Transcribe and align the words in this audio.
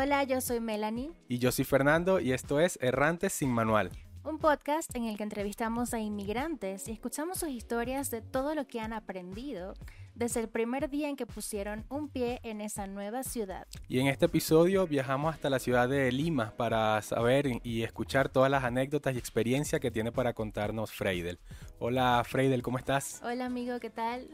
Hola, 0.00 0.22
yo 0.22 0.40
soy 0.40 0.60
Melanie. 0.60 1.10
Y 1.26 1.38
yo 1.38 1.50
soy 1.50 1.64
Fernando 1.64 2.20
y 2.20 2.32
esto 2.32 2.60
es 2.60 2.78
Errantes 2.80 3.32
sin 3.32 3.50
Manual. 3.50 3.90
Un 4.22 4.38
podcast 4.38 4.94
en 4.94 5.06
el 5.06 5.16
que 5.16 5.24
entrevistamos 5.24 5.92
a 5.92 5.98
inmigrantes 5.98 6.86
y 6.86 6.92
escuchamos 6.92 7.38
sus 7.38 7.48
historias 7.48 8.08
de 8.12 8.22
todo 8.22 8.54
lo 8.54 8.64
que 8.68 8.78
han 8.78 8.92
aprendido 8.92 9.74
desde 10.14 10.38
el 10.38 10.48
primer 10.48 10.88
día 10.88 11.08
en 11.08 11.16
que 11.16 11.26
pusieron 11.26 11.84
un 11.88 12.08
pie 12.08 12.38
en 12.44 12.60
esa 12.60 12.86
nueva 12.86 13.24
ciudad. 13.24 13.66
Y 13.88 13.98
en 13.98 14.06
este 14.06 14.26
episodio 14.26 14.86
viajamos 14.86 15.34
hasta 15.34 15.50
la 15.50 15.58
ciudad 15.58 15.88
de 15.88 16.12
Lima 16.12 16.52
para 16.56 17.02
saber 17.02 17.48
y 17.64 17.82
escuchar 17.82 18.28
todas 18.28 18.52
las 18.52 18.62
anécdotas 18.62 19.16
y 19.16 19.18
experiencias 19.18 19.80
que 19.80 19.90
tiene 19.90 20.12
para 20.12 20.32
contarnos 20.32 20.92
Freidel. 20.92 21.40
Hola 21.80 22.22
Freidel, 22.24 22.62
¿cómo 22.62 22.78
estás? 22.78 23.20
Hola 23.24 23.46
amigo, 23.46 23.80
¿qué 23.80 23.90
tal? 23.90 24.28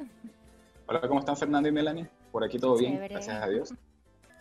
Hola, 0.86 1.00
¿cómo 1.08 1.20
están 1.20 1.38
Fernando 1.38 1.70
y 1.70 1.72
Melanie? 1.72 2.06
Por 2.30 2.44
aquí 2.44 2.58
todo 2.58 2.76
bien, 2.76 3.00
gracias 3.08 3.42
a 3.42 3.48
Dios. 3.48 3.72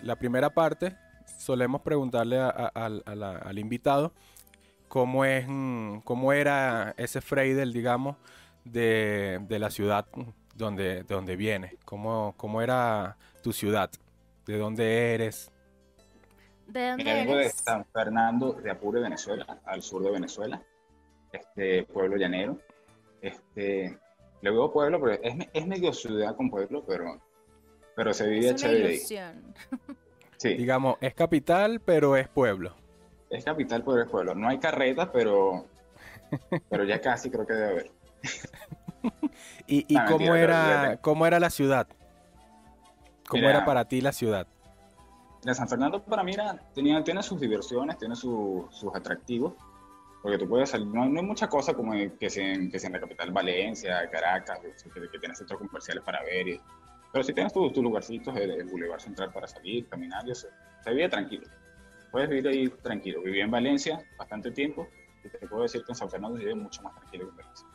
La 0.01 0.17
primera 0.17 0.49
parte 0.49 0.97
solemos 1.37 1.81
preguntarle 1.81 2.39
al 2.39 3.59
invitado 3.59 4.13
cómo, 4.93 5.25
es, 5.25 5.45
mm, 5.47 6.01
cómo 6.01 6.33
era 6.33 6.93
ese 6.97 7.19
Freidel, 7.19 7.73
digamos, 7.73 8.15
de, 8.63 9.43
la 9.49 9.71
ciudad 9.71 10.05
donde, 10.55 11.01
donde 11.01 11.35
viene, 11.35 11.77
cómo, 11.83 12.35
cómo 12.37 12.61
era 12.61 13.17
tu 13.41 13.51
ciudad, 13.53 13.89
de 14.45 14.57
dónde 14.59 15.15
eres. 15.15 15.51
¿De 16.67 16.89
dónde 16.89 17.03
Vengo 17.05 17.37
de 17.37 17.49
San 17.49 17.85
Fernando 17.85 18.53
de 18.53 18.69
Apure, 18.69 19.01
Venezuela, 19.01 19.59
al 19.65 19.81
sur 19.81 20.03
de 20.03 20.11
Venezuela, 20.11 20.61
este 21.31 21.85
pueblo 21.85 22.15
llanero. 22.15 22.59
Este, 23.19 23.97
le 24.41 24.49
digo 24.51 24.71
pueblo, 24.71 25.01
pero 25.01 25.13
es, 25.23 25.47
es 25.53 25.67
medio 25.67 25.91
ciudad 25.91 26.35
con 26.35 26.51
pueblo, 26.51 26.83
pero, 26.85 27.19
pero 27.95 28.13
se 28.13 28.29
vive 28.29 28.53
chévere. 28.53 28.99
Sí. 30.43 30.55
Digamos, 30.55 30.97
es 30.99 31.13
capital, 31.13 31.79
pero 31.79 32.17
es 32.17 32.27
pueblo. 32.27 32.73
Es 33.29 33.45
capital, 33.45 33.81
pero 33.85 34.01
es 34.01 34.09
pueblo. 34.09 34.35
No 34.35 34.49
hay 34.49 34.57
carretas, 34.57 35.07
pero, 35.13 35.67
pero 36.69 36.83
ya 36.83 36.99
casi 36.99 37.31
creo 37.31 37.47
que 37.47 37.53
debe 37.53 37.69
haber. 37.69 37.91
¿Y, 39.67 39.95
cómo, 40.09 40.35
era, 40.35 40.97
cómo 40.99 41.25
era 41.25 41.39
la 41.39 41.49
ciudad? 41.49 41.87
¿Cómo 43.29 43.47
era 43.47 43.63
para 43.63 43.85
ti 43.85 44.01
la 44.01 44.11
ciudad? 44.11 44.45
San 45.53 45.69
Fernando 45.69 46.03
para 46.03 46.23
mí 46.23 46.35
tenía, 46.75 47.01
tiene 47.05 47.23
sus 47.23 47.39
diversiones, 47.39 47.97
tiene 47.97 48.17
sus 48.17 48.67
atractivos, 48.93 49.53
porque 50.21 50.37
tú 50.37 50.47
puedes 50.47 50.69
salir, 50.69 50.87
no, 50.87 51.03
hay 51.03 51.09
mucha 51.09 51.47
cosa 51.47 51.73
como 51.73 51.93
que 51.93 52.29
sea, 52.29 52.53
que 52.69 52.79
sea 52.79 52.87
en 52.87 52.93
la 52.93 52.99
capital 52.99 53.31
Valencia, 53.31 54.09
Caracas, 54.09 54.59
que, 54.59 55.09
que 55.09 55.19
tienes 55.19 55.37
centros 55.37 55.59
comerciales 55.59 56.03
para 56.03 56.21
ver 56.23 56.47
y, 56.49 56.61
pero 57.13 57.23
si 57.23 57.31
tienes 57.31 57.53
tus 57.53 57.71
tu 57.71 57.83
lugarcitos, 57.83 58.35
el, 58.35 58.49
el, 58.49 58.65
Boulevard 58.65 58.99
Central 58.99 59.31
para 59.31 59.47
salir, 59.47 59.87
caminar, 59.87 60.27
y 60.27 60.33
se, 60.33 60.47
se 60.83 60.89
vive 60.89 61.07
tranquilo. 61.07 61.47
Puedes 62.11 62.27
vivir 62.27 62.47
ahí 62.47 62.69
tranquilo. 62.81 63.21
Viví 63.21 63.39
en 63.39 63.51
Valencia 63.51 64.03
bastante 64.17 64.49
tiempo 64.49 64.87
y 65.23 65.29
te 65.29 65.47
puedo 65.47 65.61
decir 65.61 65.83
que 65.85 65.91
en 65.91 65.95
San 65.95 66.09
Fernando 66.09 66.37
se 66.37 66.45
vive 66.45 66.55
mucho 66.55 66.81
más 66.81 66.95
tranquilo 66.95 67.25
que 67.25 67.29
en 67.29 67.37
Valencia. 67.37 67.67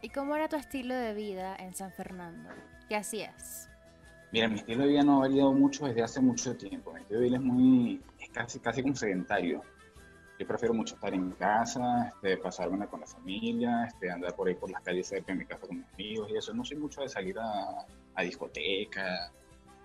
¿Y 0.00 0.08
cómo 0.08 0.34
era 0.34 0.48
tu 0.48 0.56
estilo 0.56 0.94
de 0.94 1.12
vida 1.12 1.56
en 1.56 1.74
San 1.74 1.92
Fernando? 1.92 2.48
¿Qué 2.88 2.96
hacías? 2.96 3.68
Mira, 4.32 4.48
mi 4.48 4.56
estilo 4.56 4.84
de 4.84 4.88
vida 4.88 5.02
no 5.02 5.16
ha 5.16 5.28
variado 5.28 5.52
mucho 5.52 5.86
desde 5.86 6.02
hace 6.02 6.20
mucho 6.20 6.56
tiempo. 6.56 6.94
Mi 6.94 7.00
estilo 7.00 7.20
de 7.20 7.26
vida 7.26 7.36
es 7.36 7.42
muy, 7.42 8.02
es 8.18 8.30
casi, 8.30 8.60
casi 8.60 8.80
como 8.80 8.96
sedentario. 8.96 9.62
Yo 10.38 10.46
prefiero 10.46 10.72
mucho 10.72 10.94
estar 10.94 11.12
en 11.12 11.32
casa, 11.32 12.08
este, 12.14 12.38
pasarme 12.38 12.86
con 12.86 13.00
la 13.00 13.06
familia, 13.06 13.84
este, 13.86 14.10
andar 14.10 14.34
por 14.34 14.48
ahí 14.48 14.54
por 14.54 14.70
las 14.70 14.80
calles 14.82 15.06
cerca 15.06 15.32
de 15.32 15.38
mi 15.38 15.44
casa 15.44 15.66
con 15.66 15.78
mis 15.78 15.94
amigos 15.94 16.30
y 16.30 16.36
eso. 16.36 16.54
No 16.54 16.64
soy 16.64 16.78
mucho 16.78 17.02
de 17.02 17.08
salir 17.08 17.36
a, 17.38 17.86
a 18.18 18.22
discoteca, 18.22 19.30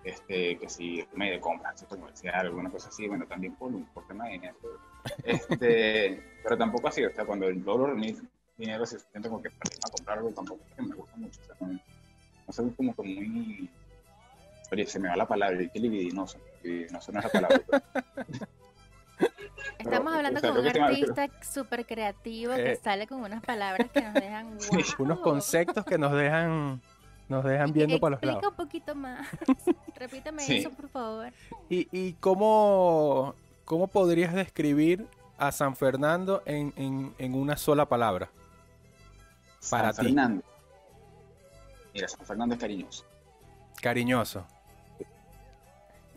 este, 0.02 0.58
que 0.58 0.68
si 0.68 1.06
me 1.14 1.30
de 1.30 1.40
compras, 1.40 1.78
centro 1.78 1.98
comercial, 1.98 2.46
alguna 2.46 2.68
cosa 2.68 2.88
así, 2.88 3.06
bueno, 3.06 3.26
también 3.26 3.54
por, 3.54 3.72
por 3.92 4.06
tema 4.06 4.26
de 4.26 4.32
dinero. 4.32 4.56
Este, 5.22 6.22
pero 6.42 6.56
tampoco 6.56 6.88
así, 6.88 7.04
o 7.04 7.14
sea, 7.14 7.26
cuando 7.26 7.50
logro 7.50 7.88
reunir 7.88 8.16
dinero, 8.56 8.86
si 8.86 8.96
siento 8.98 9.28
como 9.28 9.42
que 9.42 9.50
para 9.50 9.70
a 9.86 9.90
comprar 9.90 10.18
algo, 10.18 10.30
tampoco 10.30 10.62
es 10.66 10.74
que 10.74 10.82
me 10.82 10.94
gusta 10.94 11.16
mucho, 11.16 11.40
o 11.42 11.44
sea, 11.44 11.56
no, 11.60 11.72
no 12.46 12.52
soy 12.52 12.70
como 12.70 12.94
que 12.94 13.02
muy, 13.02 13.70
oye, 14.72 14.86
se 14.86 14.98
me 14.98 15.08
va 15.08 15.16
la 15.16 15.28
palabra, 15.28 15.62
y 15.62 15.68
que 15.68 15.78
libidinoso, 15.78 16.38
libidinoso 16.62 17.12
no 17.12 17.18
es 17.18 17.24
la 17.26 17.30
palabra. 17.30 17.62
Estamos 19.78 20.14
hablando 20.14 20.40
con 20.40 20.56
un 20.56 20.66
artista 20.66 21.28
súper 21.42 21.84
creativo 21.84 22.54
que 22.54 22.72
eh. 22.72 22.76
sale 22.82 23.06
con 23.06 23.20
unas 23.20 23.42
palabras 23.42 23.90
que 23.90 24.00
nos 24.00 24.14
dejan 24.14 24.58
unos 24.98 25.20
conceptos 25.20 25.84
que 25.84 25.98
nos 25.98 26.12
dejan 26.12 26.80
nos 27.28 27.44
dejan 27.44 27.72
viendo 27.72 27.98
para 27.98 28.16
los 28.16 28.22
lados. 28.22 28.42
Explica 28.42 28.62
un 28.62 28.68
poquito 28.68 28.94
más. 28.94 29.28
Repíteme 29.96 30.58
eso, 30.58 30.70
por 30.70 30.88
favor. 30.88 31.32
¿Y, 31.68 31.88
y 31.90 32.12
cómo, 32.14 33.34
cómo 33.64 33.86
podrías 33.88 34.34
describir 34.34 35.06
a 35.38 35.50
San 35.52 35.74
Fernando 35.76 36.42
en, 36.44 36.72
en, 36.76 37.14
en 37.18 37.34
una 37.34 37.56
sola 37.56 37.86
palabra? 37.86 38.30
Para 39.70 39.92
San 39.92 40.04
Fernando. 40.06 40.44
Mira, 41.94 42.08
San 42.08 42.26
Fernando 42.26 42.54
es 42.54 42.60
cariñoso. 42.60 43.04
Cariñoso. 43.80 44.46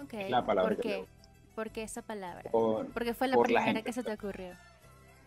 Ok. 0.01 0.13
La 0.29 0.45
palabra 0.45 0.75
¿Por 0.75 0.83
qué? 0.83 1.05
¿Por 1.55 1.71
qué 1.71 1.83
esa 1.83 2.01
palabra? 2.01 2.51
Porque 2.51 3.13
fue 3.13 3.27
la 3.27 3.37
primera 3.37 3.81
que 3.81 3.93
se 3.93 4.03
te 4.03 4.11
ocurrió. 4.11 4.53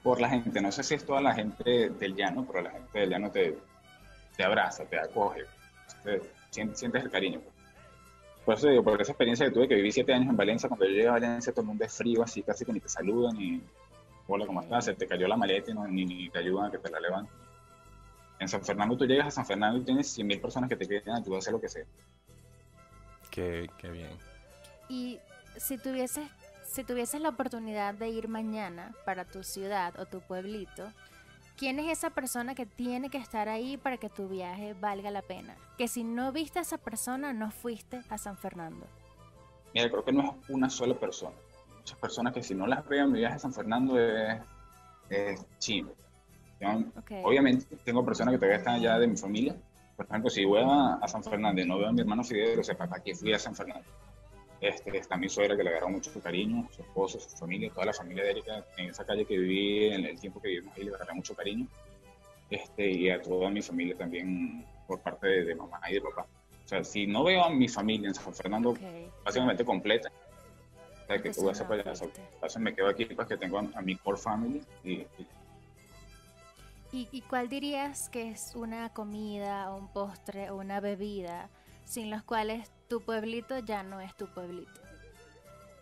Por 0.02 0.20
la 0.20 0.28
gente. 0.28 0.60
No 0.60 0.70
sé 0.70 0.82
si 0.82 0.94
es 0.94 1.04
toda 1.04 1.20
la 1.20 1.34
gente 1.34 1.91
del 1.91 2.14
llano, 2.14 2.44
pero 2.47 2.62
la 2.62 2.70
gente 2.70 2.98
del 2.98 3.10
llano 3.10 3.30
te, 3.30 3.58
te 4.36 4.44
abraza, 4.44 4.84
te 4.84 4.98
acoge 4.98 5.44
sientes 6.50 7.02
el 7.02 7.10
cariño. 7.10 7.40
Por 8.44 8.54
eso 8.54 8.68
digo, 8.68 8.82
por 8.82 9.00
esa 9.00 9.12
experiencia 9.12 9.46
que 9.46 9.52
tuve, 9.52 9.68
que 9.68 9.74
viví 9.74 9.92
siete 9.92 10.14
años 10.14 10.30
en 10.30 10.36
Valencia, 10.36 10.68
cuando 10.68 10.86
yo 10.86 10.92
llegué 10.92 11.08
a 11.08 11.12
Valencia 11.12 11.52
todo 11.52 11.62
el 11.62 11.68
mundo 11.68 11.84
es 11.84 11.96
frío, 11.96 12.22
así 12.22 12.42
casi 12.42 12.64
que 12.64 12.72
ni 12.72 12.80
te 12.80 12.88
saludan, 12.88 13.36
ni 13.36 13.62
hola, 14.26 14.46
¿cómo 14.46 14.62
estás? 14.62 14.86
Se 14.86 14.94
te 14.94 15.06
cayó 15.06 15.28
la 15.28 15.36
maleta 15.36 15.70
y 15.70 15.74
ni, 15.74 16.30
te 16.30 16.38
ayudan 16.38 16.66
a 16.66 16.70
que 16.70 16.78
te 16.78 16.90
la 16.90 17.00
levanten. 17.00 17.34
En 18.38 18.48
San 18.48 18.64
Fernando 18.64 18.96
tú 18.96 19.04
llegas 19.04 19.28
a 19.28 19.30
San 19.30 19.46
Fernando 19.46 19.78
y 19.78 19.82
tienes 19.82 20.18
100.000 20.18 20.40
personas 20.40 20.70
que 20.70 20.76
te 20.76 20.86
quieren 20.86 21.14
ayudar 21.14 21.34
a 21.34 21.38
hacer 21.38 21.52
lo 21.52 21.60
que 21.60 21.68
sea. 21.68 21.84
Qué, 23.30 23.68
qué 23.76 23.90
bien. 23.90 24.10
Y 24.88 25.18
si 25.56 25.76
tuvieses, 25.76 26.26
si 26.64 26.82
tuvieses 26.84 27.20
la 27.20 27.28
oportunidad 27.28 27.94
de 27.94 28.08
ir 28.08 28.28
mañana 28.28 28.94
para 29.04 29.24
tu 29.24 29.42
ciudad 29.42 29.98
o 30.00 30.06
tu 30.06 30.20
pueblito, 30.20 30.90
¿Quién 31.60 31.78
es 31.78 31.98
esa 31.98 32.09
persona 32.09 32.54
que 32.54 32.65
tiene 32.65 33.10
que 33.10 33.19
estar 33.19 33.50
ahí 33.50 33.76
para 33.76 33.98
que 33.98 34.09
tu 34.09 34.26
viaje 34.28 34.72
valga 34.81 35.10
la 35.10 35.21
pena? 35.21 35.54
Que 35.76 35.88
si 35.88 36.04
no 36.04 36.32
viste 36.32 36.59
a 36.59 36.62
esa 36.62 36.78
persona, 36.78 37.34
no 37.34 37.50
fuiste 37.50 38.00
a 38.09 38.16
San 38.16 38.38
Fernando. 38.38 38.87
Mira, 39.75 39.91
creo 39.91 40.03
que 40.03 40.10
no 40.10 40.22
es 40.22 40.48
una 40.48 40.71
sola 40.71 40.94
persona. 40.94 41.37
Muchas 41.76 41.98
personas 41.98 42.32
que 42.32 42.43
si 42.43 42.54
no 42.54 42.66
las 42.66 42.88
veo 42.88 43.04
en 43.04 43.12
mi 43.12 43.19
viaje 43.19 43.34
a 43.34 43.38
San 43.38 43.53
Fernando 43.53 44.00
es, 44.00 44.41
es 45.10 45.44
chino. 45.59 45.91
Obviamente 47.25 47.66
tengo 47.84 48.06
personas 48.06 48.32
que 48.32 48.38
todavía 48.38 48.56
están 48.56 48.77
allá 48.77 48.98
de 48.98 49.06
mi 49.06 49.19
familia. 49.19 49.54
Por 49.98 50.06
ejemplo, 50.06 50.31
si 50.31 50.47
voy 50.47 50.62
a, 50.65 51.06
San 51.09 51.22
Fernando 51.22 51.60
y 51.60 51.66
no 51.66 51.77
veo 51.77 51.88
a 51.88 51.92
mi 51.92 52.00
hermano 52.00 52.25
Fidel, 52.25 52.59
o 52.59 52.65
sea, 52.65 52.75
¿para 52.75 53.03
qué 53.03 53.15
fui 53.15 53.34
a 53.34 53.38
San 53.38 53.54
Fernando? 53.54 53.84
Este, 54.60 54.98
está 54.98 55.16
mi 55.16 55.28
suegra 55.28 55.56
que 55.56 55.62
le 55.62 55.71
agarró 55.71 55.88
mucho 55.88 56.12
cariño, 56.21 56.69
su 56.71 56.82
esposo, 56.82 57.19
su 57.19 57.34
familia, 57.37 57.71
toda 57.71 57.87
la 57.87 57.93
familia 57.94 58.25
de 58.25 58.32
Erika, 58.32 58.65
en 58.76 58.91
esa 58.91 59.06
calle 59.06 59.25
que 59.25 59.38
viví, 59.38 59.87
en 59.87 60.04
el 60.04 60.21
tiempo 60.21 60.41
que 60.41 60.48
vivimos 60.48 60.76
ahí, 60.76 60.84
le 60.84 60.94
agarré 60.94 61.15
mucho 61.15 61.34
cariño. 61.34 61.66
Este, 62.50 62.91
y 62.91 63.09
a 63.09 63.22
toda 63.22 63.48
mi 63.48 63.62
familia 63.62 63.97
también 63.97 64.66
por 64.87 65.00
parte 65.00 65.28
de, 65.28 65.54
mamá 65.54 65.81
y 65.88 65.94
de 65.94 66.00
papá. 66.03 66.26
O 66.65 66.69
sea, 66.69 66.84
si 66.84 67.06
no 67.06 67.25
veo 67.25 67.43
a 67.43 67.50
mi 67.50 67.69
familia 67.69 68.09
en 68.09 68.15
San 68.15 68.34
Fernando 68.34 68.75
básicamente 69.25 69.65
completa, 69.65 70.10
o 71.04 71.06
sea, 71.06 71.22
que 71.22 71.31
tú 71.31 71.44
vas 71.44 71.60
a 71.60 71.65
Entonces 71.65 72.60
me 72.60 72.74
quedo 72.74 72.89
aquí 72.89 73.06
para 73.06 73.28
que 73.28 73.39
tengo 73.39 73.59
a, 73.59 73.80
mi 73.80 73.97
core 73.97 74.18
family. 74.18 74.63
Y, 74.84 74.92
y... 74.92 75.06
¿Y 76.92 77.21
cuál 77.22 77.48
dirías 77.48 78.10
que 78.10 78.30
es 78.30 78.54
una 78.56 78.92
comida, 78.92 79.72
un 79.74 79.89
postre 79.92 80.51
o 80.51 80.56
una 80.56 80.80
bebida 80.80 81.48
sin 81.91 82.09
los 82.09 82.22
cuales 82.22 82.71
tu 82.87 83.01
pueblito 83.01 83.59
ya 83.59 83.83
no 83.83 84.01
es 84.01 84.15
tu 84.15 84.28
pueblito. 84.28 84.81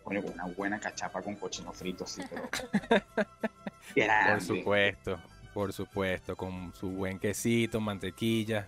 Coño, 0.03 0.21
una 0.33 0.45
buena 0.45 0.79
cachapa 0.79 1.21
con 1.21 1.35
cochino 1.35 1.71
frito, 1.71 2.07
sí, 2.07 2.23
pero. 2.27 2.49
por 4.31 4.41
supuesto, 4.41 5.19
por 5.53 5.71
supuesto, 5.71 6.35
con 6.35 6.73
su 6.73 6.89
buen 6.89 7.19
quesito, 7.19 7.79
mantequilla. 7.79 8.67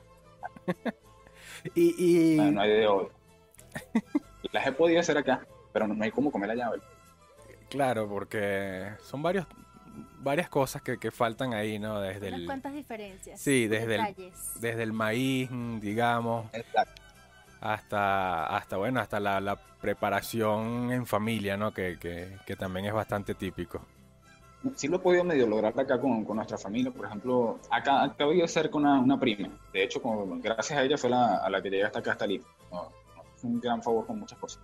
y. 1.76 2.38
No, 2.38 2.62
hay 2.62 2.70
de 2.70 2.88
hoy. 2.88 3.08
Las 4.52 4.68
he 4.68 4.72
podido 4.72 5.00
hacer 5.00 5.18
acá, 5.18 5.44
pero 5.74 5.88
no 5.88 6.04
hay 6.04 6.12
cómo 6.12 6.32
comer 6.32 6.52
allá 6.52 6.70
hoy. 6.70 6.82
Claro, 7.70 8.08
porque 8.08 8.92
son 9.02 9.24
varios 9.24 9.48
varias 10.20 10.48
cosas 10.48 10.84
que, 10.84 11.00
que, 11.00 11.10
faltan 11.10 11.56
ahí, 11.56 11.80
¿no? 11.80 12.00
Desde 12.00 12.28
el, 12.28 12.46
cuantas 12.46 12.74
diferencias. 12.74 13.42
Sí, 13.42 13.68
desde 13.68 13.96
el, 13.96 14.32
desde 14.60 14.84
el 14.84 14.94
maíz, 14.94 15.50
digamos. 15.80 16.46
Exacto 16.54 17.01
hasta, 17.62 18.48
hasta 18.48 18.78
bueno, 18.78 19.00
hasta 19.00 19.20
la, 19.20 19.60
preparación 19.82 20.92
en 20.92 21.08
familia, 21.08 21.58
¿no? 21.58 21.74
Que, 21.74 21.98
que, 21.98 22.56
también 22.56 22.86
es 22.86 22.94
bastante 22.94 23.34
típico. 23.34 23.82
Sí 24.76 24.88
lo 24.88 24.98
he 24.98 25.00
podido 25.00 25.24
medio 25.24 25.48
lograr 25.48 25.74
acá 25.80 26.00
con, 26.00 26.24
con 26.24 26.36
nuestra 26.36 26.56
familia, 26.60 26.92
por 26.92 27.08
ejemplo, 27.08 27.60
acá 27.72 28.04
acabo 28.04 28.32
de 28.32 28.48
ser 28.48 28.70
con 28.70 28.86
una, 28.86 29.00
una, 29.00 29.20
prima, 29.20 29.50
de 29.74 29.84
hecho, 29.84 30.00
gracias 30.38 30.78
a 30.78 30.84
ella 30.84 31.00
fue 31.00 31.10
la, 31.10 31.38
a 31.38 31.50
la 31.50 31.64
que 31.64 31.72
llegué 31.72 31.84
hasta 31.84 31.98
acá, 31.98 32.12
hasta 32.12 32.28
Lima, 32.28 32.46
fue 33.38 33.50
un 33.50 33.60
gran 33.60 33.82
favor 33.82 34.06
con 34.06 34.20
muchas 34.20 34.38
cosas. 34.38 34.62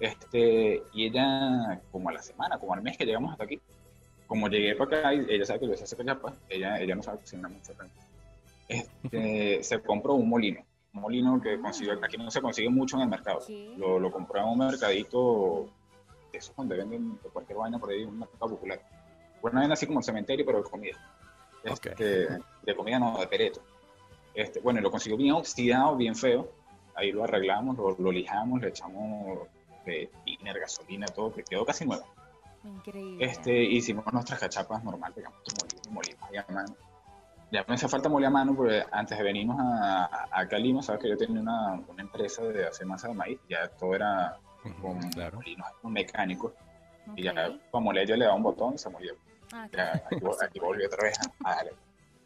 Este, 0.00 0.82
y 0.94 1.06
ella, 1.06 1.82
como 1.92 2.08
a 2.08 2.12
la 2.14 2.22
semana, 2.22 2.58
como 2.58 2.72
al 2.72 2.80
mes 2.80 2.96
que 2.96 3.04
llegamos 3.04 3.32
hasta 3.32 3.44
aquí, 3.44 3.60
como 4.26 4.48
llegué 4.48 4.74
para 4.74 5.00
acá, 5.00 5.14
y 5.14 5.26
ella 5.28 5.44
sabe 5.44 5.60
que 5.60 5.68
yo 5.68 5.76
sé 5.76 5.84
hacer 5.84 5.98
ella, 6.48 6.80
ella 6.80 6.94
no 6.94 7.02
sabe 7.02 7.18
cocinar 7.18 7.50
mucho. 7.50 7.74
Este, 8.68 9.62
se 9.62 9.80
compró 9.80 10.14
un 10.14 10.30
molino, 10.30 10.64
molino 10.96 11.40
que 11.40 11.60
consigue, 11.60 11.92
aquí 11.92 12.16
no 12.16 12.30
se 12.30 12.40
consigue 12.40 12.68
mucho 12.68 12.96
en 12.96 13.02
el 13.02 13.08
mercado. 13.08 13.40
Lo, 13.76 13.98
lo 13.98 14.10
compró 14.10 14.40
en 14.40 14.46
un 14.46 14.58
mercadito 14.58 15.66
de 16.32 16.38
esos 16.38 16.54
donde 16.56 16.76
venden 16.76 17.18
cualquier 17.32 17.58
vaina 17.58 17.78
por 17.78 17.90
ahí, 17.90 18.04
un 18.04 18.18
mercado 18.18 18.50
popular. 18.50 18.80
Bueno, 19.40 19.60
vaina 19.60 19.74
así 19.74 19.86
como 19.86 20.00
el 20.00 20.04
cementerio, 20.04 20.44
pero 20.44 20.62
de 20.62 20.70
comida. 20.70 20.96
Este, 21.62 22.28
de 22.62 22.76
comida 22.76 22.98
no, 22.98 23.18
de 23.18 23.26
pereto. 23.26 23.60
Este, 24.34 24.60
bueno, 24.60 24.80
lo 24.80 24.90
consiguió 24.90 25.16
bien 25.16 25.32
oxidado, 25.32 25.96
bien 25.96 26.14
feo. 26.14 26.50
Ahí 26.94 27.12
lo 27.12 27.24
arreglamos, 27.24 27.76
lo, 27.76 27.96
lo 27.98 28.12
lijamos, 28.12 28.60
le 28.60 28.68
echamos 28.68 29.48
de 29.84 30.10
tiner, 30.24 30.58
gasolina, 30.58 31.06
todo, 31.06 31.32
que 31.32 31.42
quedó 31.42 31.64
casi 31.64 31.84
nuevo. 31.84 32.04
Increíble. 32.64 33.24
Este, 33.24 33.62
hicimos 33.62 34.04
nuestras 34.12 34.40
cachapas 34.40 34.82
normales, 34.82 35.16
digamos, 35.16 35.38
molimos, 35.60 35.90
molimos 35.90 36.48
a 36.48 36.52
mano. 36.52 36.76
Ya 37.52 37.64
me 37.68 37.74
hace 37.74 37.88
falta 37.88 38.08
moler 38.08 38.26
a 38.26 38.30
mano 38.30 38.56
porque 38.56 38.82
antes 38.90 39.16
de 39.16 39.22
venirnos 39.22 39.56
a, 39.60 40.28
a, 40.30 40.48
Calima, 40.48 40.82
sabes 40.82 41.02
que 41.02 41.08
yo 41.08 41.16
tenía 41.16 41.40
una, 41.40 41.74
una, 41.88 42.02
empresa 42.02 42.42
de 42.42 42.66
hacer 42.66 42.86
masa 42.86 43.08
de 43.08 43.14
maíz, 43.14 43.38
ya 43.48 43.68
todo 43.68 43.94
era 43.94 44.36
con 44.82 44.98
claro. 45.10 45.36
molinos 45.36 45.66
mecánicos. 45.84 46.52
Okay. 47.12 47.22
Y 47.22 47.22
ya 47.22 47.34
para 47.34 47.84
moler 47.84 48.08
yo 48.08 48.16
le 48.16 48.24
daba 48.24 48.36
un 48.36 48.42
botón 48.42 48.74
y 48.74 48.78
se 48.78 48.90
molía. 48.90 49.12
Ah, 49.52 49.68
ya, 49.72 49.92
aquí, 50.10 50.24
aquí, 50.42 50.58
volví 50.58 50.84
otra 50.84 51.04
vez 51.04 51.18
a, 51.44 51.54
darle. 51.54 51.72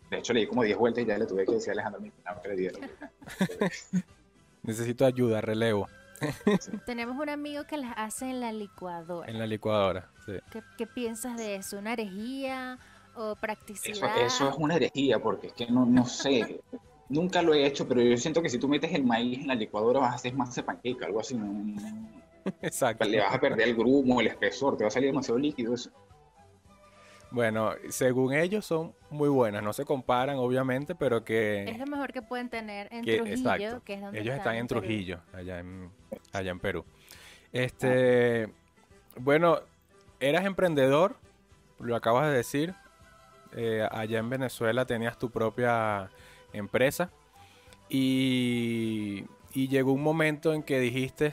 De 0.09 0.19
hecho, 0.19 0.33
le 0.33 0.41
di 0.41 0.47
como 0.47 0.63
10 0.63 0.79
vueltas 0.79 1.05
y 1.05 1.07
ya 1.07 1.19
le 1.19 1.27
tuve 1.27 1.45
que 1.45 1.53
decir 1.53 1.71
a 1.71 1.73
Alejandro 1.73 2.01
mi 2.01 2.11
que 2.11 2.49
le 2.49 2.57
diera. 2.57 2.79
Necesito 4.63 5.05
ayuda, 5.05 5.41
relevo. 5.43 5.87
Tenemos 6.87 7.17
un 7.17 7.29
amigo 7.29 7.65
que 7.65 7.77
las 7.77 7.93
hace 7.97 8.29
en 8.29 8.41
la 8.41 8.53
licuadora. 8.53 9.31
En 9.31 9.39
la 9.39 9.47
licuadora, 9.47 10.11
sí. 10.25 10.33
¿Qué, 10.51 10.63
qué 10.77 10.87
piensas 10.87 11.37
de 11.37 11.57
eso? 11.57 11.79
¿Una 11.79 11.93
herejía 11.93 12.79
o 13.21 13.37
practicidad? 13.37 13.97
Eso, 13.97 14.27
eso 14.27 14.51
es 14.51 14.57
una 14.57 14.77
herejía, 14.77 15.19
porque 15.21 15.49
es 15.49 15.53
que 15.53 15.67
no, 15.67 15.87
no 15.87 16.07
sé. 16.07 16.61
Nunca 17.09 17.43
lo 17.43 17.55
he 17.55 17.67
hecho, 17.67 17.87
pero 17.89 18.01
yo 18.03 18.17
siento 18.17 18.41
que 18.41 18.49
si 18.49 18.59
tú 18.59 18.69
metes 18.69 18.93
el 18.93 19.05
maíz 19.05 19.41
en 19.41 19.49
la 19.49 19.55
licuadora 19.55 20.01
vas 20.01 20.13
a 20.13 20.15
hacer 20.17 20.35
más 20.35 20.55
de 20.55 20.63
panqueca, 20.63 21.07
algo 21.07 21.21
así. 21.21 21.39
Exacto. 22.63 23.05
Le 23.05 23.21
vas 23.21 23.35
a 23.35 23.41
perder 23.41 23.69
el 23.69 23.75
grumo, 23.75 24.21
el 24.21 24.29
espesor, 24.29 24.77
te 24.77 24.85
va 24.85 24.89
a 24.89 24.91
salir 24.91 25.11
demasiado 25.11 25.39
líquido 25.39 25.75
eso. 25.75 25.91
Bueno, 27.33 27.75
según 27.91 28.35
ellos 28.35 28.67
son 28.67 28.93
muy 29.09 29.29
buenas, 29.29 29.63
no 29.63 29.73
se 29.73 29.85
comparan 29.85 30.37
obviamente, 30.39 30.97
pero 30.97 31.25
que... 31.25 31.65
Es 31.65 31.79
lo 31.79 31.87
mejor 31.87 32.13
que 32.13 32.23
pueden 32.23 32.49
tener 32.49 32.89
en 32.93 33.05
que, 33.05 33.19
Trujillo, 33.19 33.37
exacto. 33.37 33.83
que 33.85 33.95
es 33.95 34.01
donde 34.01 34.21
Ellos 34.21 34.35
están, 34.35 34.55
en, 34.55 34.61
en 34.61 34.67
Trujillo, 34.67 35.21
allá 35.33 35.61
en, 35.61 35.91
allá 36.33 36.51
en 36.51 36.59
Perú. 36.59 36.85
Este, 37.53 38.53
bueno, 39.17 39.61
eras 40.19 40.45
emprendedor, 40.45 41.17
lo 41.79 41.95
acabas 41.95 42.29
de 42.29 42.37
decir, 42.37 42.75
eh, 43.53 43.87
allá 43.91 44.19
en 44.19 44.31
Venezuela 44.31 44.87
tenías 44.87 45.19
tu 45.19 45.31
propia 45.31 46.11
empresa 46.53 47.11
y, 47.89 49.25
y 49.53 49.69
llegó 49.69 49.93
un 49.93 50.03
momento 50.03 50.53
en 50.53 50.63
que 50.63 50.79
dijiste, 50.79 51.33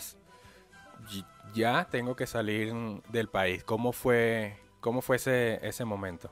ya 1.53 1.87
tengo 1.89 2.15
que 2.15 2.27
salir 2.27 2.73
del 3.09 3.29
país. 3.29 3.63
¿Cómo 3.63 3.91
fue 3.91 4.57
¿Cómo 4.79 5.01
fue 5.01 5.17
ese, 5.17 5.59
ese 5.67 5.85
momento? 5.85 6.29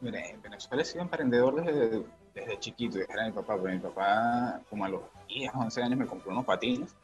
Mira, 0.00 0.24
en 0.26 0.40
Venezuela 0.40 0.82
he 0.82 0.86
sido 0.86 1.02
emprendedor 1.02 1.62
desde, 1.62 2.02
desde 2.34 2.58
chiquito, 2.58 2.98
desde 2.98 3.12
era 3.12 3.26
mi 3.26 3.32
papá, 3.32 3.58
pero 3.60 3.74
mi 3.74 3.80
papá 3.80 4.60
como 4.70 4.84
a 4.84 4.88
los 4.88 5.02
10, 5.28 5.52
11 5.54 5.82
años 5.82 5.98
me 5.98 6.06
compró 6.06 6.30
unos 6.30 6.44
patines 6.44 6.94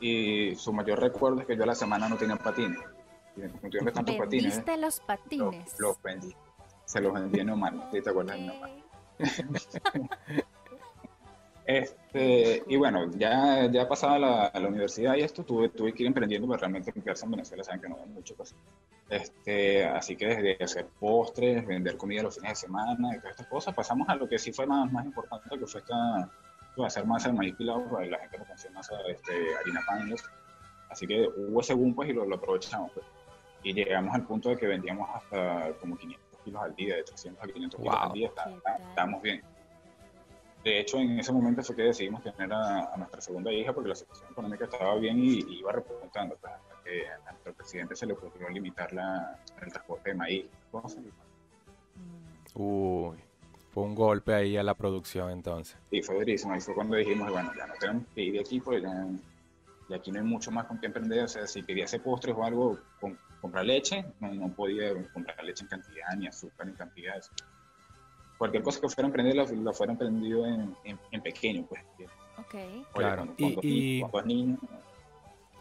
y 0.00 0.54
su 0.56 0.72
mayor 0.72 1.00
recuerdo 1.00 1.40
es 1.40 1.46
que 1.46 1.56
yo 1.56 1.62
a 1.62 1.66
la 1.66 1.74
semana 1.74 2.08
no 2.08 2.16
tenía 2.16 2.36
patines. 2.36 2.80
Y 3.36 3.40
me 3.40 3.92
tantos 3.92 4.16
patines. 4.16 4.28
¿Vendiste 4.28 4.76
los 4.76 5.00
patines? 5.00 5.72
Los, 5.78 5.80
los, 5.80 6.02
vendí. 6.02 6.36
Se 6.92 7.00
los 7.00 7.14
vendí 7.14 7.40
en 7.40 7.48
Omar, 7.48 7.72
¿sí 7.90 8.02
¿te 8.02 8.10
acuerdas 8.10 8.38
de 8.38 8.50
Omar? 8.50 8.70
Este, 11.64 12.64
y 12.66 12.76
bueno, 12.76 13.10
ya, 13.12 13.70
ya 13.70 13.88
pasada 13.88 14.18
la, 14.18 14.52
la 14.52 14.68
universidad 14.68 15.14
y 15.14 15.20
esto, 15.20 15.42
tuve, 15.42 15.70
tuve 15.70 15.94
que 15.94 16.02
ir 16.02 16.08
emprendiendo, 16.08 16.46
pero 16.46 16.58
realmente 16.58 16.92
quedarse 16.92 17.24
en 17.24 17.30
Venezuela 17.30 17.64
saben 17.64 17.80
que 17.80 17.88
no 17.88 17.96
ven 17.96 18.12
mucho 18.12 18.36
cosas. 18.36 18.58
Este, 19.08 19.86
así 19.86 20.16
que 20.16 20.26
desde 20.26 20.62
hacer 20.62 20.86
postres, 21.00 21.66
vender 21.66 21.96
comida 21.96 22.24
los 22.24 22.34
fines 22.34 22.50
de 22.50 22.66
semana 22.66 23.14
y 23.14 23.20
todas 23.20 23.30
estas 23.30 23.46
cosas, 23.46 23.74
pasamos 23.74 24.06
a 24.10 24.16
lo 24.16 24.28
que 24.28 24.38
sí 24.38 24.52
fue 24.52 24.66
más, 24.66 24.92
más 24.92 25.06
importante, 25.06 25.58
que 25.58 25.66
fue 25.66 25.80
esta, 25.80 26.30
hacer 26.84 27.06
masa 27.06 27.28
de 27.30 27.36
maíz 27.36 27.54
pilado, 27.54 27.86
pues 27.88 28.10
la 28.10 28.18
gente 28.18 28.36
no 28.36 28.44
consigue 28.44 28.74
masa, 28.74 28.94
este, 29.08 29.32
harina 29.62 29.80
pan 29.86 30.10
y 30.10 30.12
eso. 30.12 30.26
Así 30.90 31.06
que 31.06 31.26
hubo 31.26 31.62
ese 31.62 31.72
boom 31.72 31.94
pues 31.94 32.10
y 32.10 32.12
lo, 32.12 32.26
lo 32.26 32.36
aprovechamos 32.36 32.90
pues. 32.92 33.06
Y 33.62 33.72
llegamos 33.72 34.14
al 34.14 34.26
punto 34.26 34.50
de 34.50 34.58
que 34.58 34.66
vendíamos 34.66 35.08
hasta 35.14 35.72
como 35.80 35.96
500 35.96 36.31
kilos 36.42 36.62
al 36.62 36.74
día, 36.74 36.96
de 36.96 37.04
300 37.04 37.42
a 37.42 37.46
500 37.46 37.80
kilos 37.80 37.96
al 37.98 38.12
día, 38.12 38.32
estábamos 38.90 39.22
bien 39.22 39.42
de 40.64 40.78
hecho, 40.78 40.98
en 40.98 41.18
ese 41.18 41.32
momento 41.32 41.62
fue 41.62 41.74
que 41.74 41.82
decidimos 41.82 42.22
tener 42.22 42.52
a, 42.52 42.92
a 42.92 42.96
nuestra 42.96 43.20
segunda 43.20 43.52
hija 43.52 43.72
porque 43.72 43.88
la 43.88 43.96
situación 43.96 44.30
económica 44.30 44.64
estaba 44.64 44.94
bien 44.96 45.18
y, 45.18 45.40
y 45.40 45.58
iba 45.58 45.72
repuntando. 45.72 46.36
Pues, 46.36 46.52
hasta 46.52 46.82
que 46.84 47.08
a 47.08 47.32
nuestro 47.32 47.52
presidente 47.54 47.96
se 47.96 48.06
le 48.06 48.12
ocurrió 48.12 48.48
limitar 48.48 48.92
la, 48.92 49.40
el 49.60 49.72
transporte 49.72 50.10
de 50.10 50.16
maíz. 50.16 50.46
Uy, 52.54 53.16
fue 53.70 53.82
un 53.82 53.94
golpe 53.94 54.34
ahí 54.34 54.56
a 54.56 54.62
la 54.62 54.74
producción 54.74 55.30
entonces. 55.30 55.76
Sí, 55.90 56.00
fue 56.00 56.14
durísimo. 56.16 56.54
Ahí 56.54 56.60
fue 56.60 56.74
cuando 56.74 56.96
dijimos, 56.96 57.30
bueno, 57.30 57.50
ya 57.56 57.66
no 57.66 57.74
tenemos 57.80 58.04
que 58.14 58.22
ir 58.22 58.32
de 58.34 58.40
aquí 58.40 58.60
porque 58.60 58.82
ya, 58.82 59.06
y 59.88 59.94
aquí 59.94 60.12
no 60.12 60.20
hay 60.20 60.26
mucho 60.26 60.52
más 60.52 60.66
con 60.66 60.78
qué 60.78 60.86
emprender. 60.86 61.24
O 61.24 61.28
sea, 61.28 61.44
si 61.48 61.64
quería 61.64 61.86
hacer 61.86 62.02
postres 62.02 62.36
o 62.36 62.44
algo, 62.44 62.78
con, 63.00 63.18
comprar 63.42 63.66
leche, 63.66 64.06
no, 64.20 64.32
no 64.32 64.48
podía 64.54 64.94
comprar 65.12 65.44
leche 65.44 65.64
en 65.64 65.68
cantidad 65.68 66.16
ni 66.16 66.26
azúcar 66.26 66.68
en 66.68 66.74
cantidad 66.74 67.20
cualquier 68.42 68.64
cosa 68.64 68.80
que 68.80 68.88
fuera 68.88 69.06
emprender 69.06 69.36
lo, 69.36 69.46
lo 69.46 69.72
fuera 69.72 69.92
emprendido 69.92 70.44
en, 70.44 70.76
en, 70.82 70.98
en, 71.12 71.22
pequeño, 71.22 71.64
pues. 71.68 71.80
Ok. 72.38 72.54
Claro. 72.92 73.32
y, 73.36 74.00
y, 74.02 74.58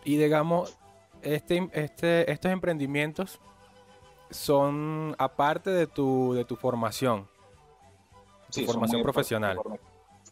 y, 0.04 0.18
digamos, 0.18 0.80
este, 1.22 1.69
este, 1.74 2.31
estos 2.31 2.51
emprendimientos 2.51 3.39
son 4.31 5.16
aparte 5.19 5.69
de 5.69 5.85
tu, 5.85 6.33
de 6.33 6.44
tu 6.44 6.56
formación, 6.56 7.28
tu 8.52 8.66
formación 8.66 9.04
profesional. 9.04 9.59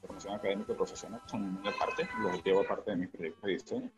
formación 0.02 0.34
académica 0.34 0.72
y 0.72 0.76
profesional 0.76 1.22
son 1.28 1.54
muy 1.54 1.68
aparte, 1.68 2.10
los 2.24 2.44
llevo 2.44 2.62
aparte 2.62 2.90
de 2.90 2.98
mis 2.98 3.10
proyectos 3.10 3.44
de 3.44 3.52
diseño. 3.52 3.92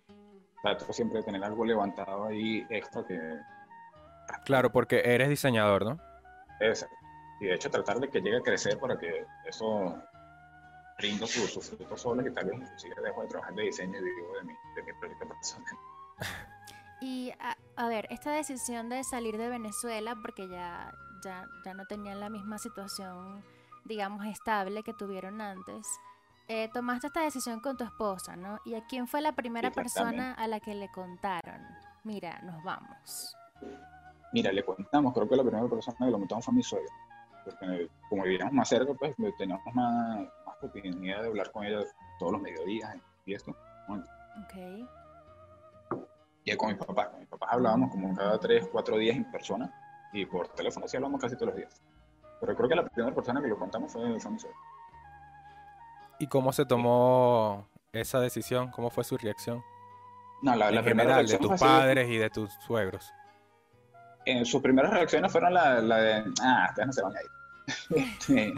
Trato 0.61 0.91
siempre 0.93 1.19
de 1.19 1.25
tener 1.25 1.43
algo 1.43 1.65
levantado 1.65 2.25
ahí 2.25 2.65
extra 2.69 3.05
que... 3.05 3.19
Claro, 4.45 4.71
porque 4.71 5.01
eres 5.03 5.29
diseñador, 5.29 5.85
¿no? 5.85 5.97
Exacto 6.59 6.95
y 7.41 7.45
de 7.47 7.55
hecho 7.55 7.71
tratar 7.71 7.99
de 7.99 8.07
que 8.07 8.21
llegue 8.21 8.37
a 8.37 8.41
crecer 8.41 8.77
para 8.77 8.97
que 8.97 9.25
eso 9.45 9.99
rinda 10.99 11.25
sus 11.25 11.51
su 11.51 11.61
frutos 11.61 11.99
solos 11.99 12.25
y 12.25 12.31
tal 12.31 12.45
vez 12.45 12.55
inclusive 12.61 12.95
dejo 13.03 13.23
de 13.23 13.27
trabajar 13.27 13.55
de 13.55 13.63
diseño 13.63 13.97
y 13.97 14.03
digo 14.03 14.33
de 14.37 14.43
mi, 14.43 14.53
de 14.75 14.83
mi 14.83 14.93
proyecto 14.93 15.27
personal. 15.27 15.75
Y 17.03 17.31
a, 17.39 17.57
a, 17.77 17.87
ver, 17.89 18.05
esta 18.11 18.31
decisión 18.31 18.87
de 18.89 19.03
salir 19.03 19.39
de 19.39 19.49
Venezuela, 19.49 20.15
porque 20.21 20.47
ya, 20.47 20.93
ya, 21.23 21.47
ya 21.65 21.73
no 21.73 21.87
tenían 21.87 22.19
la 22.19 22.29
misma 22.29 22.59
situación, 22.59 23.43
digamos, 23.85 24.23
estable 24.27 24.83
que 24.83 24.93
tuvieron 24.93 25.41
antes, 25.41 25.87
eh, 26.51 26.69
tomaste 26.73 27.07
esta 27.07 27.21
decisión 27.21 27.59
con 27.59 27.77
tu 27.77 27.83
esposa, 27.83 28.35
¿no? 28.35 28.59
¿Y 28.65 28.75
a 28.75 28.85
quién 28.85 29.07
fue 29.07 29.21
la 29.21 29.31
primera 29.31 29.71
persona 29.71 30.33
a 30.33 30.47
la 30.47 30.59
que 30.59 30.75
le 30.75 30.89
contaron? 30.89 31.61
Mira, 32.03 32.41
nos 32.41 32.63
vamos. 32.63 33.35
Mira, 34.33 34.51
le 34.51 34.63
contamos, 34.63 35.13
creo 35.13 35.29
que 35.29 35.35
la 35.35 35.43
primera 35.43 35.67
persona 35.67 35.97
que 35.97 36.11
lo 36.11 36.19
contamos 36.19 36.45
fue 36.45 36.53
mi 36.53 36.63
suegra 36.63 36.91
porque 37.43 37.89
como 38.09 38.23
vivíamos 38.23 38.53
más 38.53 38.69
cerca, 38.69 38.93
pues 38.93 39.15
teníamos 39.37 39.63
más, 39.73 40.19
más 40.45 40.57
oportunidad 40.57 41.21
de 41.21 41.27
hablar 41.27 41.51
con 41.51 41.65
ella 41.65 41.83
todos 42.19 42.33
los 42.33 42.41
mediodías 42.41 42.95
y 43.25 43.33
esto. 43.33 43.55
Bueno. 43.87 44.03
Okay. 44.45 44.87
Y 46.43 46.55
con 46.55 46.69
mi 46.69 46.75
papá, 46.75 47.09
con 47.11 47.19
mi 47.19 47.25
papá 47.25 47.47
hablábamos 47.51 47.91
como 47.91 48.15
cada 48.15 48.39
tres, 48.39 48.67
cuatro 48.71 48.97
días 48.97 49.15
en 49.15 49.29
persona 49.31 49.71
y 50.13 50.25
por 50.25 50.47
teléfono 50.49 50.87
sí 50.87 50.97
hablamos 50.97 51.21
casi 51.21 51.35
todos 51.35 51.47
los 51.49 51.55
días. 51.55 51.81
Pero 52.39 52.55
creo 52.55 52.69
que 52.69 52.75
la 52.75 52.85
primera 52.85 53.13
persona 53.13 53.41
que 53.41 53.47
lo 53.47 53.57
contamos 53.57 53.91
fue, 53.91 54.19
fue 54.19 54.31
mi 54.31 54.39
suegra. 54.39 54.57
¿Y 56.21 56.27
cómo 56.27 56.53
se 56.53 56.65
tomó 56.65 57.67
esa 57.91 58.19
decisión? 58.19 58.71
¿Cómo 58.71 58.89
fue 58.89 59.03
su 59.03 59.17
reacción? 59.17 59.61
No, 60.41 60.55
la, 60.55 60.69
en 60.69 60.75
la 60.75 60.83
general, 60.83 61.27
de 61.27 61.37
tus 61.37 61.59
padres 61.59 62.09
y 62.09 62.17
de 62.17 62.29
tus 62.29 62.51
suegros 62.65 63.11
en 64.25 64.45
sus 64.45 64.61
primeras 64.61 64.91
reacciones 64.91 65.31
fueron 65.31 65.53
la, 65.53 65.81
la 65.81 65.97
de, 65.97 66.23
ah, 66.41 66.67
ustedes 66.69 66.87
no 66.87 66.93
se 66.93 67.01
van 67.01 67.13
a 67.15 67.21
ir. 67.21 67.29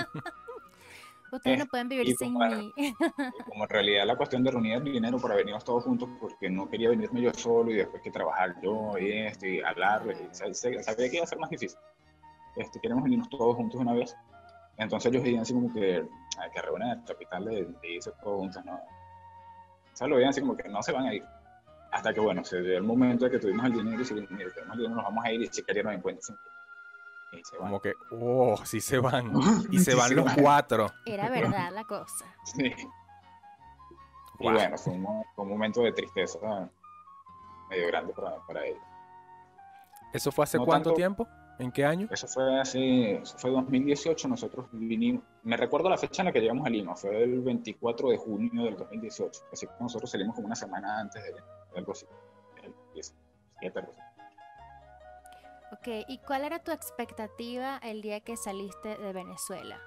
ustedes 1.31 1.59
no 1.59 1.65
pueden 1.67 1.89
vivir 1.89 2.15
sin 2.17 2.33
mí. 2.33 2.73
como 3.49 3.63
en 3.63 3.69
realidad 3.69 4.05
la 4.05 4.15
cuestión 4.15 4.43
de 4.43 4.51
reunir 4.51 4.73
el 4.73 4.83
dinero 4.83 5.19
para 5.19 5.35
venirnos 5.35 5.63
todos 5.63 5.83
juntos, 5.83 6.09
porque 6.19 6.49
no 6.49 6.69
quería 6.69 6.89
venirme 6.89 7.21
yo 7.21 7.33
solo 7.33 7.71
y 7.71 7.75
después 7.75 8.01
que 8.01 8.11
trabajar 8.11 8.55
yo 8.61 8.97
y 8.97 9.11
esto 9.11 9.47
y 9.47 9.61
hablarles, 9.61 10.21
y 10.21 10.53
sabía 10.53 11.09
que 11.09 11.15
iba 11.15 11.23
a 11.23 11.27
ser 11.27 11.39
más 11.39 11.49
difícil. 11.49 11.79
Este, 12.55 12.79
queremos 12.79 13.03
venirnos 13.03 13.29
todos 13.29 13.55
juntos 13.55 13.79
una 13.79 13.93
vez. 13.93 14.15
Entonces 14.77 15.11
ellos 15.11 15.23
dirían 15.23 15.41
así 15.43 15.53
como 15.53 15.71
que 15.71 16.03
hay 16.39 16.51
que 16.51 16.61
reunir 16.61 16.97
el 16.97 17.03
capital 17.03 17.45
de, 17.45 17.65
de 17.65 17.91
irse 17.91 18.11
todos 18.23 18.39
juntos, 18.39 18.65
¿no? 18.65 18.75
O 18.75 19.95
sea, 19.95 20.07
lo 20.07 20.15
veían 20.15 20.31
así 20.31 20.41
como 20.41 20.57
que 20.57 20.67
no 20.67 20.81
se 20.81 20.91
van 20.91 21.05
a 21.05 21.13
ir. 21.13 21.23
Hasta 21.91 22.11
que, 22.11 22.19
bueno, 22.19 22.43
se 22.43 22.59
dio 22.61 22.77
el 22.77 22.83
momento 22.83 23.25
de 23.25 23.31
que 23.31 23.39
tuvimos 23.39 23.65
el 23.67 23.73
dinero 23.73 24.01
y 24.01 24.05
si 24.05 24.15
mire, 24.15 24.49
tenemos 24.51 24.75
el 24.75 24.81
dinero, 24.81 24.95
nos 24.95 25.03
vamos 25.03 25.23
a 25.23 25.31
ir 25.31 25.41
y 25.41 25.47
si 25.47 25.63
querían 25.63 25.85
nos 25.85 25.95
encuentran. 25.95 26.37
Como 27.57 27.79
que, 27.79 27.93
oh, 28.11 28.57
sí 28.63 28.81
se 28.81 28.99
van. 28.99 29.31
Y 29.71 29.79
se 29.79 29.95
van 29.95 30.15
los 30.15 30.33
cuatro. 30.33 30.91
Era 31.05 31.29
verdad 31.29 31.71
la 31.71 31.83
cosa. 31.83 32.25
Sí. 32.45 32.73
Y 34.39 34.51
bueno, 34.51 34.77
fue 34.77 34.93
un, 34.93 35.49
momento 35.49 35.81
de 35.81 35.93
tristeza 35.93 36.37
medio 37.69 37.87
grande 37.87 38.11
para, 38.13 38.35
para 38.45 38.65
ellos. 38.65 38.81
¿Eso 40.11 40.31
fue 40.31 40.43
hace 40.43 40.57
cuánto 40.59 40.93
tiempo? 40.93 41.27
¿En 41.59 41.71
qué 41.71 41.85
año? 41.85 42.07
Eso 42.11 42.27
fue 42.27 42.59
así, 42.59 43.11
eso 43.21 43.37
fue 43.37 43.51
2018, 43.51 44.27
nosotros 44.27 44.65
vinimos, 44.71 45.23
me 45.43 45.55
recuerdo 45.55 45.89
la 45.89 45.97
fecha 45.97 46.23
en 46.23 46.27
la 46.27 46.31
que 46.31 46.39
llegamos 46.39 46.65
a 46.65 46.69
Lima, 46.69 46.95
fue 46.95 47.23
el 47.23 47.41
24 47.41 48.09
de 48.09 48.17
junio 48.17 48.63
del 48.63 48.75
2018, 48.75 49.41
así 49.51 49.67
que 49.67 49.73
nosotros 49.79 50.09
salimos 50.09 50.35
como 50.35 50.47
una 50.47 50.55
semana 50.55 50.99
antes 50.99 51.23
de, 51.23 51.35
algo 51.77 51.91
así, 51.91 52.05
el 52.63 52.73
17 52.93 53.79
Ok, 55.71 55.87
¿y 56.07 56.17
cuál 56.19 56.43
era 56.43 56.59
tu 56.59 56.71
expectativa 56.71 57.77
el 57.83 58.01
día 58.01 58.19
que 58.19 58.35
saliste 58.35 58.97
de 58.97 59.13
Venezuela? 59.13 59.79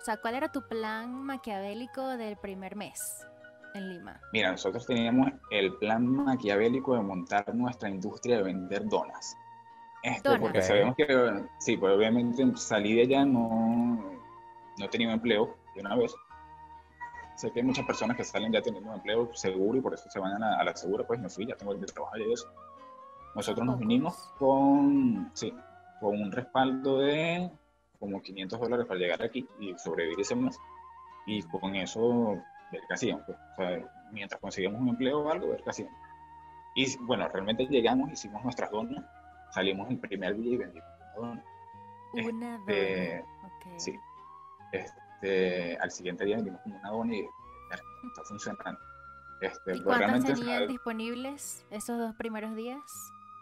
O 0.00 0.04
sea, 0.04 0.16
¿cuál 0.16 0.34
era 0.34 0.50
tu 0.50 0.66
plan 0.66 1.14
maquiavélico 1.14 2.06
del 2.16 2.36
primer 2.36 2.74
mes 2.74 3.26
en 3.74 3.88
Lima? 3.88 4.20
Mira, 4.32 4.50
nosotros 4.50 4.84
teníamos 4.86 5.30
el 5.50 5.74
plan 5.76 6.06
maquiavélico 6.06 6.96
de 6.96 7.02
montar 7.02 7.54
nuestra 7.54 7.88
industria 7.88 8.38
de 8.38 8.42
vender 8.42 8.88
donas. 8.88 9.36
Esto, 10.02 10.36
porque 10.40 10.62
sabemos 10.62 10.96
que, 10.96 11.44
sí, 11.58 11.76
pues 11.76 11.94
obviamente 11.94 12.44
salí 12.56 12.94
de 12.94 13.02
allá, 13.02 13.24
no, 13.24 14.12
no 14.78 14.84
he 14.84 14.88
tenido 14.88 15.12
empleo 15.12 15.56
de 15.74 15.80
una 15.80 15.94
vez. 15.94 16.14
Sé 17.36 17.52
que 17.52 17.60
hay 17.60 17.66
muchas 17.66 17.86
personas 17.86 18.16
que 18.16 18.24
salen 18.24 18.52
ya 18.52 18.60
teniendo 18.60 18.92
empleo 18.92 19.32
seguro 19.32 19.78
y 19.78 19.80
por 19.80 19.94
eso 19.94 20.10
se 20.10 20.18
van 20.18 20.42
a, 20.42 20.62
la 20.62 20.76
segura, 20.76 21.06
pues 21.06 21.20
me 21.20 21.28
fui, 21.28 21.46
ya 21.46 21.56
tengo 21.56 21.72
el 21.72 21.86
trabajo 21.86 22.16
y 22.18 22.32
eso. 22.32 22.52
Nosotros 23.34 23.64
nos 23.64 23.78
vinimos 23.78 24.32
con, 24.38 25.30
sí, 25.34 25.54
con 26.00 26.20
un 26.20 26.32
respaldo 26.32 26.98
de 26.98 27.50
como 27.98 28.20
500 28.20 28.60
dólares 28.60 28.86
para 28.86 28.98
llegar 28.98 29.22
aquí 29.22 29.48
y 29.60 29.72
sobrevivir 29.78 30.20
ese 30.20 30.34
mes. 30.34 30.58
Y 31.26 31.42
con 31.44 31.76
eso, 31.76 32.36
ver 32.72 32.82
qué 32.88 32.94
hacíamos. 32.94 33.24
Pues. 33.24 33.38
O 33.38 33.56
sea, 33.56 33.90
mientras 34.10 34.40
conseguimos 34.40 34.80
un 34.80 34.88
empleo 34.88 35.20
o 35.20 35.30
algo, 35.30 35.48
ver 35.48 35.62
qué 35.62 35.70
hacíamos. 35.70 35.94
Y 36.74 36.96
bueno, 37.02 37.28
realmente 37.28 37.66
llegamos, 37.66 38.10
hicimos 38.10 38.42
nuestras 38.42 38.70
donas 38.72 39.04
salimos 39.52 39.88
el 39.90 39.98
primer 39.98 40.36
día 40.36 40.54
y 40.54 40.56
vendimos 40.56 40.88
una 41.16 41.28
dona. 41.28 41.44
Este, 42.14 43.24
sí. 43.76 43.98
Este, 44.72 45.76
al 45.78 45.90
siguiente 45.90 46.24
día 46.24 46.36
vendimos 46.36 46.60
como 46.62 46.76
una 46.76 46.90
dona 46.90 47.14
y 47.14 47.28
está 48.06 48.24
funcionando. 48.24 48.80
Este, 49.40 49.76
¿Y 49.76 49.82
cuántas 49.82 50.24
tenían 50.24 50.68
disponibles 50.68 51.64
esos 51.70 51.98
dos 51.98 52.14
primeros 52.16 52.54
días? 52.54 52.80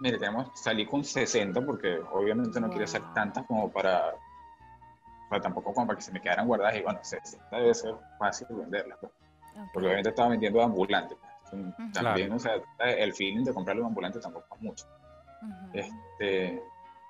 Mire, 0.00 0.18
tenemos, 0.18 0.50
salí 0.54 0.86
con 0.86 1.04
60 1.04 1.60
porque 1.64 2.00
obviamente 2.12 2.58
no 2.60 2.68
quiero 2.70 2.84
hacer 2.84 3.02
tantas 3.12 3.44
como 3.46 3.70
para, 3.70 4.14
para 5.28 5.42
tampoco 5.42 5.74
como 5.74 5.88
para 5.88 5.98
que 5.98 6.02
se 6.02 6.12
me 6.12 6.20
quedaran 6.20 6.46
guardadas 6.46 6.76
y 6.76 6.82
bueno, 6.82 7.00
60 7.02 7.56
debe 7.56 7.74
ser 7.74 7.94
fácil 8.18 8.46
venderlas. 8.50 8.98
Pues. 8.98 9.12
Porque 9.72 9.86
obviamente 9.86 10.08
estaba 10.08 10.30
vendiendo 10.30 10.62
ambulantes. 10.62 11.18
Pues. 11.50 11.92
También, 11.92 12.32
o 12.32 12.38
sea, 12.38 12.54
el 12.78 13.12
feeling 13.12 13.44
de 13.44 13.52
comprarle 13.52 13.82
un 13.82 13.88
ambulante 13.88 14.20
tampoco 14.20 14.54
es 14.56 14.62
mucho 14.62 14.86
este, 15.72 16.62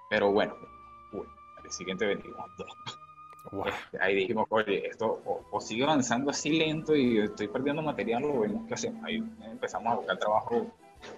pero 0.09 0.33
bueno, 0.33 0.55
al 1.63 1.71
siguiente 1.71 2.07
venimos 2.07 2.51
este, 3.67 3.99
ahí 4.01 4.15
dijimos, 4.15 4.47
oye, 4.51 4.87
esto 4.87 5.21
o, 5.51 5.61
sigue 5.61 5.85
avanzando 5.85 6.31
así 6.31 6.51
lento 6.51 6.95
y 6.95 7.19
estoy 7.19 7.49
perdiendo 7.49 7.83
material 7.83 8.25
o 8.25 8.41
vemos 8.41 8.67
qué 8.69 8.75
hacemos. 8.75 9.03
Ahí 9.05 9.17
empezamos 9.43 9.93
a 9.93 9.97
buscar 9.97 10.19
trabajo 10.19 10.67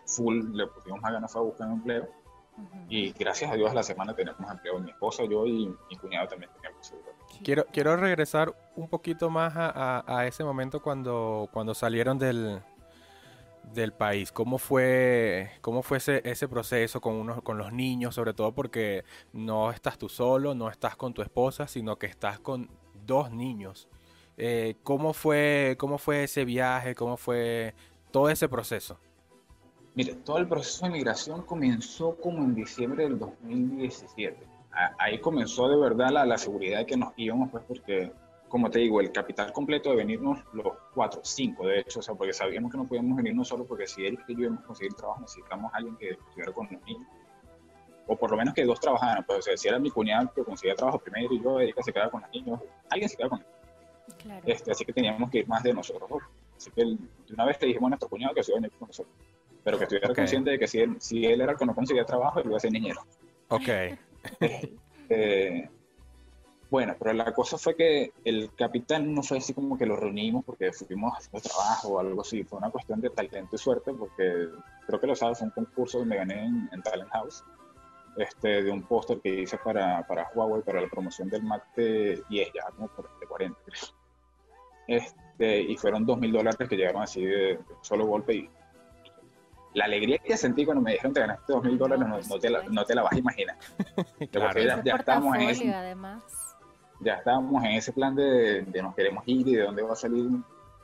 full, 0.07 0.55
le 0.55 0.67
pusimos 0.67 1.01
más 1.01 1.13
ganas 1.13 1.37
a 1.37 1.41
buscar 1.41 1.71
empleo. 1.71 2.09
Y 2.89 3.13
gracias 3.13 3.51
a 3.51 3.55
Dios 3.55 3.71
a 3.71 3.75
la 3.75 3.83
semana 3.83 4.15
tenemos 4.15 4.51
empleo. 4.51 4.79
Mi 4.79 4.91
esposa, 4.91 5.25
yo 5.25 5.47
y 5.47 5.75
mi 5.91 5.97
cuñado 5.97 6.29
también 6.29 6.51
tenemos 6.61 6.87
seguro. 6.87 7.13
Quiero, 7.43 7.65
quiero 7.73 7.97
regresar 7.97 8.55
un 8.77 8.89
poquito 8.89 9.31
más 9.31 9.55
a, 9.57 10.05
a 10.07 10.27
ese 10.27 10.45
momento 10.45 10.81
cuando, 10.81 11.49
cuando 11.51 11.75
salieron 11.75 12.19
del, 12.19 12.63
del 13.75 13.93
país. 13.93 14.33
¿Cómo 14.33 14.59
fue, 14.59 15.51
cómo 15.61 15.83
fue 15.83 15.99
ese, 15.99 16.49
proceso 16.49 17.01
con, 17.01 17.15
unos, 17.15 17.43
con 17.43 17.59
los 17.59 17.73
niños, 17.73 18.15
sobre 18.15 18.35
todo 18.35 18.53
porque 18.53 19.05
no 19.33 19.71
estás 19.71 19.99
tú 19.99 20.09
solo, 20.09 20.55
no 20.55 20.69
estás 20.69 20.97
con 20.97 21.15
tu 21.15 21.23
esposa, 21.23 21.67
sino 21.67 21.97
que 21.97 22.07
estás 22.07 22.39
con 22.39 22.71
dos 23.07 23.31
niños? 23.31 23.89
Eh, 24.37 24.77
¿cómo, 24.83 25.13
fue, 25.13 25.77
¿Cómo 25.79 25.99
fue 25.99 26.25
ese 26.25 26.45
viaje? 26.45 26.95
¿Cómo 26.95 27.17
fue 27.17 27.75
todo 28.11 28.29
ese 28.29 28.49
proceso? 28.49 28.99
Mire, 29.95 30.15
todo 30.15 30.39
el 30.39 30.49
proceso 30.49 30.87
de 30.87 30.93
migración 30.93 31.43
comenzó 31.43 32.17
como 32.17 32.39
en 32.39 32.55
diciembre 32.55 33.05
del 33.05 33.19
2017. 33.19 34.39
Ahí 34.99 35.21
comenzó 35.21 35.69
de 35.69 35.77
verdad 35.77 36.11
la, 36.11 36.25
la 36.25 36.39
seguridad 36.39 36.87
que 36.87 36.97
nos 36.97 37.13
íbamos, 37.17 37.51
pues 37.51 37.63
porque 37.69 38.11
como 38.53 38.69
te 38.69 38.81
digo, 38.81 39.01
el 39.01 39.11
capital 39.11 39.51
completo 39.51 39.89
de 39.89 39.97
venirnos 39.97 40.39
los 40.53 40.75
cuatro, 40.93 41.23
cinco, 41.25 41.67
de 41.67 41.81
hecho, 41.81 42.01
o 42.01 42.03
sea, 42.03 42.15
porque 42.15 42.35
sabíamos 42.35 42.71
que 42.71 42.77
no 42.77 42.87
podíamos 42.87 43.17
venirnos 43.17 43.49
solo 43.49 43.65
porque 43.65 43.87
si 43.87 44.05
él 44.05 44.19
y 44.29 44.35
yo 44.35 44.43
íbamos 44.43 44.63
a 44.63 44.67
conseguir 44.67 44.93
trabajo, 44.93 45.23
necesitamos 45.23 45.73
a 45.73 45.79
alguien 45.79 45.97
que 45.97 46.11
estuviera 46.11 46.53
con 46.53 46.69
los 46.71 46.83
niños. 46.83 47.09
O 48.07 48.15
por 48.15 48.31
lo 48.31 48.37
menos 48.37 48.53
que 48.53 48.67
dos 48.67 48.79
trabajaran, 48.79 49.25
pues, 49.25 49.39
o 49.39 49.43
sea, 49.43 49.57
si 49.57 49.69
era 49.69 49.79
mi 49.79 49.91
cuñado 49.91 50.31
que 50.35 50.45
conseguía 50.45 50.75
trabajo 50.75 50.99
primero 50.99 51.33
y 51.33 51.43
yo, 51.43 51.61
Erika 51.61 51.83
se 51.83 51.95
quedaba 51.95 52.11
con 52.11 52.21
los 52.21 52.31
niños, 52.31 52.61
alguien 52.91 53.09
se 53.09 53.17
quedaba 53.17 53.31
con 53.31 53.39
ellos. 53.39 54.17
Claro. 54.19 54.43
Este, 54.45 54.71
así 54.71 54.85
que 54.85 54.93
teníamos 54.93 55.31
que 55.31 55.39
ir 55.39 55.49
más 55.49 55.63
de 55.63 55.73
nosotros 55.73 56.21
Así 56.55 56.71
que 56.73 56.85
de 56.85 56.99
una 57.33 57.47
vez 57.47 57.57
le 57.59 57.69
dijimos 57.69 57.87
a 57.87 57.89
nuestro 57.89 58.11
cuñado 58.11 58.35
que 58.35 58.43
se 58.43 58.51
iba 58.51 58.59
a 58.59 58.61
venir 58.61 58.77
con 58.79 58.89
nosotros, 58.89 59.15
pero 59.65 59.79
que 59.79 59.85
estuviera 59.85 60.15
consciente 60.15 60.51
de 60.51 60.59
que 60.59 60.69
si 60.69 60.79
él, 60.79 60.97
si 61.01 61.25
él 61.25 61.41
era 61.41 61.53
el 61.53 61.59
que 61.59 61.65
no 61.65 61.75
conseguía 61.75 62.05
trabajo, 62.05 62.39
él 62.41 62.49
iba 62.49 62.59
a 62.59 62.61
ser 62.61 62.71
niñero. 62.71 63.01
Ok. 63.49 63.69
Este, 65.09 65.71
bueno, 66.73 66.97
pero 66.99 67.13
la 67.13 67.35
cosa 67.35 67.59
fue 67.59 67.77
que 67.77 68.15
el 68.25 68.51
capital 68.55 69.15
no 69.15 69.23
fue 69.23 69.37
así 69.37 69.53
como 69.53 69.77
que 69.77 69.85
lo 69.85 69.95
reunimos 69.95 70.43
porque 70.43 70.73
fuimos 70.73 71.13
haciendo 71.19 71.47
trabajo 71.47 71.89
o 71.89 72.01
algo 72.01 72.23
así. 72.23 72.45
Fue 72.45 72.59
una 72.59 72.71
cuestión 72.71 72.99
de 73.03 73.11
talento 73.11 73.57
y 73.57 73.59
suerte 73.59 73.93
porque 73.93 74.49
creo 74.87 74.99
que 74.99 75.07
lo 75.07 75.15
sabes, 75.15 75.37
fue 75.37 75.49
un 75.49 75.53
concurso 75.53 75.99
que 75.99 76.07
me 76.07 76.17
gané 76.17 76.47
en, 76.47 76.83
Talent 76.83 77.11
House 77.11 77.45
este, 78.17 78.63
de 78.63 78.71
un 78.71 78.85
póster 78.85 79.21
que 79.21 79.43
hice 79.43 79.59
para, 79.59 80.07
para 80.07 80.31
Huawei 80.35 80.63
para 80.63 80.81
la 80.81 80.89
promoción 80.89 81.29
del 81.29 81.43
Mate 81.43 82.23
10, 82.31 82.53
ya 82.55 82.71
como 82.75 82.89
por 82.89 83.05
de 83.21 83.27
40, 83.27 83.59
Este, 84.89 85.61
y 85.61 85.77
fueron 85.77 86.07
dos 86.07 86.19
mil 86.19 86.33
dólares 86.33 86.67
que 86.67 86.77
llegaron 86.77 87.03
así 87.03 87.23
de, 87.23 87.61
solo 87.83 88.07
golpe 88.07 88.35
y 88.35 88.51
la 89.75 89.85
alegría 89.85 90.17
que 90.25 90.39
sentí 90.39 90.65
cuando 90.65 90.83
me 90.83 90.93
dijeron 90.93 91.13
que 91.13 91.21
ganaste 91.21 91.53
dos 91.53 91.65
mil 91.65 91.77
dólares 91.77 92.27
no, 92.31 92.39
te 92.39 92.49
la, 92.49 92.63
no, 92.63 92.83
te 92.87 92.95
la, 92.95 93.03
vas 93.03 93.13
a 93.13 93.19
imaginar. 93.19 93.59
claro. 94.33 94.59
ya, 94.59 94.83
ya 94.83 94.95
estábamos 94.95 95.37
en 95.37 95.71
además 95.71 96.42
ya 97.03 97.15
estábamos 97.15 97.65
en 97.65 97.73
ese 97.73 97.93
plan 97.93 98.15
de, 98.15 98.63
de, 98.63 98.83
nos 98.83 98.95
queremos 98.95 99.25
ir 99.27 99.47
y 99.49 99.57
de 99.57 99.63
dónde 99.63 99.83
va 99.83 99.93
a 99.93 99.97
salir 99.97 100.31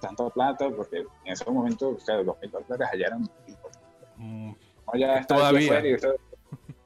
tanta 0.00 0.28
plata, 0.30 0.70
porque 0.70 0.98
en 0.98 1.32
ese 1.32 1.50
momento, 1.50 1.90
o 1.90 2.00
sea, 2.00 2.22
dos 2.22 2.36
mil 2.40 2.50
dólares 2.50 2.88
allá 2.92 3.06
eran... 3.06 3.30
Mm, 4.16 4.52
ya 4.94 5.24
todavía. 5.24 5.82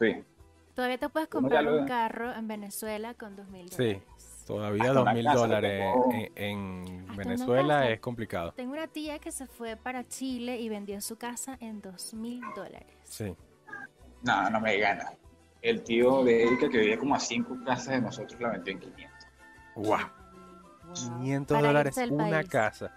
sí. 0.00 0.24
Todavía 0.74 0.98
te 0.98 1.08
puedes 1.08 1.28
comprar 1.28 1.66
un 1.66 1.86
carro 1.86 2.32
en 2.32 2.48
Venezuela 2.48 3.14
con 3.14 3.36
dos 3.36 3.48
mil 3.48 3.68
dólares. 3.68 4.04
Sí, 4.16 4.46
todavía 4.46 4.92
dos 4.92 5.12
mil 5.12 5.24
dólares 5.24 5.84
en, 6.34 7.06
Venezuela 7.14 7.90
es 7.90 8.00
complicado. 8.00 8.52
Tengo 8.52 8.72
una 8.72 8.86
tía 8.86 9.18
que 9.18 9.30
se 9.30 9.46
fue 9.46 9.76
para 9.76 10.08
Chile 10.08 10.58
y 10.58 10.68
vendió 10.68 11.00
su 11.00 11.16
casa 11.16 11.58
en 11.60 11.82
dos 11.82 12.14
mil 12.14 12.40
dólares. 12.56 12.96
Sí. 13.04 13.34
No, 14.22 14.48
no 14.50 14.60
me 14.60 14.78
gana. 14.78 15.12
El 15.60 15.82
tío 15.82 16.24
de 16.24 16.42
Erika, 16.42 16.68
que 16.68 16.78
vivía 16.78 16.98
como 16.98 17.14
a 17.14 17.20
cinco 17.20 17.56
casas 17.64 17.94
de 17.94 18.00
nosotros, 18.00 18.40
la 18.40 18.50
vendió 18.50 18.72
en 18.72 18.80
500. 18.80 19.11
¡Wow! 19.76 19.98
500 20.94 21.62
dólares 21.62 21.96
una 22.10 22.44
casa. 22.44 22.92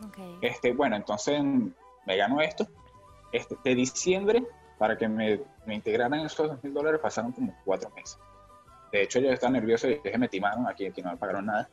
Increíble. 0.00 0.40
Este, 0.42 0.72
bueno, 0.72 0.96
entonces 0.96 1.42
me 1.42 2.16
ganó 2.16 2.40
esto. 2.40 2.66
Este, 3.32 3.56
de 3.64 3.74
diciembre, 3.74 4.44
para 4.78 4.96
que 4.96 5.08
me, 5.08 5.40
me 5.66 5.74
integraran 5.74 6.20
esos 6.20 6.48
2 6.48 6.64
mil 6.64 6.74
dólares, 6.74 7.00
pasaron 7.00 7.32
como 7.32 7.54
cuatro 7.64 7.90
meses. 7.90 8.18
De 8.92 9.02
hecho, 9.02 9.18
yo 9.18 9.30
estaba 9.30 9.52
nervioso 9.52 9.88
y 9.88 9.98
dije, 10.02 10.18
me 10.18 10.28
timaron 10.28 10.66
aquí, 10.68 10.86
aquí 10.86 11.02
no 11.02 11.10
me 11.10 11.16
pagaron 11.16 11.46
nada. 11.46 11.68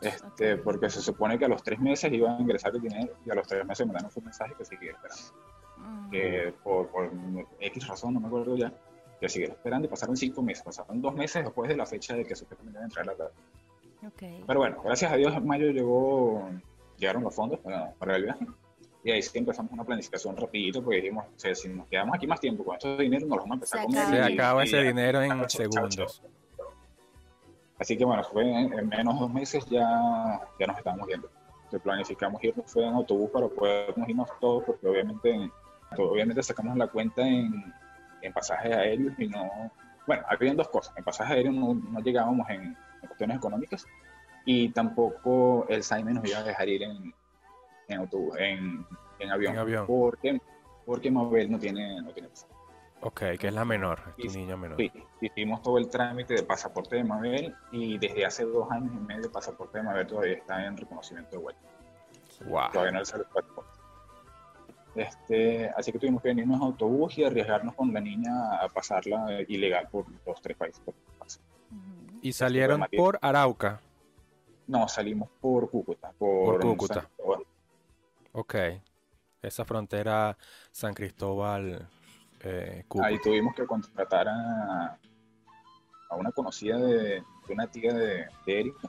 este, 0.00 0.56
Porque 0.56 0.88
se 0.90 1.00
supone 1.00 1.38
que 1.38 1.44
a 1.44 1.48
los 1.48 1.62
tres 1.62 1.78
meses 1.78 2.12
iban 2.12 2.36
a 2.36 2.40
ingresar 2.40 2.74
el 2.74 2.80
dinero 2.80 3.14
y 3.24 3.30
a 3.30 3.34
los 3.34 3.46
tres 3.46 3.64
meses 3.64 3.86
me 3.86 3.92
dan 3.92 4.06
un 4.14 4.24
mensaje 4.24 4.54
que 4.56 4.64
seguía 4.64 4.92
esperando. 4.92 5.22
Mm. 5.76 6.10
Que 6.10 6.54
por, 6.62 6.88
por 6.88 7.10
X 7.60 7.86
razón, 7.86 8.14
no 8.14 8.20
me 8.20 8.26
acuerdo 8.28 8.56
ya, 8.56 8.72
que 9.20 9.28
siguieron 9.28 9.56
esperando 9.56 9.86
y 9.86 9.90
pasaron 9.90 10.16
cinco 10.16 10.42
meses, 10.42 10.64
pasaron 10.64 11.00
dos 11.00 11.14
meses 11.14 11.44
después 11.44 11.68
de 11.68 11.76
la 11.76 11.84
fecha 11.84 12.14
de 12.14 12.24
que 12.24 12.34
supuestamente 12.34 12.78
iba 12.78 12.82
a 12.82 12.86
entrar 12.86 13.06
la 13.06 13.14
plata. 13.14 13.34
Okay. 14.06 14.42
Pero 14.46 14.60
bueno, 14.60 14.80
gracias 14.82 15.12
a 15.12 15.16
Dios 15.16 15.34
en 15.34 15.46
mayo 15.46 15.70
llegó, 15.70 16.48
llegaron 16.96 17.22
los 17.22 17.34
fondos 17.34 17.60
para, 17.60 17.92
para 17.92 18.16
el 18.16 18.24
viaje. 18.24 18.46
Y 19.04 19.10
ahí 19.10 19.22
sí 19.22 19.38
empezamos 19.38 19.72
una 19.72 19.84
planificación 19.84 20.36
rapidito, 20.36 20.82
porque 20.82 21.00
dijimos, 21.00 21.26
o 21.26 21.38
sea, 21.38 21.54
si 21.54 21.68
nos 21.68 21.86
quedamos 21.88 22.14
aquí 22.14 22.26
más 22.26 22.40
tiempo 22.40 22.64
con 22.64 22.76
estos 22.76 22.98
dinero, 22.98 23.26
nos 23.26 23.38
los 23.38 23.48
vamos 23.48 23.50
a 23.50 23.54
empezar 23.54 23.80
a 23.80 23.84
comer. 23.84 24.26
Se 24.26 24.34
acaba 24.34 24.64
ese 24.64 24.82
dinero 24.82 25.22
en 25.22 25.50
segundos. 25.50 26.22
Así 27.78 27.96
que 27.96 28.04
bueno, 28.04 28.22
fue 28.24 28.42
en, 28.44 28.88
menos 28.88 29.14
de 29.14 29.20
dos 29.20 29.32
meses 29.32 29.64
ya, 29.66 30.40
ya 30.58 30.66
nos 30.66 30.76
estábamos 30.76 31.06
viendo. 31.06 31.30
que 31.70 31.78
planificamos 31.78 32.42
irnos 32.44 32.70
fue 32.70 32.86
en 32.86 32.94
autobús 32.94 33.30
para 33.30 33.48
poder 33.48 33.94
irnos 34.06 34.28
todos, 34.38 34.64
porque 34.64 34.86
obviamente, 34.86 35.50
obviamente 35.96 36.42
sacamos 36.42 36.76
la 36.76 36.88
cuenta 36.88 37.26
en, 37.26 37.72
en 38.22 38.32
pasajes 38.32 38.74
aéreos 38.74 39.14
y 39.18 39.28
no, 39.28 39.70
bueno, 40.06 40.22
habían 40.28 40.56
dos 40.56 40.68
cosas, 40.68 40.96
en 40.96 41.04
pasajes 41.04 41.36
aéreos 41.36 41.54
no, 41.54 41.74
no 41.74 42.00
llegábamos 42.00 42.48
en, 42.50 42.76
cuestiones 43.00 43.38
económicas 43.38 43.86
y 44.44 44.68
tampoco 44.70 45.66
el 45.68 45.82
Saime 45.82 46.12
nos 46.12 46.28
iba 46.28 46.38
a 46.38 46.42
dejar 46.42 46.68
ir 46.68 46.82
en, 46.82 47.14
en 47.88 47.98
autobús, 47.98 48.36
en, 48.38 48.84
en 49.18 49.30
avión, 49.30 49.56
avión. 49.56 49.86
porque, 49.86 50.38
porque 50.84 51.10
Mabel 51.10 51.50
no 51.50 51.58
tiene, 51.58 52.02
no 52.02 52.12
tiene 52.12 52.28
pasaje. 52.28 52.52
Ok, 53.02 53.20
que 53.38 53.48
es 53.48 53.54
la 53.54 53.64
menor, 53.64 54.14
es 54.18 54.32
tu 54.32 54.38
niña 54.38 54.56
menor. 54.56 54.76
Sí, 54.76 54.92
hicimos 55.22 55.62
todo 55.62 55.78
el 55.78 55.88
trámite 55.88 56.34
de 56.34 56.42
pasaporte 56.42 56.96
de 56.96 57.04
Mabel 57.04 57.54
y 57.72 57.96
desde 57.96 58.26
hace 58.26 58.44
dos 58.44 58.70
años 58.70 58.92
y 58.94 58.98
medio 58.98 59.24
el 59.24 59.30
pasaporte 59.30 59.78
de 59.78 59.84
Mabel 59.84 60.06
todavía 60.06 60.34
está 60.34 60.66
en 60.66 60.76
reconocimiento 60.76 61.30
de 61.30 61.38
vuelta. 61.38 61.62
Wow. 62.44 62.70
Todavía 62.72 62.92
no 62.92 62.98
le 62.98 63.04
sale. 63.06 63.24
Este, 64.94 65.68
así 65.76 65.92
que 65.92 65.98
tuvimos 65.98 66.22
que 66.22 66.28
venirnos 66.28 66.56
en 66.56 66.62
autobús 66.62 67.16
y 67.18 67.24
arriesgarnos 67.24 67.74
con 67.74 67.92
la 67.92 68.00
niña 68.00 68.56
a 68.56 68.68
pasarla 68.68 69.40
ilegal 69.48 69.88
por 69.90 70.06
los 70.26 70.40
tres 70.42 70.56
países. 70.56 70.82
¿Y 72.22 72.32
salieron 72.32 72.84
por 72.96 73.18
Arauca? 73.22 73.80
No, 74.66 74.86
salimos 74.88 75.28
por 75.40 75.70
Cúcuta. 75.70 76.12
Por, 76.18 76.60
Cúcuta. 76.60 77.08
Ok. 78.32 78.54
Esa 79.42 79.64
frontera 79.64 80.36
San 80.70 80.92
Cristóbal 80.92 81.88
eh, 82.42 82.84
Ahí 83.02 83.18
tuvimos 83.20 83.54
que 83.54 83.66
contratar 83.66 84.28
a, 84.28 84.98
a 86.08 86.16
una 86.16 86.32
conocida 86.32 86.78
de, 86.78 87.22
una 87.48 87.66
tía 87.66 87.92
de, 87.92 88.26
Erika 88.46 88.88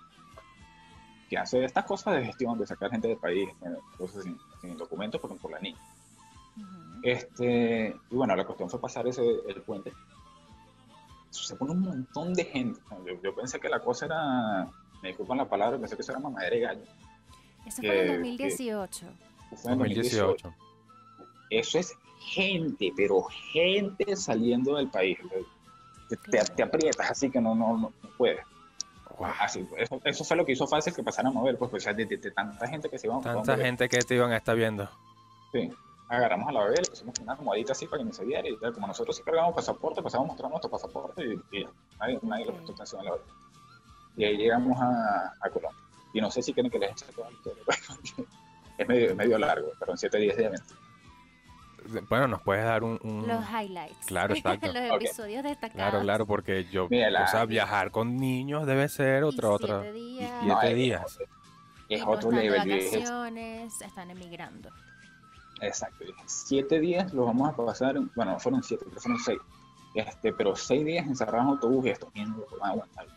que 1.29 1.37
hace 1.37 1.63
estas 1.63 1.85
cosas 1.85 2.15
de 2.15 2.25
gestión, 2.25 2.59
de 2.59 2.67
sacar 2.67 2.91
gente 2.91 3.07
del 3.07 3.17
país, 3.17 3.49
eh, 3.61 3.77
cosas 3.97 4.25
sin, 4.61 4.77
documentos, 4.77 5.21
por, 5.21 5.37
por 5.37 5.51
la 5.51 5.59
niña. 5.59 5.79
Este, 7.03 7.95
y 8.09 8.15
bueno, 8.15 8.35
la 8.35 8.45
cuestión 8.45 8.69
fue 8.69 8.79
pasar 8.79 9.07
ese, 9.07 9.23
el 9.47 9.61
puente. 9.61 9.91
Se 11.29 11.55
pone 11.55 11.71
un 11.71 11.81
montón 11.81 12.33
de 12.33 12.45
gente. 12.45 12.79
Yo, 13.23 13.33
pensé 13.33 13.59
que 13.59 13.69
la 13.69 13.79
cosa 13.79 14.05
era, 14.05 14.69
me 15.01 15.09
disculpan 15.09 15.37
la 15.37 15.49
palabra, 15.49 15.79
pensé 15.79 15.95
que 15.95 16.01
eso 16.01 16.11
era 16.11 16.19
mamadera 16.19 16.55
de 16.55 16.61
gallo. 16.61 16.83
Eso 17.65 17.81
fue 17.81 18.01
en 18.01 18.21
2018. 18.21 19.05
Fue 19.55 19.71
en 19.71 19.79
2018. 19.79 20.53
Eso 21.49 21.79
es 21.79 21.93
gente, 22.19 22.93
pero 22.95 23.23
gente 23.23 24.15
saliendo 24.15 24.75
del 24.75 24.89
país. 24.89 25.17
Te, 26.29 26.61
aprietas 26.61 27.09
así 27.09 27.31
que 27.31 27.39
no, 27.39 27.55
no, 27.55 27.77
no 27.77 27.93
puedes. 28.17 28.41
Así, 29.39 29.67
eso, 29.77 30.01
eso, 30.03 30.23
fue 30.23 30.35
lo 30.35 30.45
que 30.45 30.53
hizo 30.53 30.65
fácil 30.65 30.93
que 30.95 31.03
pasaran 31.03 31.35
a 31.37 31.43
ver, 31.43 31.57
pues, 31.57 31.69
pues 31.69 31.85
de, 31.85 32.05
tanta 32.35 32.67
gente 32.67 32.89
que 32.89 32.97
se 32.97 33.05
iban 33.05 33.21
Tanta 33.21 33.55
gente 33.55 33.87
que 33.87 33.99
te 33.99 34.15
iban 34.15 34.31
a 34.31 34.37
estar 34.37 34.55
viendo. 34.55 34.89
Sí, 35.51 35.71
agarramos 36.17 36.49
a 36.49 36.51
la 36.51 36.63
bebé, 36.65 36.81
le 36.81 36.89
pusimos 36.89 37.19
una 37.19 37.33
almohadita 37.33 37.71
así 37.71 37.87
para 37.87 37.99
que 37.99 38.05
no 38.05 38.13
se 38.13 38.25
viera 38.25 38.47
y 38.47 38.57
tal. 38.57 38.73
Como 38.73 38.87
nosotros 38.87 39.15
sí 39.15 39.23
cargamos 39.23 39.55
pasaporte, 39.55 40.01
pasamos 40.01 40.25
a 40.25 40.27
mostrar 40.27 40.49
nuestro 40.49 40.69
pasaporte 40.69 41.25
y, 41.25 41.57
y 41.57 41.67
nadie, 41.99 42.19
nadie 42.21 42.45
le 42.45 42.51
prestó 42.51 42.73
atención 42.73 43.01
a 43.01 43.03
la 43.05 43.11
bebé. 43.11 43.23
Y 44.17 44.25
ahí 44.25 44.37
llegamos 44.37 44.77
a, 44.79 45.33
a 45.39 45.49
Colombia. 45.49 45.79
Y 46.13 46.19
no 46.19 46.29
sé 46.29 46.41
si 46.41 46.53
quieren 46.53 46.69
que 46.69 46.79
les 46.79 46.91
eche 46.91 47.05
todo 47.13 47.25
el 47.27 48.25
es 48.77 48.87
medio, 48.87 49.15
medio 49.15 49.37
largo, 49.37 49.71
pero 49.79 49.93
en 49.93 49.97
siete 49.97 50.17
días 50.17 50.35
de 50.35 50.45
evento. 50.45 50.75
Bueno, 52.09 52.27
nos 52.27 52.41
puedes 52.41 52.63
dar 52.63 52.83
un, 52.83 52.99
Los 53.27 53.43
highlights. 53.49 54.05
Claro, 54.05 54.35
exacto. 54.35 54.67
Los 54.73 55.01
episodios 55.01 55.43
destacados. 55.43 55.91
Claro, 55.91 56.01
claro, 56.01 56.27
porque 56.27 56.65
yo... 56.65 56.85
o 56.85 57.27
sea, 57.27 57.45
viajar 57.45 57.91
con 57.91 58.17
niños 58.17 58.67
debe 58.67 58.87
ser 58.89 59.23
otro... 59.23 59.53
otro 59.53 59.81
siete 59.81 59.93
días. 59.93 60.31
Y 60.43 60.45
siete 60.45 60.73
días. 60.75 61.19
Es, 61.89 62.03
otro 62.05 62.31
nivel. 62.31 62.59
vacaciones, 62.59 63.81
están 63.81 64.11
emigrando. 64.11 64.69
Exacto. 65.61 66.05
Siete 66.25 66.79
días 66.79 67.13
los 67.13 67.25
vamos 67.25 67.49
a 67.49 67.55
pasar... 67.55 67.99
Bueno, 68.15 68.39
fueron 68.39 68.63
siete, 68.63 68.85
pero 68.87 68.99
fueron 68.99 69.19
seis. 69.19 69.39
Este, 69.93 70.33
pero 70.33 70.55
seis 70.55 70.85
días 70.85 71.05
encerrados 71.05 71.43
en 71.43 71.49
autobús 71.51 71.85
y 71.85 72.19
niños 72.19 72.37
no 72.37 72.57
van 72.59 72.69
a 72.69 72.73
aguantar. 72.73 73.07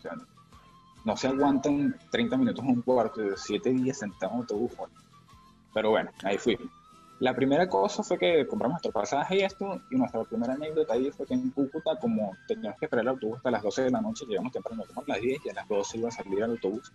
No 1.03 1.17
se 1.17 1.27
aguantan 1.27 1.97
30 2.11 2.37
minutos 2.37 2.63
en 2.63 2.71
un 2.71 2.81
cuarto 2.81 3.21
siete 3.35 3.71
días 3.71 3.99
sentados 3.99 4.33
en 4.33 4.41
autobús. 4.41 4.71
Pero 5.73 5.89
bueno, 5.91 6.11
ahí 6.23 6.37
fuimos. 6.37 6.69
La 7.19 7.33
primera 7.33 7.69
cosa 7.69 8.03
fue 8.03 8.17
que 8.17 8.45
compramos 8.45 8.73
nuestro 8.73 8.91
pasaje 8.91 9.37
y 9.37 9.41
esto, 9.41 9.81
y 9.89 9.95
nuestra 9.95 10.21
primera 10.25 10.53
anécdota 10.53 10.93
ahí 10.93 11.09
fue 11.11 11.25
que 11.25 11.33
en 11.33 11.49
Cúcuta, 11.51 11.97
como 11.97 12.35
teníamos 12.45 12.77
que 12.77 12.85
esperar 12.85 13.03
el 13.03 13.09
autobús 13.09 13.37
hasta 13.37 13.51
las 13.51 13.63
12 13.63 13.83
de 13.83 13.91
la 13.91 14.01
noche, 14.01 14.25
llegamos 14.27 14.51
temprano, 14.51 14.83
a 14.83 15.03
las 15.07 15.21
10 15.21 15.45
y 15.45 15.49
a 15.49 15.53
las 15.53 15.67
12 15.67 15.97
iba 15.97 16.09
a 16.09 16.11
salir 16.11 16.39
el 16.39 16.51
autobús. 16.51 16.91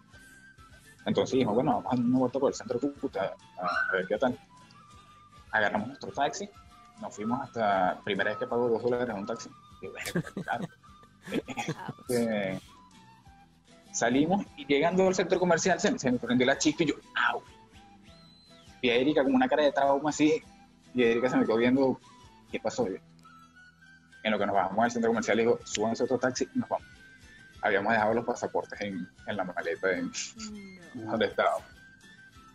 Entonces 1.06 1.32
dijimos, 1.32 1.54
bueno, 1.54 1.72
vamos 1.72 1.92
a 1.92 1.96
dar 1.96 2.04
una 2.04 2.18
vuelta 2.18 2.38
por 2.38 2.50
el 2.50 2.54
centro 2.54 2.78
de 2.78 2.92
Cúcuta 2.92 3.34
a, 3.58 3.92
ver 3.92 4.06
qué 4.06 4.18
tal. 4.18 4.38
Agarramos 5.52 5.88
nuestro 5.88 6.10
taxi, 6.12 6.48
nos 7.00 7.14
fuimos 7.14 7.40
hasta, 7.40 8.00
primera 8.04 8.30
vez 8.30 8.38
que 8.38 8.46
pago 8.46 8.68
2 8.68 8.82
dólares 8.82 9.08
en 9.08 9.16
un 9.16 9.26
taxi. 9.26 9.50
Y 9.82 9.88
bueno, 9.88 10.28
claro. 10.42 10.66
Este, 12.08 12.60
salimos 13.92 14.46
y 14.56 14.66
llegando 14.66 15.06
al 15.06 15.14
centro 15.14 15.38
comercial 15.38 15.80
se, 15.80 15.98
se 15.98 16.12
me 16.12 16.18
prendió 16.18 16.46
la 16.46 16.58
chispa 16.58 16.84
y 16.84 16.86
yo, 16.86 16.94
¡au! 17.14 17.42
y 18.82 18.90
a 18.90 18.94
Erika 18.96 19.22
con 19.22 19.34
una 19.34 19.48
cara 19.48 19.64
de 19.64 19.72
trauma 19.72 20.10
así, 20.10 20.42
y 20.94 21.02
Erika 21.02 21.28
se 21.28 21.36
me 21.36 21.44
quedó 21.44 21.56
viendo, 21.56 22.00
¿qué 22.50 22.58
pasó? 22.60 22.86
En 22.86 24.30
lo 24.30 24.38
que 24.38 24.46
nos 24.46 24.54
bajamos 24.54 24.84
al 24.84 24.90
centro 24.90 25.10
comercial, 25.10 25.36
le 25.36 25.44
dijo, 25.44 25.58
suban 25.64 25.92
ese 25.92 26.04
otro 26.04 26.18
taxi 26.18 26.48
y 26.54 26.58
nos 26.58 26.68
vamos. 26.68 26.86
Habíamos 27.62 27.92
dejado 27.92 28.14
los 28.14 28.24
pasaportes 28.24 28.80
en, 28.80 29.06
en 29.26 29.36
la 29.36 29.44
maleta 29.44 29.92
en, 29.92 30.10
donde 30.94 31.26
estábamos. 31.26 31.62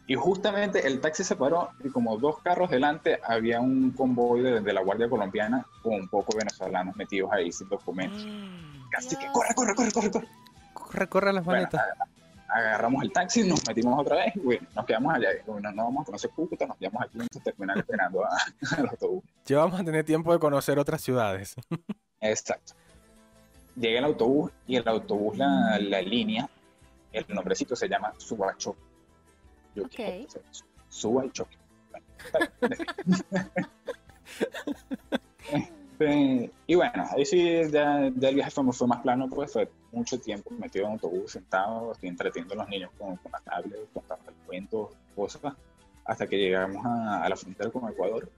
Y 0.08 0.16
justamente 0.16 0.86
el 0.86 1.02
taxi 1.02 1.24
se 1.24 1.36
paró 1.36 1.70
y 1.84 1.90
como 1.90 2.18
dos 2.18 2.40
carros 2.40 2.70
delante 2.70 3.20
había 3.24 3.60
un 3.60 3.92
convoy 3.92 4.42
de, 4.42 4.74
la 4.74 4.82
Guardia 4.82 5.10
Colombiana 5.10 5.66
con 5.82 5.94
un 5.96 6.08
poco 6.08 6.38
venezolanos 6.38 6.96
metidos 6.96 7.32
ahí 7.32 7.52
sin 7.52 7.68
documentos. 7.70 8.26
Así 8.96 9.16
que 9.16 9.28
corre, 9.32 9.56
corre, 9.56 9.74
corre, 9.74 9.92
corre, 9.92 10.12
corre. 10.12 10.28
Corre, 10.74 11.10
corre 11.10 11.34
las 11.34 11.46
maletas 11.46 11.82
agarramos 12.56 13.04
el 13.04 13.12
taxi, 13.12 13.44
nos 13.44 13.68
metimos 13.68 14.00
otra 14.00 14.18
vez 14.18 14.36
y 14.36 14.40
bueno, 14.40 14.68
nos 14.74 14.86
quedamos 14.86 15.14
allá. 15.14 15.30
Bueno, 15.46 15.72
no 15.72 15.84
vamos 15.86 16.04
a 16.04 16.06
conocer 16.06 16.32
Cúcuta, 16.32 16.66
nos 16.66 16.78
quedamos 16.78 17.04
aquí 17.04 17.18
en 17.18 17.24
este 17.24 17.40
terminal 17.42 17.80
esperando 17.80 18.24
al 18.26 18.90
autobús. 18.90 19.24
Ya 19.46 19.58
vamos 19.58 19.80
a 19.80 19.84
tener 19.84 20.06
tiempo 20.06 20.32
de 20.32 20.40
conocer 20.40 20.80
otras 20.80 21.02
ciudades. 21.02 21.56
Exacto. 22.22 22.74
Llega 23.76 24.00
el 24.00 24.06
autobús 24.06 24.52
y 24.68 24.78
el 24.78 24.88
autobús, 24.88 25.38
la, 25.38 25.78
la 25.80 26.02
línea, 26.02 26.50
el 27.12 27.26
nombrecito 27.28 27.76
se 27.76 27.90
llama 27.90 28.14
Subacho. 28.18 28.76
Ok. 29.78 30.00
Subacho. 30.90 31.48
Este, 35.98 36.52
y 36.68 36.76
bueno, 36.76 37.06
ahí 37.16 37.26
sí 37.26 37.62
ya, 37.72 38.08
el 38.08 38.14
viaje 38.14 38.52
fue, 38.52 38.74
fue, 38.74 38.88
más 38.88 39.02
plano, 39.02 39.30
pues 39.30 39.54
fue 39.54 39.70
mucho 39.92 40.20
tiempo 40.20 40.50
metido 40.52 40.86
en 40.86 40.94
autobús, 40.94 41.32
sentado, 41.32 41.94
estoy 41.94 42.10
entreteniendo 42.10 42.54
a 42.54 42.58
los 42.58 42.70
niños 42.70 42.92
con, 42.98 43.16
con 43.18 43.32
la 43.32 43.40
tablet, 43.40 43.80
contando 43.94 44.32
cuentos, 44.46 44.90
cosas, 45.16 45.54
hasta 46.04 46.28
que 46.28 46.38
llegamos 46.38 46.86
a, 46.86 47.28
la 47.30 47.36
frontera 47.36 47.70
con 47.70 47.90
Ecuador. 47.90 48.30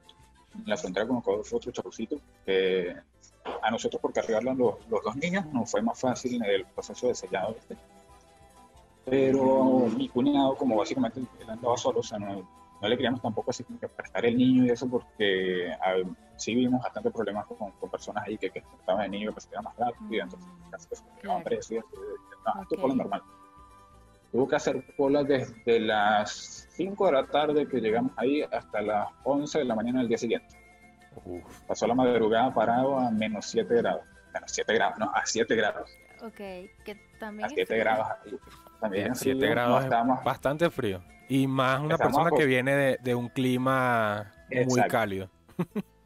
la 0.66 0.78
frontera 0.78 1.08
con 1.08 1.18
Ecuador 1.18 1.46
fue 1.46 1.58
otro 1.58 1.72
chapucito, 1.72 2.20
que 2.46 2.96
a 3.62 3.72
nosotros 3.72 4.02
por 4.02 4.14
cargarlo 4.14 4.54
los, 4.54 4.90
los 4.90 5.04
dos 5.04 5.16
niños 5.16 5.46
nos 5.48 5.72
fue 5.72 5.82
más 5.82 6.00
fácil 6.00 6.44
el 6.44 6.66
proceso 6.66 7.08
de 7.08 7.16
sellado 7.16 7.56
este. 7.58 7.76
Pero 9.10 9.88
mi 9.96 10.10
cuñado, 10.10 10.56
como 10.56 10.76
básicamente 10.76 11.22
él 11.40 11.50
andaba 11.50 11.78
solo, 11.78 12.02
o 12.02 12.04
sea, 12.04 12.20
no, 12.20 12.48
no 12.82 12.88
le 12.88 12.96
queríamos 12.96 13.22
tampoco 13.22 13.52
así 13.52 13.64
que 13.64 13.88
prestar 13.88 14.26
el 14.26 14.38
niño 14.38 14.66
y 14.66 14.70
eso 14.70 14.88
porque 14.90 15.72
sí 16.36 16.54
vimos 16.54 16.82
bastante 16.82 17.10
problemas 17.12 17.46
con, 17.46 17.72
con 17.72 17.90
personas 17.90 18.26
ahí 18.28 18.38
que, 18.38 18.50
que 18.50 18.60
estaban 18.60 19.06
el 19.06 19.12
niño 19.12 19.34
que 19.34 19.42
se 19.42 19.50
quedaba 19.50 19.70
más 19.70 19.78
rápido 19.78 20.12
y 20.12 20.20
entonces 20.20 20.50
casi 20.70 20.90
que 20.90 20.96
se 20.98 21.04
quedaban 21.22 21.44
presos 21.44 21.72
y 21.72 21.78
esto 21.78 21.98
fue 22.80 22.90
lo 22.90 22.96
normal. 22.96 23.24
Tuvo 24.32 24.48
que 24.48 24.56
hacer 24.58 24.84
cola 24.98 25.24
desde 25.24 25.80
las 25.80 26.68
5 26.72 27.06
de 27.06 27.12
la 27.14 27.26
tarde 27.28 27.68
que 27.68 27.80
llegamos 27.80 28.12
ahí 28.18 28.42
hasta 28.42 28.82
las 28.82 29.08
11 29.24 29.60
de 29.60 29.66
la 29.66 29.76
mañana 29.76 30.00
del 30.00 30.10
día 30.10 30.18
siguiente. 30.18 30.54
Pasó 31.66 31.88
la 31.88 31.96
madrugada 31.96 32.54
parado 32.54 33.00
a 33.00 33.10
menos 33.10 33.46
7 33.46 33.74
grados. 33.74 34.04
Menos 34.34 34.52
7 34.52 34.74
grados, 34.74 35.00
no, 35.00 35.06
a 35.06 35.26
7 35.26 35.56
grados. 35.56 35.90
Ok, 36.22 36.38
que 36.84 37.00
también. 37.20 37.46
A 37.46 37.50
7 37.50 37.78
grados. 37.78 38.08
También 38.80 39.16
7 39.16 39.48
grados 39.48 39.86
es 39.86 39.92
bastante 40.24 40.70
frío. 40.70 41.02
Y 41.30 41.48
más 41.48 41.82
una 41.82 41.98
persona 41.98 42.30
que 42.36 42.46
viene 42.46 42.98
de, 43.02 43.16
un 43.16 43.30
clima 43.30 44.32
muy 44.68 44.82
cálido. 44.88 45.30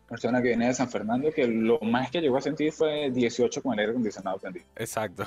persona 0.08 0.42
que 0.42 0.50
viene 0.50 0.68
de 0.68 0.74
San 0.74 0.90
Fernando, 0.90 1.32
que 1.32 1.48
lo 1.48 1.80
más 1.80 2.12
que 2.12 2.20
llegó 2.20 2.38
a 2.38 2.42
sentir 2.42 2.74
fue 2.74 3.10
18 3.12 3.62
con 3.62 3.74
el 3.74 3.80
aire 3.80 3.92
acondicionado 3.92 4.38
prendido. 4.40 4.66
Exacto. 4.76 5.24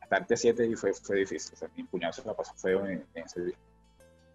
Estarte 0.00 0.34
a 0.34 0.36
7 0.36 0.66
y 0.66 0.76
fue, 0.76 0.92
fue 0.92 1.16
difícil. 1.16 1.54
O 1.54 1.56
sea, 1.56 1.68
mi 1.76 1.82
puñado 1.82 2.12
se 2.12 2.24
la 2.24 2.34
pasó 2.34 2.54
feo 2.54 2.86
en, 2.86 3.04
ese 3.14 3.44
día. 3.46 3.56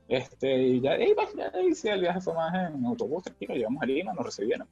Este, 0.09 0.61
y 0.61 0.81
ya, 0.81 0.97
y, 0.97 1.15
ya 1.37 1.61
y, 1.61 1.73
sí, 1.73 1.87
el 1.87 2.01
viaje 2.01 2.19
fue 2.19 2.33
más 2.33 2.53
en 2.53 2.85
autobús, 2.85 3.23
tranquilo, 3.23 3.55
llegamos 3.55 3.81
a 3.81 3.85
Lima, 3.85 4.13
nos 4.13 4.25
recibieron. 4.25 4.67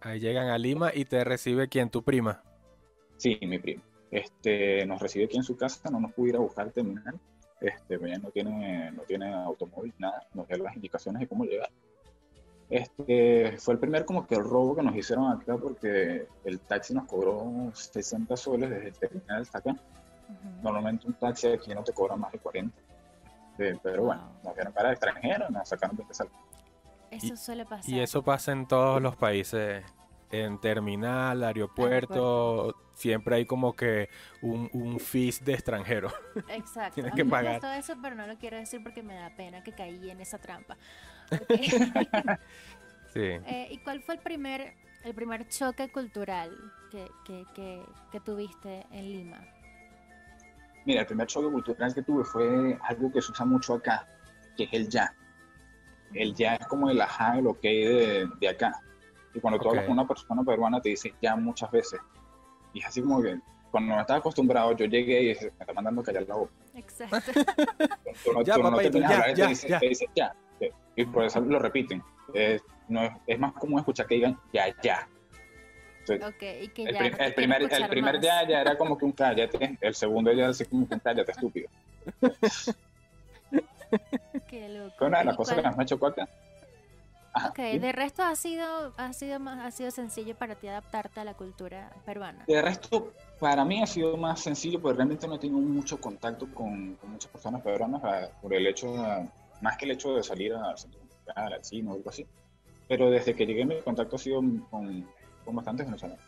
Ahí 0.00 0.20
llegan 0.20 0.48
a 0.48 0.56
Lima 0.56 0.92
y 0.94 1.04
te 1.04 1.24
recibe 1.24 1.68
quién, 1.68 1.90
tu 1.90 2.04
prima. 2.04 2.44
Sí, 3.16 3.36
mi 3.42 3.58
prima. 3.58 3.82
Este, 4.10 4.84
nos 4.86 5.00
recibe 5.00 5.26
aquí 5.26 5.36
en 5.36 5.44
su 5.44 5.56
casa, 5.56 5.90
no 5.90 6.00
nos 6.00 6.12
pudo 6.12 6.26
ir 6.26 6.36
a 6.36 6.40
buscar 6.40 6.66
al 6.66 6.72
terminal 6.72 7.18
este, 7.60 7.98
no 7.98 8.30
tiene, 8.30 8.90
no 8.92 9.02
tiene 9.02 9.32
automóvil, 9.34 9.92
nada, 9.98 10.26
nos 10.32 10.48
da 10.48 10.56
las 10.56 10.74
indicaciones 10.74 11.20
de 11.20 11.28
cómo 11.28 11.44
llegar. 11.44 11.68
Este, 12.70 13.58
fue 13.58 13.74
el 13.74 13.80
primer 13.80 14.04
como 14.04 14.26
que 14.26 14.36
el 14.36 14.44
robo 14.44 14.76
que 14.76 14.82
nos 14.82 14.94
hicieron 14.94 15.30
acá 15.30 15.56
porque 15.56 16.26
el 16.44 16.60
taxi 16.60 16.94
nos 16.94 17.06
cobró 17.06 17.70
60 17.74 18.36
soles 18.36 18.70
desde 18.70 18.88
el 18.88 18.94
terminal 18.94 19.42
hasta 19.42 19.58
acá. 19.58 19.76
Normalmente 20.62 21.06
un 21.06 21.14
taxi 21.14 21.48
aquí 21.48 21.74
no 21.74 21.82
te 21.82 21.92
cobra 21.92 22.16
más 22.16 22.32
de 22.32 22.38
40. 22.38 22.78
pero 23.82 24.04
bueno, 24.04 24.22
nos 24.44 24.54
dieron 24.54 24.72
para 24.72 24.92
extranjero, 24.92 25.50
nos 25.50 25.68
sacaron 25.68 25.96
de 25.96 26.04
sal. 26.14 26.28
Eso 27.10 27.36
suele 27.36 27.64
pasar. 27.64 27.90
Y 27.90 28.00
eso 28.00 28.22
pasa 28.22 28.52
en 28.52 28.66
todos 28.66 29.02
los 29.02 29.16
países. 29.16 29.84
En 30.32 30.60
terminal, 30.60 31.42
aeropuerto, 31.42 32.76
siempre 32.94 33.36
hay 33.36 33.46
como 33.46 33.74
que 33.74 34.08
un, 34.42 34.70
un 34.72 35.00
fees 35.00 35.44
de 35.44 35.54
extranjero. 35.54 36.12
Exacto. 36.48 36.94
Tienes 36.94 37.14
que 37.14 37.24
pagar. 37.24 37.60
todo 37.60 37.72
eso, 37.72 37.94
pero 38.00 38.14
no 38.14 38.26
lo 38.26 38.36
quiero 38.36 38.56
decir 38.56 38.80
porque 38.82 39.02
me 39.02 39.14
da 39.14 39.30
pena 39.30 39.62
que 39.64 39.72
caí 39.72 40.08
en 40.08 40.20
esa 40.20 40.38
trampa. 40.38 40.76
sí. 43.12 43.20
Eh, 43.20 43.68
¿Y 43.70 43.78
cuál 43.78 44.02
fue 44.02 44.14
el 44.14 44.20
primer, 44.20 44.74
el 45.02 45.14
primer 45.14 45.48
choque 45.48 45.90
cultural 45.90 46.56
que, 46.92 47.08
que, 47.24 47.44
que, 47.54 47.82
que 48.12 48.20
tuviste 48.20 48.86
en 48.92 49.12
Lima? 49.12 49.38
Mira, 50.84 51.00
el 51.00 51.06
primer 51.06 51.26
choque 51.26 51.50
cultural 51.50 51.92
que 51.92 52.02
tuve 52.02 52.24
fue 52.24 52.78
algo 52.82 53.10
que 53.12 53.20
se 53.20 53.32
usa 53.32 53.44
mucho 53.44 53.74
acá, 53.74 54.06
que 54.56 54.64
es 54.64 54.72
el 54.72 54.88
ya. 54.88 55.12
El 56.14 56.34
ya 56.34 56.54
es 56.54 56.66
como 56.66 56.88
el 56.88 57.00
ajá, 57.00 57.40
lo 57.40 57.58
que 57.58 57.68
de, 57.68 58.28
de 58.40 58.48
acá. 58.48 58.80
Y 59.34 59.40
cuando 59.40 59.60
tú 59.60 59.68
hablas 59.68 59.84
con 59.84 59.92
una 59.92 60.06
persona 60.06 60.42
peruana 60.42 60.80
te 60.80 60.90
dice 60.90 61.14
ya 61.20 61.36
muchas 61.36 61.70
veces. 61.70 62.00
Y 62.72 62.80
es 62.80 62.86
así 62.86 63.00
como 63.00 63.22
que 63.22 63.38
cuando 63.70 63.94
no 63.94 64.00
estaba 64.00 64.18
acostumbrado, 64.18 64.72
yo 64.76 64.86
llegué 64.86 65.22
y 65.22 65.26
me 65.26 65.32
está 65.32 65.72
mandando 65.72 66.00
a 66.00 66.04
callar 66.04 66.24
la 66.26 66.34
boca. 66.34 66.52
Exacto. 66.74 67.32
ya, 68.44 68.58
no 68.58 68.76
te 68.76 68.90
ya, 68.90 69.08
hablar, 69.08 69.34
ya, 69.34 69.46
te, 69.46 69.88
dice, 69.88 70.08
ya. 70.14 70.34
Y 70.96 71.04
por 71.06 71.24
eso 71.24 71.40
lo 71.40 71.58
repiten. 71.58 72.02
Es, 72.34 72.62
no, 72.88 73.00
es 73.26 73.38
más 73.38 73.52
común 73.54 73.78
escuchar 73.78 74.06
que 74.06 74.16
digan 74.16 74.38
ya, 74.52 74.66
ya. 74.82 75.08
okay, 76.26 76.64
y 76.64 76.68
que 76.68 76.84
el, 76.84 76.94
ya 76.94 77.00
el, 77.00 77.34
primer, 77.34 77.62
el 77.62 77.88
primer 77.88 78.20
ya, 78.20 78.46
ya 78.46 78.60
era 78.60 78.76
como 78.76 78.98
que 78.98 79.04
un 79.04 79.12
cállate, 79.20 79.78
el 79.80 79.94
segundo 79.94 80.32
ya 80.32 80.48
así 80.48 80.64
como 80.64 80.88
que 80.88 80.94
un 80.94 81.00
cállate 81.00 81.32
estúpido. 81.32 81.68
Qué 84.48 84.68
loco. 84.68 84.94
Fue 84.98 85.06
una 85.06 85.18
de 85.20 85.24
las 85.24 85.36
cosas 85.36 85.56
que 85.56 85.62
más 85.62 85.76
me 85.76 85.86
chocó 85.86 86.06
acá. 86.06 86.28
Ok, 87.48 87.58
de 87.80 87.92
resto 87.92 88.22
ha 88.22 88.34
sido, 88.34 88.92
ha, 88.96 89.12
sido 89.12 89.38
más, 89.40 89.64
ha 89.64 89.70
sido 89.70 89.90
sencillo 89.90 90.34
para 90.34 90.54
ti 90.54 90.68
adaptarte 90.68 91.20
a 91.20 91.24
la 91.24 91.34
cultura 91.34 91.92
peruana. 92.04 92.44
De 92.46 92.60
resto, 92.62 93.12
para 93.38 93.64
mí 93.64 93.82
ha 93.82 93.86
sido 93.86 94.16
más 94.16 94.40
sencillo 94.40 94.80
porque 94.80 94.96
realmente 94.96 95.26
no 95.26 95.36
he 95.36 95.38
tenido 95.38 95.60
mucho 95.60 96.00
contacto 96.00 96.46
con, 96.52 96.94
con 96.96 97.12
muchas 97.12 97.30
personas 97.30 97.62
peruanas 97.62 98.02
por 98.42 98.54
el 98.54 98.66
hecho, 98.66 98.94
más 99.60 99.76
que 99.76 99.84
el 99.84 99.92
hecho 99.92 100.14
de 100.14 100.22
salir 100.22 100.54
a, 100.54 100.74
al 101.34 101.64
cine 101.64 101.90
o 101.90 101.94
algo 101.94 102.10
así. 102.10 102.26
Pero 102.88 103.10
desde 103.10 103.34
que 103.34 103.46
llegué 103.46 103.64
mi 103.64 103.80
contacto 103.80 104.16
ha 104.16 104.18
sido 104.18 104.42
con, 104.70 105.08
con 105.44 105.56
bastantes 105.56 105.86
venezolanos. 105.86 106.24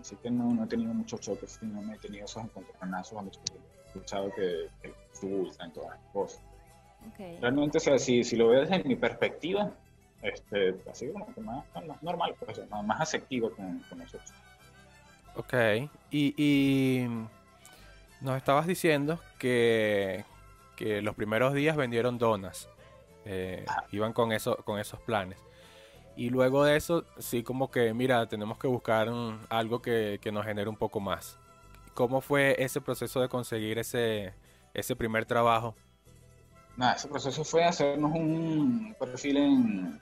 Así 0.00 0.16
que 0.16 0.30
no, 0.30 0.52
no, 0.52 0.64
he 0.64 0.66
tenido 0.66 0.92
muchos 0.92 1.20
choques, 1.20 1.58
no 1.62 1.82
me 1.82 1.94
he 1.94 1.98
tenido 1.98 2.24
esos 2.26 2.44
encontronazos 2.44 3.12
cuando 3.12 3.32
he 3.32 3.88
escuchado 3.88 4.30
que, 4.34 4.68
que 4.82 4.88
en 4.88 5.72
todas 5.72 5.90
las 5.90 6.12
cosas. 6.12 6.42
Realmente, 7.40 7.78
o 7.78 7.80
sea, 7.80 7.98
si, 7.98 8.24
si 8.24 8.36
lo 8.36 8.48
veo 8.48 8.60
desde 8.62 8.82
mi 8.84 8.96
perspectiva, 8.96 9.72
este, 10.22 10.74
así 10.90 11.08
como 11.10 11.32
que 11.34 11.40
más, 11.40 11.64
normal, 12.02 12.34
pues, 12.44 12.68
más, 12.70 12.84
más 12.84 13.00
aceptivo 13.00 13.50
con, 13.50 13.80
con, 13.88 13.98
nosotros. 13.98 14.32
Ok, 15.34 15.54
y, 16.10 16.34
y 16.36 17.08
nos 18.20 18.36
estabas 18.36 18.66
diciendo 18.66 19.20
que, 19.38 20.24
que 20.76 21.02
los 21.02 21.14
primeros 21.14 21.54
días 21.54 21.76
vendieron 21.76 22.18
donas, 22.18 22.68
eh, 23.24 23.64
iban 23.92 24.12
con, 24.12 24.32
eso, 24.32 24.56
con 24.64 24.78
esos 24.78 25.00
planes. 25.00 25.38
Y 26.16 26.30
luego 26.30 26.64
de 26.64 26.76
eso, 26.76 27.04
sí 27.18 27.42
como 27.42 27.70
que, 27.70 27.92
mira, 27.92 28.26
tenemos 28.26 28.58
que 28.58 28.66
buscar 28.66 29.08
algo 29.50 29.82
que, 29.82 30.18
que, 30.22 30.32
nos 30.32 30.46
genere 30.46 30.70
un 30.70 30.76
poco 30.76 30.98
más. 30.98 31.38
¿Cómo 31.92 32.20
fue 32.22 32.56
ese 32.58 32.80
proceso 32.80 33.20
de 33.20 33.28
conseguir 33.28 33.78
ese, 33.78 34.32
ese 34.72 34.96
primer 34.96 35.26
trabajo? 35.26 35.74
Nada, 36.76 36.94
ese 36.94 37.08
proceso 37.08 37.44
fue 37.44 37.64
hacernos 37.64 38.12
un 38.12 38.94
perfil 38.98 39.36
en, 39.38 40.00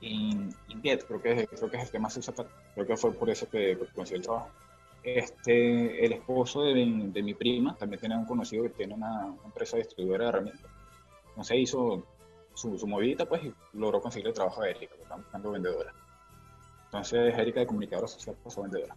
Indeed, 0.00 1.04
creo 1.06 1.22
que, 1.22 1.32
es, 1.32 1.48
creo 1.48 1.70
que 1.70 1.76
es 1.76 1.84
el 1.84 1.90
que 1.90 1.98
más 1.98 2.14
se 2.14 2.20
usa, 2.20 2.34
creo 2.74 2.86
que 2.86 2.96
fue 2.96 3.12
por 3.12 3.30
eso 3.30 3.48
que, 3.48 3.78
conseguí 3.94 4.18
el 4.18 4.24
trabajo. 4.24 4.50
Este, 5.04 6.04
el 6.04 6.12
esposo 6.12 6.62
de, 6.62 6.74
de, 6.74 7.22
mi 7.22 7.34
prima 7.34 7.76
también 7.76 8.00
tenía 8.00 8.16
un 8.16 8.24
conocido 8.24 8.64
que 8.64 8.70
tiene 8.70 8.94
una, 8.94 9.34
empresa 9.44 9.76
distribuidora 9.76 10.24
de 10.24 10.28
herramientas. 10.30 10.70
Entonces 11.28 11.58
hizo 11.58 12.04
su, 12.54 12.78
su 12.78 12.86
movidita 12.86 13.26
pues 13.26 13.44
y 13.44 13.54
logró 13.74 14.00
conseguir 14.00 14.28
el 14.28 14.34
trabajo 14.34 14.62
a 14.62 14.68
Erika, 14.68 14.94
que 14.94 15.02
estaba 15.02 15.20
buscando 15.20 15.50
vendedora. 15.52 15.92
Entonces 16.86 17.38
Erika 17.38 17.60
de 17.60 17.66
comunicadora 17.66 18.08
social 18.08 18.36
pasó 18.42 18.62
vendedora. 18.62 18.96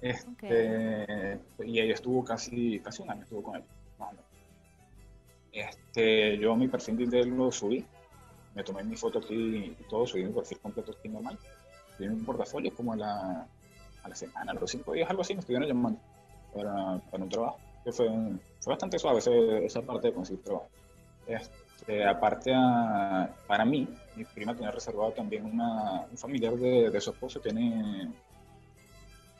Este, 0.00 1.40
Y 1.64 1.80
ella 1.80 1.94
estuvo 1.94 2.24
casi, 2.24 2.78
casi 2.80 3.02
un 3.02 3.10
año, 3.10 3.22
estuvo 3.22 3.42
con 3.42 3.56
él, 3.56 3.64
más 3.98 4.08
o 4.08 4.12
menos. 4.12 4.27
Este, 5.52 6.38
yo 6.38 6.54
mi 6.56 6.68
perfil 6.68 7.08
de 7.08 7.24
lo 7.24 7.50
subí, 7.50 7.84
me 8.54 8.62
tomé 8.62 8.84
mi 8.84 8.96
foto 8.96 9.18
aquí 9.18 9.76
y 9.78 9.84
todo, 9.88 10.06
subí 10.06 10.24
mi 10.24 10.32
perfil 10.32 10.58
completo 10.58 10.92
aquí 10.92 11.08
normal. 11.08 11.38
Subí 11.96 12.08
mi 12.08 12.22
portafolio 12.22 12.74
como 12.74 12.92
a 12.92 12.96
la, 12.96 13.46
a 14.02 14.08
la 14.08 14.14
semana, 14.14 14.52
a 14.52 14.54
los 14.54 14.70
cinco 14.70 14.92
días, 14.92 15.08
algo 15.08 15.22
así, 15.22 15.34
me 15.34 15.40
estuvieron 15.40 15.68
llamando 15.68 16.00
para, 16.54 16.98
para 17.10 17.24
un 17.24 17.28
trabajo. 17.28 17.58
Que 17.84 17.92
fue, 17.92 18.08
fue 18.60 18.72
bastante 18.72 18.98
suave 18.98 19.20
esa, 19.64 19.82
parte 19.82 20.08
de 20.08 20.14
conseguir 20.14 20.42
trabajo. 20.42 20.68
Este, 21.26 22.04
aparte, 22.04 22.52
para 23.46 23.64
mí, 23.64 23.88
mi 24.16 24.24
prima 24.24 24.54
tenía 24.54 24.70
reservado 24.70 25.12
también 25.12 25.44
una, 25.44 26.06
un 26.10 26.18
familiar 26.18 26.54
de, 26.54 26.90
de 26.90 27.00
su 27.00 27.10
esposo, 27.10 27.40
tiene 27.40 28.10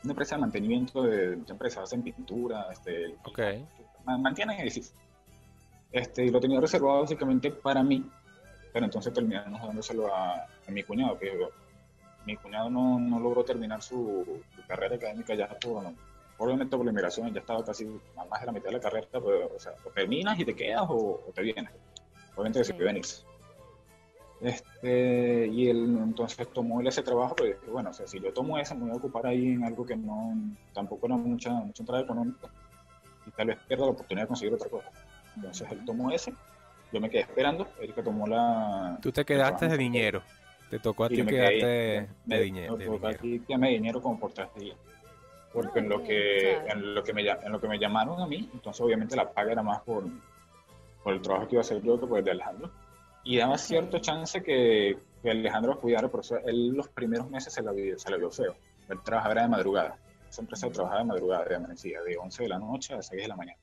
una 0.04 0.12
empresa 0.12 0.36
de 0.36 0.40
mantenimiento 0.40 1.02
de, 1.02 1.36
de 1.36 1.52
empresas, 1.52 1.84
hacen 1.84 2.02
pintura, 2.02 2.68
este, 2.70 3.16
okay. 3.24 3.66
mantienen 4.04 4.60
edificios. 4.60 4.94
Este, 5.90 6.26
y 6.26 6.30
lo 6.30 6.40
tenía 6.40 6.60
reservado 6.60 7.00
básicamente 7.00 7.50
para 7.50 7.82
mí, 7.82 8.04
pero 8.72 8.84
entonces 8.84 9.12
terminamos 9.12 9.62
dándoselo 9.62 10.14
a, 10.14 10.46
mi 10.68 10.82
cuñado, 10.82 11.18
que 11.18 11.32
mi 12.26 12.36
cuñado 12.36 12.68
no, 12.68 12.98
no 12.98 13.18
logró 13.18 13.42
terminar 13.44 13.82
su, 13.82 14.42
carrera 14.66 14.96
académica 14.96 15.34
ya 15.34 15.48
por, 15.58 15.84
obviamente 16.36 16.76
por 16.76 16.84
la 16.84 16.92
inmigración, 16.92 17.32
ya 17.32 17.40
estaba 17.40 17.64
casi 17.64 17.86
más 17.86 18.40
de 18.40 18.46
la 18.46 18.52
mitad 18.52 18.66
de 18.66 18.72
la 18.72 18.80
carrera, 18.80 19.06
pero, 19.10 19.54
o 19.54 19.58
sea, 19.58 19.72
o 19.84 19.90
terminas 19.90 20.38
y 20.38 20.44
te 20.44 20.54
quedas 20.54 20.84
o, 20.88 21.20
te 21.34 21.42
vienes. 21.42 21.72
Obviamente 22.34 22.58
decidió 22.58 22.84
venirse. 22.84 23.24
Este, 24.40 25.48
y 25.48 25.68
él 25.68 25.98
entonces 26.00 26.46
tomó 26.52 26.80
ese 26.82 27.02
trabajo, 27.02 27.34
pero 27.34 27.48
dije, 27.48 27.70
bueno, 27.70 27.90
o 27.90 27.92
sea, 27.92 28.06
si 28.06 28.20
yo 28.20 28.32
tomo 28.32 28.56
ese, 28.58 28.74
me 28.74 28.82
voy 28.82 28.90
a 28.90 28.94
ocupar 28.94 29.26
ahí 29.26 29.48
en 29.48 29.64
algo 29.64 29.84
que 29.84 29.96
no, 29.96 30.34
tampoco 30.72 31.06
era 31.06 31.16
mucha, 31.16 31.50
mucha 31.50 31.82
entrada 31.82 32.04
económica 32.04 32.48
y 33.26 33.30
tal 33.32 33.48
vez 33.48 33.58
pierda 33.66 33.86
la 33.86 33.92
oportunidad 33.92 34.24
de 34.24 34.28
conseguir 34.28 34.54
otra 34.54 34.68
cosa. 34.68 34.90
Entonces 35.38 35.70
él 35.70 35.84
tomó 35.84 36.10
ese, 36.10 36.34
yo 36.92 37.00
me 37.00 37.08
quedé 37.08 37.22
esperando, 37.22 37.68
Erika 37.80 38.02
tomó 38.02 38.26
la... 38.26 38.98
Tú 39.00 39.12
te 39.12 39.24
quedaste 39.24 39.68
de 39.68 39.76
dinero, 39.76 40.22
te 40.68 40.80
tocó 40.80 41.04
a 41.04 41.08
ti 41.08 41.24
quedarte 41.24 41.66
de, 41.66 42.08
de, 42.24 42.40
dinero. 42.40 42.76
Me 42.76 42.86
tocó 42.86 43.06
a 43.06 43.14
ti 43.14 43.40
quedarme 43.46 43.68
de 43.68 43.74
dinero 43.74 44.02
como 44.02 44.18
por 44.18 44.32
tres 44.32 44.48
días. 44.56 44.76
Porque 45.52 45.78
en 45.78 45.88
lo, 45.88 46.02
que, 46.02 46.56
en, 46.56 46.94
lo 46.94 47.02
que 47.04 47.12
me, 47.12 47.22
en 47.22 47.52
lo 47.52 47.60
que 47.60 47.68
me 47.68 47.78
llamaron 47.78 48.20
a 48.20 48.26
mí, 48.26 48.50
entonces 48.52 48.80
obviamente 48.80 49.14
la 49.14 49.30
paga 49.30 49.52
era 49.52 49.62
más 49.62 49.80
por, 49.82 50.04
por 51.04 51.14
el 51.14 51.22
trabajo 51.22 51.46
que 51.46 51.54
iba 51.54 51.60
a 51.60 51.64
hacer 51.64 51.80
yo 51.82 52.00
que 52.00 52.06
por 52.06 52.18
el 52.18 52.24
de 52.24 52.32
Alejandro. 52.32 52.70
Y 53.22 53.36
daba 53.38 53.58
cierto 53.58 53.98
chance 54.00 54.42
que, 54.42 54.98
que 55.22 55.30
Alejandro 55.30 55.78
cuidara, 55.78 56.08
por 56.08 56.20
eso 56.20 56.38
él 56.44 56.70
los 56.70 56.88
primeros 56.88 57.30
meses 57.30 57.52
se 57.52 57.62
la 57.62 57.72
vio, 57.72 57.96
se 57.96 58.10
la 58.10 58.16
vio 58.16 58.30
feo. 58.30 58.56
Él 58.88 58.98
trabajaba 59.04 59.42
de 59.42 59.48
madrugada. 59.48 59.98
Esa 60.28 60.42
empresa 60.42 60.68
trabajaba 60.70 61.00
de 61.00 61.06
madrugada, 61.06 61.44
de 61.44 61.54
amanecida, 61.54 62.02
de 62.02 62.16
11 62.16 62.42
de 62.42 62.48
la 62.48 62.58
noche 62.58 62.94
a 62.94 63.02
6 63.02 63.22
de 63.22 63.28
la 63.28 63.36
mañana. 63.36 63.58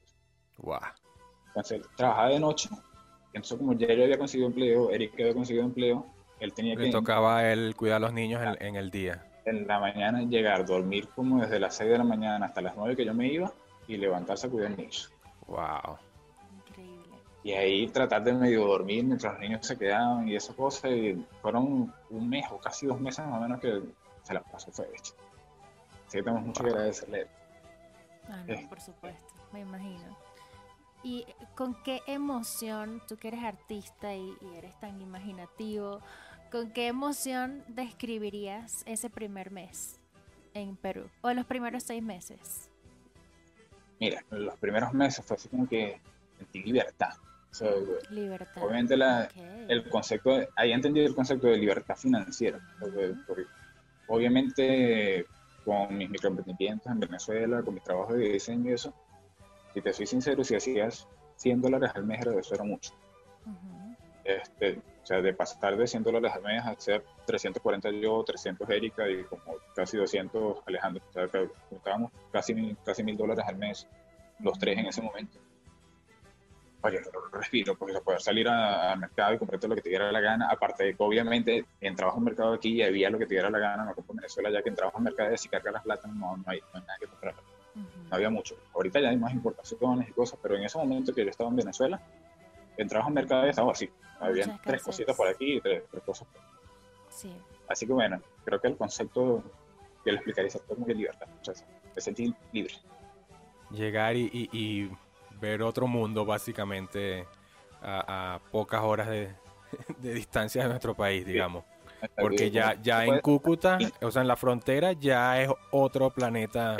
Wow. 0.58 0.80
Entonces, 1.56 1.88
trabajaba 1.96 2.30
de 2.30 2.40
noche. 2.40 2.70
Entonces, 3.28 3.58
como 3.58 3.74
ya 3.74 3.94
yo 3.94 4.04
había 4.04 4.18
conseguido 4.18 4.50
empleo, 4.50 4.92
Eric 4.92 5.14
había 5.14 5.34
conseguido 5.34 5.64
empleo, 5.64 6.06
él 6.42 6.54
tenía 6.54 6.76
que... 6.76 6.84
Le 6.84 6.92
tocaba 6.92 7.38
a 7.38 7.54
él 7.54 7.76
cuidar 7.78 7.98
a 7.98 8.00
los 8.00 8.14
niños 8.14 8.42
en, 8.60 8.76
el 8.76 8.92
día. 8.92 9.26
En 9.46 9.66
la 9.66 9.80
mañana 9.80 10.22
llegar, 10.24 10.66
dormir 10.66 11.08
como 11.16 11.42
desde 11.42 11.60
las 11.60 11.76
6 11.76 11.92
de 11.92 11.98
la 11.98 12.04
mañana 12.04 12.48
hasta 12.48 12.62
las 12.62 12.76
9 12.76 12.98
que 12.98 13.06
yo 13.06 13.14
me 13.14 13.28
iba 13.28 13.54
y 13.88 13.96
levantarse 13.96 14.48
a 14.48 14.50
cuidar 14.50 14.72
niños. 14.78 15.14
Wow. 15.48 15.98
Increíble. 16.68 17.16
Y 17.44 17.54
ahí 17.54 17.88
tratar 17.88 18.24
de 18.24 18.34
medio 18.34 18.66
dormir 18.66 19.06
mientras 19.06 19.34
los 19.34 19.42
niños 19.42 19.66
se 19.66 19.78
quedaban 19.78 20.28
y 20.28 20.36
esas 20.36 20.56
cosas. 20.56 20.92
Y 20.92 21.26
fueron 21.42 21.94
un 22.10 22.30
mes 22.30 22.46
o 22.52 22.58
casi 22.58 22.86
dos 22.86 23.00
meses 23.00 23.26
más 23.26 23.38
o 23.38 23.42
menos 23.42 23.62
que 23.62 23.82
se 24.24 24.34
las 24.34 24.44
pasó 24.52 24.72
fue 24.72 24.90
hecho. 24.98 25.14
Así 26.06 26.18
que 26.18 26.24
tenemos 26.24 26.46
mucho 26.46 26.64
que 26.64 26.70
agradecerle. 26.70 27.28
Ah, 28.28 28.44
no, 28.46 28.70
por 28.70 28.82
supuesto, 28.82 29.34
me 29.54 29.62
imagino. 29.62 30.25
¿Y 31.06 31.24
con 31.54 31.76
qué 31.84 32.02
emoción, 32.08 33.00
tú 33.08 33.16
que 33.18 33.28
eres 33.28 33.44
artista 33.44 34.16
y, 34.16 34.36
eres 34.58 34.74
tan 34.80 35.00
imaginativo, 35.00 36.02
con 36.52 36.72
qué 36.72 36.88
emoción 36.88 37.64
describirías 37.68 38.82
ese 38.88 39.12
primer 39.12 39.52
mes 39.52 40.00
en 40.56 40.76
Perú? 40.76 41.08
¿O 41.22 41.32
los 41.32 41.46
primeros 41.46 41.84
seis 41.84 42.02
meses? 42.02 42.72
Mira, 44.00 44.24
los 44.32 44.58
primeros 44.58 44.94
meses 44.94 45.24
fue 45.24 45.38
así 45.38 45.48
como 45.48 45.70
que 45.70 46.02
sentí 46.40 46.64
libertad. 46.64 47.14
libertad. 48.10 48.64
Obviamente 48.64 48.98
la, 48.98 49.30
el 49.68 49.88
concepto, 49.88 50.40
ahí 50.56 50.72
entendí 50.72 51.02
el 51.02 51.14
concepto 51.14 51.46
de 51.46 51.58
libertad 51.58 51.96
financiera. 51.96 52.60
obviamente 54.08 55.28
con 55.64 55.96
mis 55.96 56.10
microemprendimientos 56.10 56.92
en 56.92 57.00
Venezuela, 57.00 57.62
con 57.62 57.76
mi 57.76 57.80
trabajo 57.80 58.14
de 58.14 58.30
diseño 58.30 58.72
y 58.72 58.74
eso, 58.74 58.92
si 59.76 59.82
te 59.82 59.92
soy 59.92 60.08
sincero, 60.08 60.42
si 60.42 60.56
hacías 60.56 61.06
100 61.36 61.62
dólares 61.62 61.92
al 61.96 62.06
mes, 62.06 62.26
eso 62.26 62.56
era 62.56 62.64
mucho. 62.64 62.94
este, 64.24 64.80
o 65.04 65.06
sea, 65.06 65.22
de 65.22 65.34
pasar 65.34 65.76
de 65.76 65.86
100 65.86 66.02
dólares 66.02 66.32
al 66.34 66.44
mes 66.44 66.64
a 66.64 66.70
hacer 66.70 67.04
340 67.26 67.92
yo, 67.92 68.24
300 68.24 68.70
Erika 68.70 69.10
y 69.10 69.26
como 69.26 69.44
casi 69.76 69.98
200 69.98 70.60
Alejandro. 70.66 71.04
O 71.10 71.12
sea, 71.12 71.28
que 71.28 71.50
estábamos 71.72 72.14
casi, 72.32 72.76
casi 72.86 73.04
mil 73.04 73.18
dólares 73.18 73.44
al 73.46 73.58
mes, 73.58 73.86
los 74.40 74.58
tres 74.58 74.78
en 74.78 74.86
ese 74.86 75.02
momento. 75.02 75.40
Oye, 76.82 77.02
respiro, 77.34 77.76
porque 77.76 78.00
poder 78.00 78.22
salir 78.22 78.48
al 78.48 78.98
mercado 78.98 79.34
y 79.34 79.38
comprarte 79.40 79.68
lo 79.68 79.76
que 79.76 79.82
te 79.82 79.90
diera 79.90 80.10
la 80.10 80.22
gana. 80.22 80.48
Aparte 80.50 80.86
de 80.86 80.96
que, 80.96 81.04
obviamente, 81.04 81.66
entrabas 81.82 82.16
a 82.16 82.18
un 82.18 82.24
mercado 82.24 82.54
aquí 82.54 82.76
y 82.76 82.82
había 82.82 83.10
lo 83.10 83.18
que 83.18 83.26
te 83.26 83.34
diera 83.34 83.50
la 83.50 83.60
gana, 83.60 83.84
no 83.84 83.94
como 83.94 84.14
en 84.14 84.18
Venezuela, 84.18 84.50
ya 84.52 84.62
que 84.62 84.70
entrabas 84.70 84.96
al 84.96 85.02
mercado 85.02 85.34
y 85.34 85.38
si 85.38 85.50
cargas 85.50 85.74
las 85.74 85.84
plata, 85.84 86.08
no, 86.08 86.38
no, 86.38 86.44
hay, 86.46 86.62
no 86.62 86.80
hay 86.80 86.82
nada 86.82 86.98
que 86.98 87.08
comprar. 87.08 87.36
No 87.76 88.16
había 88.16 88.30
mucho. 88.30 88.56
Ahorita 88.74 89.00
ya 89.00 89.10
hay 89.10 89.18
más 89.18 89.34
importaciones 89.34 90.10
y 90.10 90.12
cosas, 90.14 90.40
pero 90.42 90.56
en 90.56 90.64
ese 90.64 90.78
momento 90.78 91.14
que 91.14 91.24
yo 91.24 91.30
estaba 91.30 91.50
en 91.50 91.58
Venezuela, 91.58 92.02
entrabas 92.78 93.08
al 93.08 93.14
mercado 93.14 93.46
y 93.46 93.50
estaba 93.50 93.72
así. 93.72 93.90
Había 94.20 94.60
tres 94.64 94.82
cositas 94.82 95.16
por 95.16 95.28
aquí 95.28 95.58
y 95.58 95.62
tres, 95.62 95.84
cosas 96.06 96.28
por 96.28 96.42
Sí. 97.10 97.36
Así 97.68 97.86
que 97.86 97.94
bueno, 97.94 98.22
creo 98.44 98.60
que 98.60 98.68
el 98.68 98.78
concepto 98.78 99.44
que 100.04 100.12
le 100.12 100.18
explicaría 100.18 100.50
es 100.50 100.62
como 100.68 100.86
que 100.86 100.94
libertad. 100.94 101.28
O 101.42 101.46
sea, 101.46 101.54
me 101.96 102.02
sentí 102.02 102.34
libre. 102.52 102.74
Llegar 103.72 104.16
y 104.16 104.92
ver 105.40 105.62
otro 105.62 105.88
mundo 105.88 106.26
básicamente 106.26 107.26
a, 107.86 108.40
pocas 108.52 108.82
horas 108.82 109.08
de, 109.10 109.34
distancia 110.14 110.64
de 110.64 110.70
nuestro 110.70 110.96
país, 110.96 111.26
digamos. 111.26 111.64
Porque 112.16 112.52
ya, 112.52 112.80
ya 112.82 113.06
en 113.06 113.20
Cúcuta, 113.20 113.78
o 114.02 114.12
sea, 114.12 114.22
en 114.22 114.28
la 114.28 114.36
frontera, 114.36 114.94
ya 114.94 115.42
es 115.42 115.50
otro 115.72 116.10
planeta. 116.10 116.76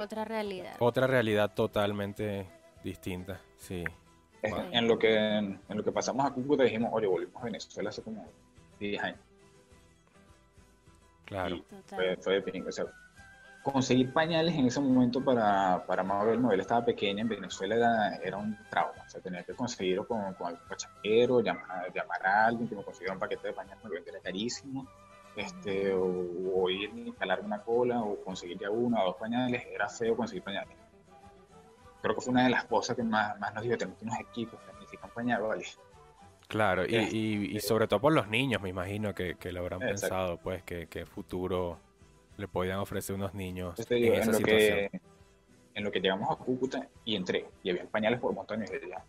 Otra 0.00 0.24
realidad. 0.24 0.76
Otra 0.78 1.06
realidad 1.06 1.54
totalmente 1.54 2.46
distinta, 2.82 3.40
sí. 3.56 3.84
En, 4.42 4.86
lo 4.86 4.98
que, 4.98 5.16
en, 5.16 5.60
lo 5.68 5.82
que 5.82 5.92
pasamos 5.92 6.24
a 6.24 6.30
Cúcuta 6.30 6.64
dijimos, 6.64 6.90
oye, 6.92 7.06
volvimos 7.06 7.42
a 7.42 7.46
Venezuela 7.46 7.90
hace 7.90 8.02
como 8.02 8.26
10 8.78 9.02
años. 9.02 9.18
Claro. 11.24 11.64
fue, 11.86 12.16
fue 12.18 12.40
de 12.40 12.62
o 12.62 12.72
sea, 12.72 12.86
conseguir 13.72 14.12
pañales 14.12 14.54
en 14.54 14.66
ese 14.66 14.80
momento 14.80 15.24
para, 15.24 15.84
para 15.86 16.04
Mabel, 16.04 16.38
Mabel 16.38 16.60
estaba 16.60 16.84
pequeña 16.84 17.22
en 17.22 17.28
Venezuela 17.28 17.74
era, 17.74 18.16
era 18.16 18.36
un 18.36 18.56
trauma, 18.70 19.02
o 19.04 19.10
sea, 19.10 19.20
tenía 19.20 19.42
que 19.42 19.54
conseguirlo 19.54 20.06
con, 20.06 20.34
con 20.34 20.48
algún 20.48 20.68
pachachero, 20.68 21.40
llamar, 21.40 21.92
llamar 21.92 22.26
a 22.26 22.46
alguien 22.46 22.68
que 22.68 22.76
me 22.76 22.84
consiguiera 22.84 23.14
un 23.14 23.18
paquete 23.18 23.48
de 23.48 23.54
pañales, 23.54 23.84
me 23.84 23.98
era 23.98 24.20
carísimo, 24.20 24.86
este, 25.34 25.92
o, 25.92 26.70
ir 26.70 26.90
y 26.94 27.12
calar 27.12 27.40
una 27.40 27.60
cola, 27.60 28.00
o 28.02 28.16
conseguir 28.22 28.56
ya 28.56 28.70
uno 28.70 29.02
o 29.02 29.06
dos 29.06 29.16
pañales, 29.16 29.64
era 29.68 29.88
feo 29.88 30.16
conseguir 30.16 30.44
pañales. 30.44 30.76
Creo 32.02 32.14
que 32.14 32.20
fue 32.20 32.30
una 32.30 32.44
de 32.44 32.50
las 32.50 32.66
cosas 32.66 32.94
que 32.94 33.02
más, 33.02 33.36
más 33.40 33.52
nos 33.52 33.64
dio, 33.64 33.76
tenemos 33.76 34.00
unos 34.00 34.20
equipos 34.20 34.60
que 34.60 34.72
necesitan 34.74 35.10
pañales, 35.10 35.48
¿vale? 35.48 35.64
Claro, 36.46 36.86
y, 36.86 36.94
y, 36.94 37.56
y, 37.56 37.60
sobre 37.60 37.88
todo 37.88 38.00
por 38.00 38.12
los 38.12 38.28
niños, 38.28 38.62
me 38.62 38.68
imagino 38.68 39.12
que, 39.12 39.34
que 39.34 39.50
lo 39.50 39.58
habrán 39.58 39.80
pensado, 39.80 40.36
pues, 40.36 40.62
que, 40.62 40.86
que 40.86 41.04
futuro 41.04 41.80
le 42.36 42.48
podían 42.48 42.78
ofrecer 42.78 43.14
unos 43.14 43.34
niños 43.34 43.78
en, 43.90 44.14
esa 44.14 44.30
lo 44.30 44.36
situación. 44.38 44.88
Que, 44.90 45.00
en 45.74 45.84
lo 45.84 45.92
que 45.92 46.00
llegamos 46.00 46.30
a 46.30 46.36
Cúcuta 46.36 46.88
y 47.04 47.16
entré, 47.16 47.46
y 47.62 47.70
había 47.70 47.84
pañales 47.86 48.18
por 48.18 48.34
montones 48.34 48.70
de 48.70 48.88
ya. 48.88 49.04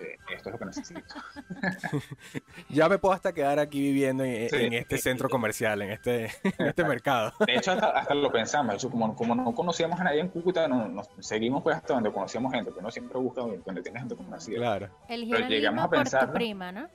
Eh, 0.00 0.16
esto 0.32 0.48
es 0.48 0.52
lo 0.52 0.58
que 0.58 0.64
necesito. 0.66 1.00
ya 2.68 2.88
me 2.88 2.98
puedo 2.98 3.14
hasta 3.14 3.32
quedar 3.32 3.58
aquí 3.58 3.80
viviendo 3.80 4.22
en, 4.22 4.72
este 4.72 4.96
centro 4.98 5.28
comercial, 5.28 5.82
en 5.82 5.90
este, 5.90 6.26
este 6.58 6.84
mercado. 6.84 7.32
De 7.44 7.56
hecho, 7.56 7.72
hasta, 7.72 8.14
lo 8.14 8.30
pensamos. 8.30 8.84
como, 8.86 9.16
como, 9.16 9.34
no 9.34 9.52
conocíamos 9.54 9.98
a 9.98 10.04
nadie 10.04 10.20
en 10.20 10.28
Cúcuta, 10.28 10.68
nos 10.68 11.08
seguimos 11.18 11.62
pues 11.64 11.76
hasta 11.76 11.94
donde 11.94 12.12
conocíamos 12.12 12.52
gente, 12.52 12.70
pero 12.70 12.80
uno 12.80 12.90
siempre 12.92 13.18
busca 13.18 13.40
donde 13.40 13.82
tiene 13.82 13.98
gente 13.98 14.14
conocida. 14.14 14.58
Claro. 14.58 14.88
Pero 15.08 15.48
llegamos 15.48 15.84
a 15.84 15.90
pensar. 15.90 16.20
Por 16.20 16.28
tu 16.28 16.34
prima, 16.34 16.70
¿no? 16.70 16.88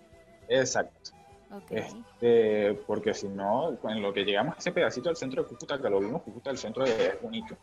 Exacto. 0.47 1.11
Este, 1.69 2.73
porque 2.87 3.13
si 3.13 3.27
no, 3.27 3.77
en 3.83 4.01
lo 4.01 4.13
que 4.13 4.23
llegamos 4.23 4.55
a 4.55 4.59
ese 4.59 4.71
pedacito 4.71 5.09
del 5.09 5.15
centro 5.15 5.43
de 5.43 5.49
Cúcuta, 5.49 5.79
que 5.79 5.89
lo 5.89 5.99
vimos, 5.99 6.21
Cúcuta, 6.23 6.49
el 6.49 6.57
centro 6.57 6.83
es 6.83 7.21
bonito. 7.21 7.55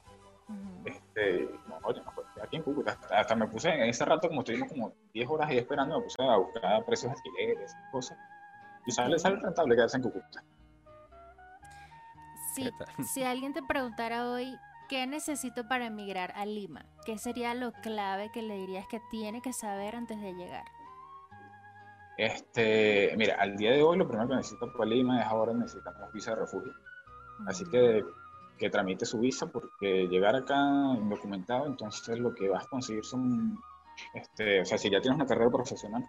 este, 0.85 1.49
no, 1.69 1.79
oye, 1.85 2.01
no, 2.05 2.13
pues, 2.15 2.27
aquí 2.43 2.57
en 2.57 2.63
Cúcuta, 2.63 2.99
hasta, 3.11 3.35
me 3.35 3.47
puse 3.49 3.69
en 3.69 3.83
ese 3.83 4.05
rato, 4.05 4.29
como 4.29 4.41
estuvimos 4.41 4.69
como 4.69 4.93
10 5.13 5.29
horas 5.29 5.51
ahí 5.51 5.59
esperando, 5.59 5.99
me 5.99 6.05
puse 6.05 6.23
a 6.23 6.37
buscar 6.37 6.85
precios 6.85 7.13
de 7.13 7.19
alquileres, 7.19 7.75
cosas. 7.91 8.19
Y 8.87 8.93
sale, 8.93 9.19
sale 9.19 9.37
rentable 9.37 9.75
quedarse 9.75 9.97
en 9.97 10.03
Cúcuta. 10.05 10.45
Sí, 12.55 12.71
si 13.13 13.23
alguien 13.23 13.53
te 13.53 13.63
preguntara 13.63 14.31
hoy, 14.31 14.57
¿qué 14.89 15.07
necesito 15.07 15.69
para 15.69 15.87
emigrar 15.87 16.33
a 16.35 16.45
Lima? 16.47 16.85
¿Qué 17.05 17.19
sería 17.19 17.55
lo 17.55 17.73
clave 17.73 18.31
que 18.33 18.43
le 18.43 18.55
dirías 18.55 18.87
que 18.89 19.01
tiene 19.11 19.41
que 19.41 19.53
saber 19.53 19.95
antes 19.95 20.21
de 20.21 20.33
llegar? 20.33 20.65
Este, 22.17 23.15
mira, 23.17 23.37
al 23.39 23.57
día 23.57 23.71
de 23.73 23.83
hoy 23.83 23.97
lo 23.97 24.07
primero 24.07 24.29
que 24.29 24.37
necesita 24.37 24.67
para 24.73 24.91
Lima 24.91 25.21
es 25.21 25.27
ahora 25.27 25.53
necesitamos 25.55 26.13
visa 26.13 26.31
de 26.33 26.41
refugio. 26.41 26.73
Así 27.47 27.65
que 27.65 28.05
que 28.61 28.69
tramite 28.69 29.07
su 29.07 29.19
visa 29.19 29.47
porque 29.47 30.07
llegar 30.07 30.37
acá 30.37 30.55
indocumentado, 30.95 31.67
entonces 31.67 32.19
lo 32.19 32.35
que 32.35 32.51
vas 32.51 32.67
a 32.67 32.69
conseguir 32.69 33.07
son, 33.07 33.59
este, 34.13 34.61
o 34.61 34.65
sea, 34.67 34.77
si 34.77 34.91
ya 34.91 35.01
tienes 35.01 35.17
una 35.17 35.27
carrera 35.27 35.51
profesional, 35.51 36.07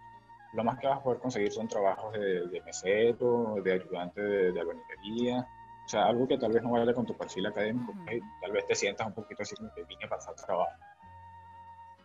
lo 0.51 0.63
más 0.65 0.77
que 0.77 0.87
vas 0.87 0.99
a 0.99 1.03
poder 1.03 1.19
conseguir 1.19 1.49
son 1.53 1.69
trabajos 1.69 2.11
de, 2.11 2.61
mesero, 2.65 3.55
de 3.63 3.71
ayudante 3.71 4.21
de, 4.21 4.51
de 4.51 4.61
o 4.61 5.87
sea, 5.87 6.05
algo 6.05 6.27
que 6.27 6.37
tal 6.37 6.51
vez 6.51 6.61
no 6.61 6.71
vaya 6.71 6.93
con 6.93 7.05
tu 7.05 7.17
perfil 7.17 7.45
académico, 7.45 7.93
tal 8.41 8.51
vez 8.51 8.67
te 8.67 8.75
sientas 8.75 9.07
un 9.07 9.13
poquito 9.13 9.43
así 9.43 9.55
como 9.55 9.73
que 9.73 9.85
vine 9.85 10.03
a 10.05 10.09
pasar 10.09 10.35
trabajo. 10.35 10.71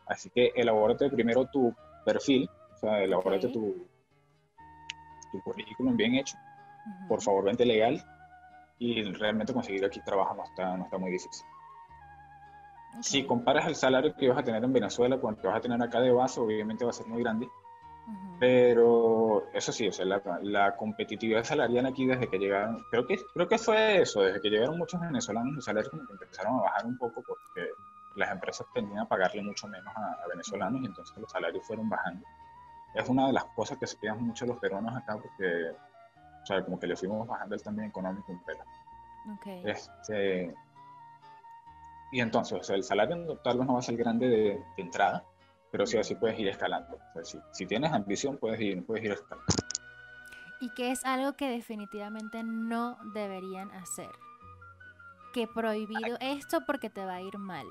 Así 0.06 0.30
que 0.30 0.52
elabórate 0.54 1.10
primero 1.10 1.46
tu 1.46 1.74
perfil, 2.04 2.48
o 2.76 2.78
sea, 2.78 3.02
elabórate 3.02 3.48
tu, 3.48 3.88
tu 5.32 5.40
currículum 5.42 5.96
bien 5.96 6.14
hecho, 6.14 6.36
por 7.08 7.22
favor 7.22 7.44
vente 7.44 7.64
legal 7.64 8.04
y 8.78 9.02
realmente 9.14 9.54
conseguir 9.54 9.84
aquí 9.84 10.00
trabajo 10.00 10.34
no 10.34 10.44
está, 10.44 10.76
no 10.76 10.84
está 10.84 10.98
muy 10.98 11.10
difícil. 11.10 11.46
Si 13.00 13.24
comparas 13.24 13.66
el 13.66 13.74
salario 13.74 14.14
que 14.14 14.28
vas 14.28 14.38
a 14.38 14.42
tener 14.42 14.62
en 14.62 14.72
Venezuela 14.72 15.18
con 15.18 15.34
el 15.34 15.40
que 15.40 15.46
vas 15.46 15.56
a 15.56 15.60
tener 15.60 15.82
acá 15.82 16.00
de 16.00 16.10
base, 16.12 16.40
obviamente 16.40 16.84
va 16.84 16.90
a 16.90 16.94
ser 16.94 17.06
muy 17.06 17.22
grande. 17.22 17.48
Pero 18.38 19.50
eso 19.52 19.72
sí, 19.72 19.88
o 19.88 19.92
sea, 19.92 20.04
la, 20.04 20.22
la, 20.42 20.76
competitividad 20.76 21.42
salarial 21.42 21.86
aquí 21.86 22.06
desde 22.06 22.28
que 22.28 22.38
llegaron, 22.38 22.84
creo 22.90 23.06
que, 23.06 23.16
creo 23.34 23.48
que 23.48 23.58
fue 23.58 24.02
eso, 24.02 24.20
desde 24.20 24.40
que 24.40 24.50
llegaron 24.50 24.78
muchos 24.78 25.00
venezolanos, 25.00 25.54
los 25.54 25.64
salarios 25.64 25.90
como 25.90 26.06
que 26.06 26.12
empezaron 26.12 26.58
a 26.58 26.62
bajar 26.62 26.86
un 26.86 26.96
poco 26.98 27.22
porque 27.26 27.68
las 28.14 28.30
empresas 28.30 28.66
tendían 28.72 29.00
a 29.00 29.08
pagarle 29.08 29.42
mucho 29.42 29.66
menos 29.66 29.92
a, 29.96 30.22
a 30.22 30.28
venezolanos 30.28 30.82
y 30.82 30.86
entonces 30.86 31.16
los 31.18 31.30
salarios 31.30 31.66
fueron 31.66 31.88
bajando 31.88 32.24
es 32.96 33.08
una 33.08 33.26
de 33.26 33.32
las 33.32 33.44
cosas 33.46 33.78
que 33.78 33.86
se 33.86 33.98
quedan 33.98 34.24
mucho 34.24 34.46
los 34.46 34.58
peruanos 34.58 34.96
acá 34.96 35.18
porque, 35.18 35.70
o 36.42 36.46
sea, 36.46 36.64
como 36.64 36.80
que 36.80 36.86
le 36.86 36.96
fuimos 36.96 37.26
bajando 37.26 37.54
el 37.54 37.62
también 37.62 37.88
económico 37.88 38.32
un 38.32 38.42
pelo. 38.42 38.64
Okay. 39.36 39.62
Este, 39.66 40.54
y 42.12 42.20
entonces, 42.20 42.58
o 42.58 42.62
sea, 42.62 42.76
el 42.76 42.84
salario 42.84 43.36
tal 43.38 43.58
vez 43.58 43.66
no 43.66 43.74
va 43.74 43.80
a 43.80 43.82
ser 43.82 43.96
grande 43.96 44.28
de, 44.28 44.64
entrada, 44.76 45.24
pero 45.70 45.86
sí 45.86 45.98
así 45.98 46.14
puedes 46.14 46.38
ir 46.38 46.48
escalando. 46.48 46.96
O 46.96 47.12
sea, 47.12 47.24
si, 47.24 47.38
si, 47.52 47.66
tienes 47.66 47.92
ambición, 47.92 48.38
puedes 48.38 48.60
ir, 48.60 48.84
puedes 48.86 49.04
ir 49.04 49.12
escalando. 49.12 49.44
¿Y 50.60 50.70
qué 50.70 50.90
es 50.90 51.04
algo 51.04 51.34
que 51.34 51.50
definitivamente 51.50 52.42
no 52.42 52.96
deberían 53.12 53.70
hacer? 53.72 54.10
Que 55.34 55.46
prohibido 55.46 56.16
esto 56.20 56.60
porque 56.66 56.88
te 56.88 57.04
va 57.04 57.16
a 57.16 57.20
ir 57.20 57.36
mal. 57.36 57.66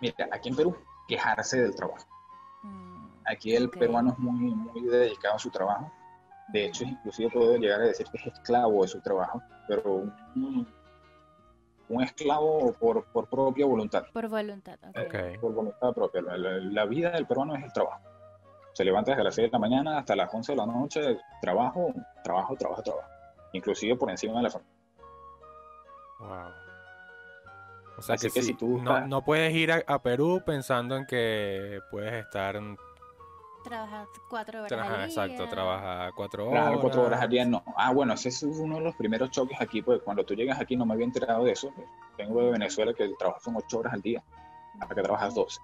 Mira, 0.00 0.28
aquí 0.30 0.50
en 0.50 0.56
Perú, 0.56 0.76
quejarse 1.08 1.62
del 1.62 1.74
trabajo. 1.74 2.06
Mm. 2.62 3.03
Aquí 3.26 3.54
el 3.54 3.70
peruano 3.70 4.12
es 4.12 4.18
muy, 4.18 4.54
muy 4.54 4.82
dedicado 4.82 5.36
a 5.36 5.38
su 5.38 5.50
trabajo. 5.50 5.90
De 6.48 6.66
hecho, 6.66 6.84
inclusive 6.84 7.30
puedo 7.30 7.56
llegar 7.56 7.80
a 7.80 7.86
decir 7.86 8.06
que 8.10 8.18
es 8.18 8.26
esclavo 8.26 8.82
de 8.82 8.88
su 8.88 9.00
trabajo, 9.00 9.42
pero 9.66 10.04
un, 10.36 12.02
esclavo 12.02 12.72
por, 12.74 13.04
por, 13.06 13.28
propia 13.28 13.64
voluntad. 13.66 14.04
Por 14.12 14.28
voluntad, 14.28 14.78
okay. 14.90 15.38
Por 15.38 15.54
voluntad 15.54 15.92
propia. 15.94 16.20
La, 16.22 16.84
vida 16.84 17.10
del 17.10 17.26
peruano 17.26 17.54
es 17.54 17.64
el 17.64 17.72
trabajo. 17.72 18.02
Se 18.74 18.84
levanta 18.84 19.12
desde 19.12 19.24
las 19.24 19.34
6 19.36 19.48
de 19.48 19.52
la 19.52 19.58
mañana 19.58 19.98
hasta 19.98 20.16
las 20.16 20.32
11 20.32 20.52
de 20.52 20.56
la 20.56 20.66
noche, 20.66 21.18
trabajo, 21.40 21.94
trabajo, 22.22 22.56
trabajo, 22.56 22.82
trabajo. 22.82 23.08
Inclusive 23.52 23.96
por 23.96 24.10
encima 24.10 24.36
de 24.38 24.42
la 24.42 24.50
familia. 24.50 24.74
Wow. 26.20 26.64
O 27.96 28.02
sea 28.02 28.16
que, 28.16 28.28
si, 28.28 28.54
tú 28.54 28.82
no, 28.82 29.06
no, 29.06 29.22
puedes 29.22 29.54
ir 29.54 29.70
a, 29.70 29.82
a, 29.86 30.02
Perú 30.02 30.42
pensando 30.44 30.96
en 30.96 31.06
que 31.06 31.80
puedes 31.92 32.12
estar 32.12 32.56
Trabaja 33.64 34.06
cuatro 34.28 34.62
horas 34.62 34.72
al 34.72 34.96
día. 34.96 35.04
Exacto, 35.06 35.48
trabaja 35.48 36.12
cuatro 36.14 36.48
horas. 36.50 36.78
Cuatro 36.80 37.02
horas 37.02 37.20
al 37.20 37.28
día, 37.30 37.44
no. 37.44 37.62
Ah, 37.76 37.92
bueno, 37.92 38.12
ese 38.12 38.28
es 38.28 38.42
uno 38.42 38.76
de 38.76 38.82
los 38.82 38.94
primeros 38.94 39.30
choques 39.30 39.60
aquí, 39.60 39.82
pues 39.82 40.02
cuando 40.02 40.24
tú 40.24 40.34
llegas 40.34 40.60
aquí 40.60 40.76
no 40.76 40.84
me 40.84 40.94
había 40.94 41.06
enterado 41.06 41.44
de 41.44 41.52
eso. 41.52 41.72
Vengo 42.18 42.42
de 42.42 42.50
Venezuela 42.52 42.92
que 42.92 43.04
el 43.04 43.16
trabajo 43.16 43.40
son 43.40 43.56
ocho 43.56 43.78
horas 43.78 43.94
al 43.94 44.02
día, 44.02 44.22
hasta 44.78 44.94
que 44.94 45.02
trabajas 45.02 45.34
doce. 45.34 45.60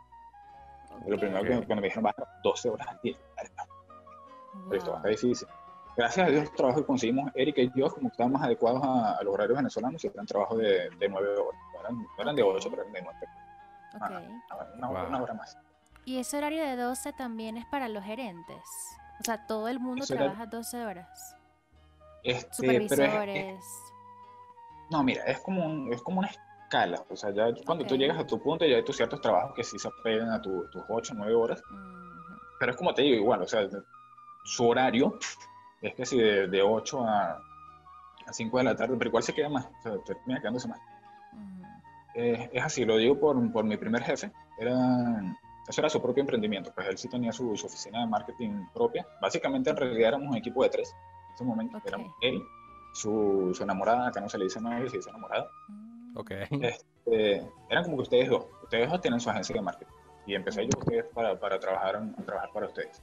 Lo 1.06 1.18
primero 1.18 1.42
que 1.42 1.66
cuando 1.66 1.76
me 1.76 1.82
dijeron, 1.82 2.04
vas 2.04 2.14
12 2.42 2.70
horas 2.70 2.88
al 2.88 3.00
día. 3.02 3.16
Pero 4.68 4.78
esto 4.78 4.92
va 4.92 5.08
difícil. 5.08 5.48
Gracias 5.96 6.26
a 6.26 6.30
Dios, 6.30 6.42
el 6.44 6.50
trabajo 6.52 6.80
que 6.80 6.86
conseguimos, 6.86 7.30
Erika 7.34 7.60
y 7.60 7.70
yo, 7.74 7.92
como 7.92 8.08
estaban 8.08 8.32
más 8.32 8.42
adecuados 8.42 8.80
a, 8.82 9.22
los 9.22 9.34
horarios 9.34 9.56
venezolanos, 9.56 10.04
eran 10.04 10.26
trabajo 10.26 10.56
de, 10.56 10.88
de 10.90 11.08
9 11.08 11.28
horas. 11.36 11.60
No 11.74 11.80
eran, 11.80 11.96
no 11.98 12.22
eran 12.22 12.36
de 12.36 12.42
8, 12.42 12.68
pero 12.70 12.82
eran 12.82 12.92
de 12.92 13.02
9. 13.02 13.18
Okay. 13.92 14.78
una, 14.78 14.88
una, 14.88 15.22
hora 15.22 15.34
más. 15.34 15.58
¿Y 16.04 16.18
ese 16.18 16.38
horario 16.38 16.64
de 16.64 16.76
12 16.76 17.12
también 17.12 17.56
es 17.56 17.66
para 17.66 17.88
los 17.88 18.04
gerentes? 18.04 18.62
O 19.20 19.24
sea, 19.24 19.46
todo 19.46 19.68
el 19.68 19.80
mundo 19.80 20.04
trabaja 20.06 20.46
12 20.46 20.84
horas. 20.84 21.36
Este, 22.22 22.54
Supervisores. 22.54 23.64
no, 24.90 25.02
mira, 25.02 25.24
es 25.24 25.40
como, 25.40 25.64
un, 25.64 25.92
es 25.92 26.02
como 26.02 26.20
una 26.20 26.28
escala. 26.28 27.02
O 27.08 27.16
sea, 27.16 27.30
ya 27.30 27.46
cuando 27.64 27.84
tú 27.84 27.96
llegas 27.96 28.18
a 28.18 28.26
tu 28.26 28.40
punto, 28.40 28.64
ya 28.64 28.76
hay 28.76 28.84
tus 28.84 28.96
ciertos 28.96 29.20
trabajos 29.20 29.52
que 29.54 29.64
sí 29.64 29.78
se 29.78 29.88
apegan 29.88 30.30
a 30.30 30.40
tus 30.40 30.66
8 30.88 31.12
o 31.12 31.16
9 31.16 31.34
horas. 31.34 31.62
Pero 32.58 32.72
es 32.72 32.78
como 32.78 32.94
te 32.94 33.02
digo, 33.02 33.16
igual, 33.16 33.42
o 33.42 33.46
sea, 33.46 33.66
su 34.44 34.68
horario 34.68 35.18
es 35.82 35.94
que 35.94 36.04
si 36.06 36.18
de, 36.18 36.46
de 36.48 36.62
8 36.62 37.04
a, 37.04 37.38
a 38.26 38.32
5 38.32 38.58
de 38.58 38.64
la 38.64 38.76
tarde, 38.76 38.96
pero 38.96 39.08
igual 39.08 39.22
se 39.22 39.34
queda 39.34 39.48
más, 39.48 39.66
o 39.66 39.82
sea, 39.82 39.92
termina 40.04 40.40
quedándose 40.40 40.68
más. 40.68 40.80
Eh, 42.14 42.50
es 42.52 42.64
así, 42.64 42.84
lo 42.84 42.96
digo 42.96 43.18
por, 43.18 43.52
por 43.52 43.64
mi 43.64 43.76
primer 43.76 44.02
jefe, 44.02 44.32
era 44.58 44.74
eso 45.70 45.80
era 45.80 45.88
su 45.88 46.02
propio 46.02 46.20
emprendimiento, 46.20 46.72
pues 46.74 46.88
él 46.88 46.98
sí 46.98 47.08
tenía 47.08 47.32
su, 47.32 47.52
oficina 47.52 48.00
de 48.00 48.06
marketing 48.06 48.66
propia. 48.74 49.06
Básicamente, 49.20 49.70
en 49.70 49.76
realidad 49.76 50.08
éramos 50.08 50.28
un 50.28 50.36
equipo 50.36 50.62
de 50.62 50.68
tres. 50.68 50.94
En 51.28 51.34
ese 51.34 51.44
momento 51.44 51.80
éramos 51.86 52.12
él, 52.20 52.42
su, 52.92 53.52
su, 53.54 53.62
enamorada, 53.62 54.08
acá 54.08 54.20
no 54.20 54.28
se 54.28 54.36
le 54.36 54.44
dice 54.44 54.60
novia, 54.60 54.90
se 54.90 54.96
dice 54.96 55.10
enamorada. 55.10 55.48
Mm. 55.68 56.16
Ok. 56.16 56.30
Este, 56.50 57.48
eran 57.70 57.84
como 57.84 57.96
que 57.96 58.02
ustedes 58.02 58.28
dos. 58.28 58.46
Ustedes 58.62 58.90
dos 58.90 59.00
tienen 59.00 59.20
su 59.20 59.30
agencia 59.30 59.54
de 59.54 59.62
marketing. 59.62 59.92
Y 60.26 60.34
empecé 60.34 60.64
yo 60.64 60.70
ustedes 60.78 61.06
para, 61.14 61.38
para 61.38 61.58
trabajar, 61.58 61.96
a 61.96 62.22
trabajar 62.22 62.50
para 62.52 62.66
ustedes. 62.66 63.02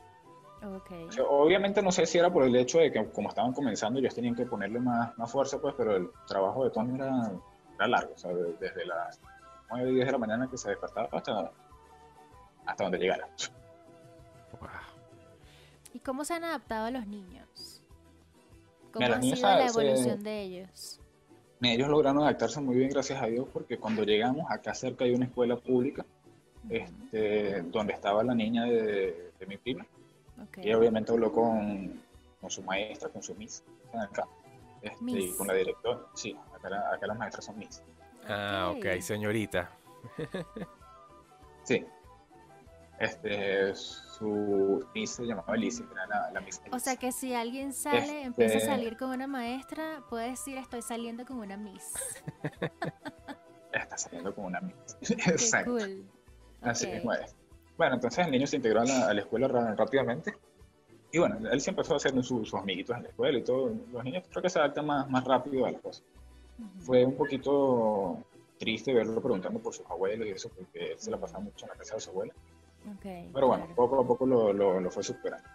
Okay. 0.60 1.08
obviamente 1.30 1.84
no 1.84 1.92
sé 1.92 2.08
si 2.08 2.18
era 2.18 2.34
por 2.34 2.44
el 2.44 2.56
hecho 2.56 2.80
de 2.80 2.92
que 2.92 3.12
como 3.12 3.30
estaban 3.30 3.54
comenzando 3.54 4.00
ellos 4.00 4.16
tenían 4.16 4.34
que 4.34 4.48
ponerle 4.48 4.80
más, 4.80 5.16
más 5.16 5.32
fuerza, 5.32 5.60
pues, 5.62 5.76
pero 5.78 5.96
el 5.96 6.10
trabajo 6.26 6.64
de 6.64 6.72
Tony 6.72 6.96
era, 6.96 7.32
era 7.76 7.88
largo, 7.88 8.14
o 8.16 8.18
sea, 8.18 8.34
desde 8.34 8.84
las 8.86 9.22
9 9.70 9.92
10 9.92 10.06
de 10.08 10.12
la 10.12 10.18
mañana 10.18 10.50
que 10.50 10.58
se 10.58 10.70
despertaba 10.70 11.10
hasta 11.12 11.52
hasta 12.68 12.84
donde 12.84 13.00
llegara. 13.00 13.28
¿Y 15.94 16.00
cómo 16.00 16.24
se 16.26 16.36
han 16.36 16.44
adaptado 16.44 16.86
a 16.86 16.92
los 16.92 17.08
niños? 17.08 17.82
¿Cómo 18.92 19.06
ha 19.06 19.22
sido 19.22 19.42
la 19.42 19.68
evolución 19.68 20.22
de 20.22 20.42
ellos? 20.42 21.00
Ellos 21.62 21.90
lograron 21.90 22.22
adaptarse 22.22 22.62
muy 22.62 22.76
bien, 22.76 22.90
gracias 22.92 23.22
a 23.22 23.26
Dios, 23.26 23.48
porque 23.52 23.80
cuando 23.80 24.04
llegamos 24.04 24.46
acá 24.52 24.76
cerca 24.76 25.06
hay 25.06 25.16
una 25.16 25.26
escuela 25.26 25.56
pública, 25.56 26.06
este, 26.70 27.64
donde 27.64 27.94
estaba 27.94 28.24
la 28.24 28.36
niña 28.36 28.66
de, 28.66 29.32
mi 29.48 29.58
prima. 29.58 29.86
Y 30.62 30.72
obviamente 30.74 31.12
habló 31.12 31.32
con, 31.32 32.00
con, 32.40 32.52
su 32.52 32.62
maestra, 32.62 33.10
con 33.10 33.24
su 33.24 33.34
miss, 33.34 33.64
acá, 33.94 34.28
este, 34.84 35.12
y 35.12 35.32
con 35.34 35.48
la 35.48 35.56
directora. 35.56 36.00
Sí, 36.14 36.38
acá, 36.56 36.94
acá, 36.94 37.08
las 37.08 37.18
maestras 37.18 37.46
son 37.46 37.58
miss. 37.58 37.82
Ah, 38.28 38.72
ok, 38.76 39.02
señorita. 39.02 39.72
sí, 41.64 41.84
este, 43.00 43.76
su 43.76 44.86
Miss 44.96 45.12
se 45.12 45.24
llamaba 45.26 45.54
Alicia, 45.54 45.86
que 45.86 45.94
era 45.94 46.08
la, 46.08 46.32
la 46.32 46.42
Miss 46.42 46.62
O 46.72 46.80
sea 46.80 46.96
que 46.96 47.12
si 47.12 47.34
alguien 47.34 47.74
sale, 47.74 48.00
este 48.00 48.22
empieza 48.24 48.58
a 48.58 48.62
salir 48.62 48.98
con 48.98 49.12
una 49.12 49.28
maestra, 49.28 50.04
puede 50.10 50.32
decir 50.32 50.58
estoy 50.58 50.82
saliendo 50.82 51.26
con 51.26 51.38
una 51.38 51.58
Miss. 51.58 51.94
Está 53.72 53.98
saliendo 53.98 54.34
con 54.34 54.46
una 54.46 54.62
Miss. 54.62 54.98
Exacto. 55.28 55.78
Así 56.62 56.88
mismo 56.88 57.14
es. 57.14 57.36
Bueno, 57.78 57.96
entonces 57.96 58.26
el 58.26 58.32
niño 58.32 58.48
se 58.48 58.56
integró 58.56 58.82
a 58.82 58.86
la, 58.86 59.20
escuela 59.20 59.48
rápidamente. 59.48 60.36
Y 61.12 61.20
bueno, 61.20 61.38
él 61.38 61.62
siempre 61.62 61.82
empezó 61.82 61.96
haciendo 61.96 62.24
sus, 62.24 62.50
sus 62.50 62.60
amiguitos 62.60 62.98
en 62.98 63.04
la 63.04 63.10
escuela 63.10 63.38
y 63.38 63.44
todo. 63.44 63.72
Los 63.92 64.04
niños 64.04 64.24
creo 64.30 64.42
que 64.42 64.50
se 64.50 64.58
adaptan 64.58 64.88
más, 64.88 65.08
más 65.10 65.24
rápido 65.24 65.66
a 65.66 65.72
las 65.72 65.82
cosas. 65.82 66.04
Fue 66.80 67.06
un 67.06 67.16
poquito 67.16 68.24
triste 68.58 68.94
verlo 68.94 69.22
preguntando 69.22 69.60
por 69.60 69.74
sus 69.74 69.86
abuelos 69.86 70.28
y 70.28 70.32
eso, 70.32 70.50
porque 70.50 70.94
él 70.94 71.00
se 71.00 71.12
la 71.12 71.18
pasaba 71.18 71.40
mucho 71.40 71.66
en 71.66 71.70
la 71.70 71.76
casa 71.76 71.96
de 71.96 72.02
su 72.02 72.10
abuela. 72.10 72.34
Pero 73.02 73.48
bueno, 73.48 73.68
poco 73.76 74.02
a 74.02 74.08
poco 74.08 74.26
lo, 74.26 74.54
lo, 74.54 74.92
fue 74.92 75.04
superando. 75.04 75.48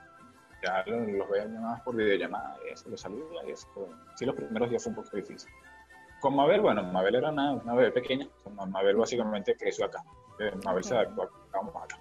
Ya 0.62 0.84
los 0.86 1.28
veía 1.28 1.46
llamadas 1.46 1.80
por 1.82 1.96
videollamada 1.96 2.56
y 2.66 2.72
eso, 2.72 2.88
los 2.88 3.00
saluda 3.00 3.42
y 3.46 3.50
eso. 3.50 3.68
Sí, 4.16 4.24
los 4.24 4.34
primeros 4.36 4.70
días 4.70 4.82
fue 4.82 4.90
un 4.90 4.96
poco 4.96 5.16
difícil. 5.16 5.50
Con 6.20 6.36
Mabel, 6.36 6.60
bueno, 6.60 6.84
Mabel 6.84 7.16
era 7.16 7.30
una, 7.30 7.54
una 7.54 7.74
bebé 7.74 7.90
pequeña. 7.90 8.28
Mabel 8.68 8.96
básicamente 8.96 9.56
creció 9.56 9.86
acá. 9.86 10.04
Eh, 10.38 10.52
Mabel 10.64 10.84
se 10.84 10.94
adaptó 10.94 11.22
acá. 11.22 11.98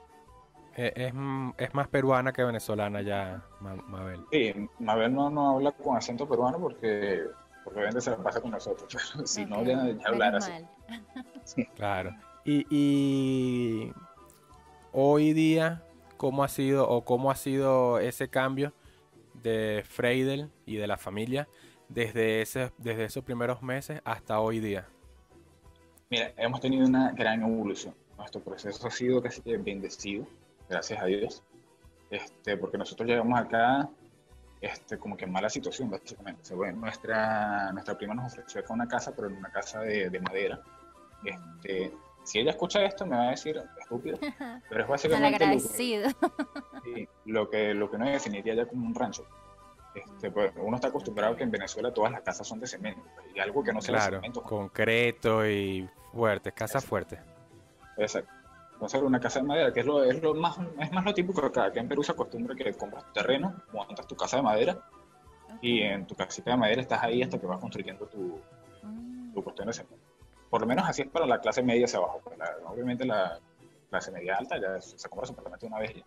Eh, 0.75 0.93
es, 0.95 1.13
es, 1.57 1.73
más 1.73 1.87
peruana 1.89 2.31
que 2.31 2.43
venezolana 2.43 3.01
ya, 3.01 3.43
Mabel. 3.59 4.23
Sí, 4.31 4.69
Mabel 4.79 5.13
no, 5.13 5.29
no 5.29 5.55
habla 5.55 5.71
con 5.71 5.97
acento 5.97 6.27
peruano 6.29 6.59
porque, 6.59 7.25
porque 7.63 7.79
obviamente 7.79 8.01
se 8.01 8.11
la 8.11 8.17
pasa 8.17 8.39
con 8.39 8.51
nosotros, 8.51 9.11
pero 9.13 9.27
si 9.27 9.45
no, 9.45 9.63
ya, 9.63 9.85
ya 9.87 10.07
hablar 10.07 10.35
así. 10.35 11.65
Claro. 11.75 12.15
Y, 12.45 12.65
y 12.69 13.93
hoy 14.91 15.33
día, 15.33 15.83
¿cómo 16.17 16.43
ha 16.43 16.47
sido 16.47 16.87
o 16.87 17.03
cómo 17.03 17.31
ha 17.31 17.35
sido 17.35 17.99
ese 17.99 18.29
cambio 18.29 18.73
de 19.33 19.83
Freidel 19.87 20.49
y 20.65 20.75
de 20.75 20.87
la 20.87 20.97
familia 20.97 21.47
desde, 21.89 22.41
esos 22.41 23.23
primeros 23.23 23.61
meses 23.61 24.01
hasta 24.03 24.39
hoy 24.39 24.59
día? 24.59 24.87
Mira, 26.09 26.33
hemos 26.37 26.59
tenido 26.59 26.85
una 26.85 27.11
gran 27.11 27.41
evolución. 27.41 27.93
Nuestro 28.17 28.41
proceso 28.41 28.87
ha 28.87 28.91
sido 28.91 29.21
casi 29.21 29.41
bendecido, 29.57 30.27
gracias 30.69 31.01
a 31.01 31.05
Dios, 31.05 31.43
este, 32.09 32.57
porque 32.57 32.77
nosotros 32.77 33.07
llegamos 33.07 33.39
acá 33.39 33.89
este, 34.59 34.97
como 34.99 35.17
que 35.17 35.25
en 35.25 35.31
mala 35.31 35.49
situación, 35.49 35.89
básicamente. 35.89 36.53
nuestra, 36.73 37.71
nuestra 37.71 37.97
prima 37.97 38.13
nos 38.13 38.31
ofreció 38.31 38.61
acá 38.61 38.73
una 38.73 38.87
casa, 38.87 39.15
pero 39.15 39.27
en 39.27 39.37
una 39.37 39.49
casa 39.49 39.79
de, 39.79 40.09
de 40.09 40.19
madera. 40.19 40.61
Este, 41.23 41.91
si 42.23 42.39
ella 42.39 42.51
escucha 42.51 42.83
esto 42.83 43.05
me 43.05 43.15
va 43.15 43.27
a 43.27 43.31
decir 43.31 43.61
estúpido, 43.79 44.17
pero 44.69 44.83
es 44.83 44.87
básicamente 44.87 45.45
lo 47.25 47.49
que, 47.49 47.73
lo, 47.73 47.89
que, 47.89 47.95
uno 47.95 48.09
definiría 48.09 48.55
ya 48.55 48.65
como 48.65 48.85
un 48.85 48.95
rancho. 48.95 49.25
Este, 49.93 50.31
pues, 50.31 50.53
uno 50.55 50.75
está 50.75 50.87
acostumbrado 50.87 51.35
que 51.35 51.43
en 51.43 51.51
Venezuela 51.51 51.93
todas 51.93 52.11
las 52.11 52.21
casas 52.21 52.47
son 52.47 52.59
de 52.61 52.67
cemento 52.67 53.01
y 53.35 53.39
algo 53.39 53.61
que 53.61 53.73
no 53.73 53.81
sea 53.81 53.95
claro, 53.95 54.17
de 54.17 54.21
cemento. 54.21 54.41
concreto 54.43 55.45
y 55.45 55.89
fuertes, 56.13 56.53
casas 56.53 56.85
fuertes. 56.85 57.19
Exacto. 57.97 58.31
Entonces 58.73 59.01
una 59.01 59.19
casa 59.19 59.39
de 59.39 59.45
madera, 59.45 59.73
que 59.73 59.81
es 59.81 59.85
lo, 59.85 60.03
es 60.03 60.21
lo 60.21 60.33
más, 60.33 60.57
es 60.79 60.91
más 60.91 61.05
lo 61.05 61.13
típico 61.13 61.45
acá. 61.45 61.65
Acá 61.65 61.81
en 61.81 61.87
Perú 61.87 62.03
se 62.03 62.13
acostumbra 62.13 62.55
que 62.55 62.73
compras 62.73 63.05
tu 63.05 63.13
terreno, 63.13 63.61
montas 63.73 64.07
tu 64.07 64.15
casa 64.15 64.37
de 64.37 64.43
madera 64.43 64.79
y 65.61 65.81
en 65.81 66.07
tu 66.07 66.15
casita 66.15 66.51
de 66.51 66.57
madera 66.57 66.81
estás 66.81 67.03
ahí 67.03 67.21
hasta 67.21 67.39
que 67.39 67.45
vas 67.45 67.59
construyendo 67.59 68.07
tu, 68.07 68.39
mm. 68.81 69.33
tu 69.33 69.43
cuestión 69.43 69.67
de 69.67 69.73
cemento 69.73 70.00
por 70.51 70.61
lo 70.61 70.67
menos 70.67 70.87
así 70.87 71.03
es 71.03 71.07
para 71.07 71.25
la 71.25 71.39
clase 71.39 71.63
media 71.63 71.85
hacia 71.85 71.97
abajo. 71.97 72.19
Pues 72.23 72.37
obviamente 72.67 73.05
la 73.05 73.39
clase 73.89 74.11
media 74.11 74.35
alta 74.35 74.59
ya 74.59 74.79
se 74.81 75.07
compra 75.07 75.25
su 75.25 75.31
apartamento 75.31 75.65
una 75.65 75.79
vez 75.79 75.95
ya. 75.95 76.03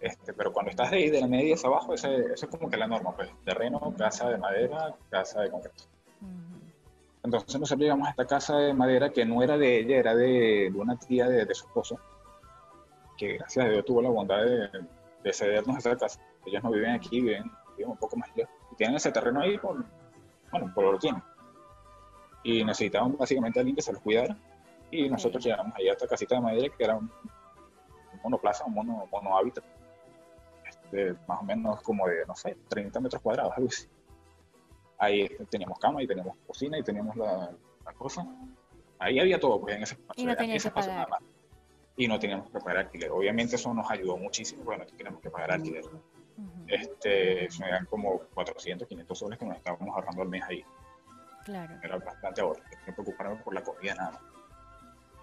Este, 0.00 0.34
pero 0.34 0.52
cuando 0.52 0.70
estás 0.70 0.90
de 0.90 0.96
ahí, 0.98 1.08
de 1.08 1.20
la 1.20 1.28
media 1.28 1.54
hacia 1.54 1.68
abajo, 1.68 1.94
eso 1.94 2.08
es 2.08 2.46
como 2.46 2.68
que 2.68 2.76
la 2.76 2.88
norma, 2.88 3.14
pues 3.14 3.30
terreno, 3.44 3.94
casa 3.96 4.28
de 4.28 4.38
madera, 4.38 4.94
casa 5.08 5.42
de 5.42 5.50
concreto. 5.50 5.84
Entonces 7.22 7.58
nosotros 7.58 7.80
llegamos 7.80 8.08
a 8.08 8.10
esta 8.10 8.26
casa 8.26 8.56
de 8.56 8.74
madera 8.74 9.10
que 9.10 9.24
no 9.24 9.40
era 9.40 9.56
de 9.56 9.78
ella, 9.78 9.96
era 9.98 10.14
de, 10.16 10.70
una 10.74 10.98
tía 10.98 11.28
de, 11.28 11.54
su 11.54 11.66
esposo, 11.66 11.98
que 13.16 13.38
gracias 13.38 13.64
a 13.64 13.68
Dios 13.68 13.84
tuvo 13.84 14.02
la 14.02 14.10
bondad 14.10 14.42
de, 14.42 15.32
cedernos 15.32 15.78
esa 15.78 15.96
casa. 15.96 16.20
Ellos 16.44 16.62
no 16.62 16.72
viven 16.72 16.90
aquí, 16.90 17.20
viven, 17.20 17.44
viven 17.76 17.92
un 17.92 17.96
poco 17.96 18.16
más 18.16 18.28
lejos. 18.36 18.52
Y 18.72 18.74
tienen 18.74 18.96
ese 18.96 19.12
terreno 19.12 19.40
ahí 19.40 19.56
por, 19.58 19.82
bueno, 20.50 20.72
por 20.74 20.84
lo 20.84 20.92
que 20.94 20.98
tienen 20.98 21.22
y 22.44 22.62
necesitaban 22.62 23.16
básicamente 23.16 23.58
a 23.58 23.60
alguien 23.60 23.74
que 23.74 23.82
se 23.82 23.92
los 23.92 24.00
cuidara. 24.00 24.36
Y 24.90 25.08
nosotros 25.08 25.42
llegamos 25.42 25.74
ahí 25.74 25.88
a 25.88 25.92
esta 25.92 26.06
casita 26.06 26.36
de 26.36 26.42
madera 26.42 26.72
que 26.76 26.84
era 26.84 26.94
un, 26.94 27.10
monoplaza, 28.22 28.64
un 28.64 28.74
mono, 28.74 29.08
mono 29.10 29.36
hábitat, 29.36 29.64
este, 30.68 31.14
más 31.26 31.40
o 31.40 31.44
menos 31.44 31.82
como 31.82 32.06
de, 32.06 32.24
no 32.26 32.36
sé, 32.36 32.56
30 32.68 33.00
metros 33.00 33.22
cuadrados, 33.22 33.52
algo 33.56 33.68
así. 33.68 33.88
Ahí 34.98 35.28
teníamos 35.50 35.78
cama 35.78 36.02
y 36.02 36.06
teníamos 36.06 36.36
cocina 36.46 36.78
y 36.78 36.82
teníamos 36.82 37.16
la, 37.16 37.50
cosa. 37.98 38.26
Ahí 38.98 39.18
había 39.18 39.40
todo, 39.40 39.60
pues 39.60 39.76
en 39.76 39.82
ese 39.82 39.94
espacio. 39.94 40.22
Y 40.22 40.26
no 40.26 40.36
teníamos 40.36 40.62
que 40.62 40.70
pagar. 40.70 41.08
Y 41.96 42.08
no 42.08 42.18
teníamos 42.18 42.50
que 42.50 42.58
pagar 42.58 42.76
alquiler. 42.78 43.10
Obviamente 43.10 43.56
eso 43.56 43.72
nos 43.74 43.90
ayudó 43.90 44.16
muchísimo, 44.16 44.64
porque 44.64 44.84
no 44.84 44.86
teníamos 44.86 45.20
que 45.20 45.30
pagar 45.30 45.52
alquiler. 45.52 45.84
este, 46.66 47.46
eran 47.66 47.86
como 47.86 48.20
400, 48.34 48.86
500 48.86 49.18
soles 49.18 49.38
que 49.38 49.44
nos 49.44 49.56
estábamos 49.56 49.94
ahorrando 49.94 50.22
al 50.22 50.28
mes 50.28 50.42
ahí. 50.44 50.64
Claro. 51.44 51.74
Era 51.82 51.98
bastante 51.98 52.40
ahora. 52.40 52.62
No 52.86 52.94
preocuparme 52.94 53.36
por 53.36 53.54
la 53.54 53.62
comida 53.62 53.94
nada 53.94 54.20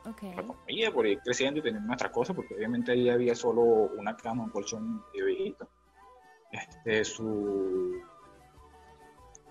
Okay. 0.03 0.34
La 0.34 0.43
comida, 0.43 0.91
por 0.91 1.05
ir 1.05 1.19
creciendo 1.19 1.59
y 1.59 1.63
tener 1.63 1.82
nuestras 1.82 2.11
cosas, 2.11 2.36
porque 2.36 2.55
obviamente 2.55 2.91
ahí 2.91 3.09
había 3.09 3.36
solo 3.36 3.61
una 3.61 4.15
cama, 4.17 4.43
un 4.43 4.49
colchón 4.49 5.03
de 5.13 5.24
viejito. 5.24 5.67
Este, 6.51 7.05
su, 7.05 8.01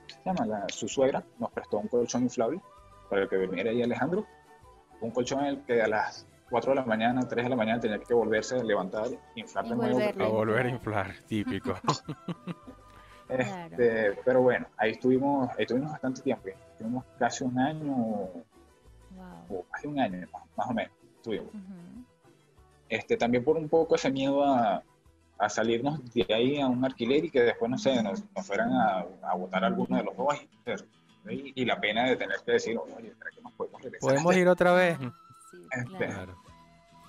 se 0.09 0.21
llama? 0.25 0.67
su 0.69 0.89
suegra 0.89 1.25
nos 1.39 1.51
prestó 1.53 1.79
un 1.79 1.89
colchón 1.89 2.25
inflable 2.25 2.61
para 3.09 3.29
que 3.29 3.37
viniera 3.37 3.71
ahí 3.71 3.83
Alejandro. 3.83 4.27
Un 5.01 5.13
colchón 5.13 5.41
en 5.41 5.47
el 5.47 5.65
que 5.65 5.81
a 5.81 5.87
las 5.87 6.27
4 6.51 6.73
de 6.73 6.77
la 6.77 6.85
mañana, 6.85 7.21
3 7.27 7.45
de 7.45 7.51
la 7.51 7.57
mañana 7.57 7.81
tenía 7.81 8.01
que 8.01 8.13
volverse 8.13 8.57
a 8.57 8.65
levantar, 8.65 9.07
inflar 9.37 9.67
de 9.67 9.77
nuevo. 9.77 10.25
A 10.25 10.29
volver 10.29 10.67
a 10.67 10.69
inflar, 10.69 11.15
típico. 11.29 11.75
este, 13.39 14.19
Pero 14.25 14.43
bueno, 14.43 14.67
ahí 14.77 14.93
estuvimos, 14.93 15.51
ahí 15.51 15.65
estuvimos 15.65 15.93
bastante 15.93 16.23
tiempo, 16.23 16.49
estuvimos 16.73 17.05
casi 17.19 17.45
un 17.45 17.59
año, 17.59 17.95
o 17.95 19.65
más 19.71 19.83
de 19.83 19.89
un 19.89 20.01
año 20.01 20.29
más, 20.57 20.69
o 20.69 20.75
menos, 20.75 20.93
estuvimos. 21.17 21.49
este, 22.89 23.17
también 23.17 23.45
por 23.45 23.57
un 23.57 23.69
poco 23.69 23.95
ese 23.95 24.11
miedo 24.11 24.45
a, 24.45 24.83
a, 25.39 25.49
salirnos 25.49 26.01
de 26.13 26.27
ahí 26.35 26.61
a 26.61 26.67
un 26.67 26.85
alquiler 26.85 27.25
y 27.25 27.31
que 27.31 27.43
después, 27.43 27.71
no 27.71 27.79
sé, 27.79 28.03
nos, 28.03 28.23
fueran 28.43 28.73
a, 28.73 29.05
a 29.23 29.35
votar 29.35 29.65
alguno 29.65 29.97
de 29.97 30.05
los 30.05 30.17
dos. 30.17 30.47
Y, 31.29 31.65
la 31.67 31.79
pena 31.79 32.07
de 32.09 32.17
tener 32.17 32.39
que 32.45 32.53
decir, 32.53 32.79
oye, 32.79 33.13
¿será 33.19 33.31
que 33.31 33.43
nos 33.43 33.53
podemos 33.53 33.83
regresar? 33.83 34.09
¿Podemos 34.09 34.37
ir 34.37 34.49
otra 34.49 34.73
vez? 34.73 34.99
Este, 35.71 36.09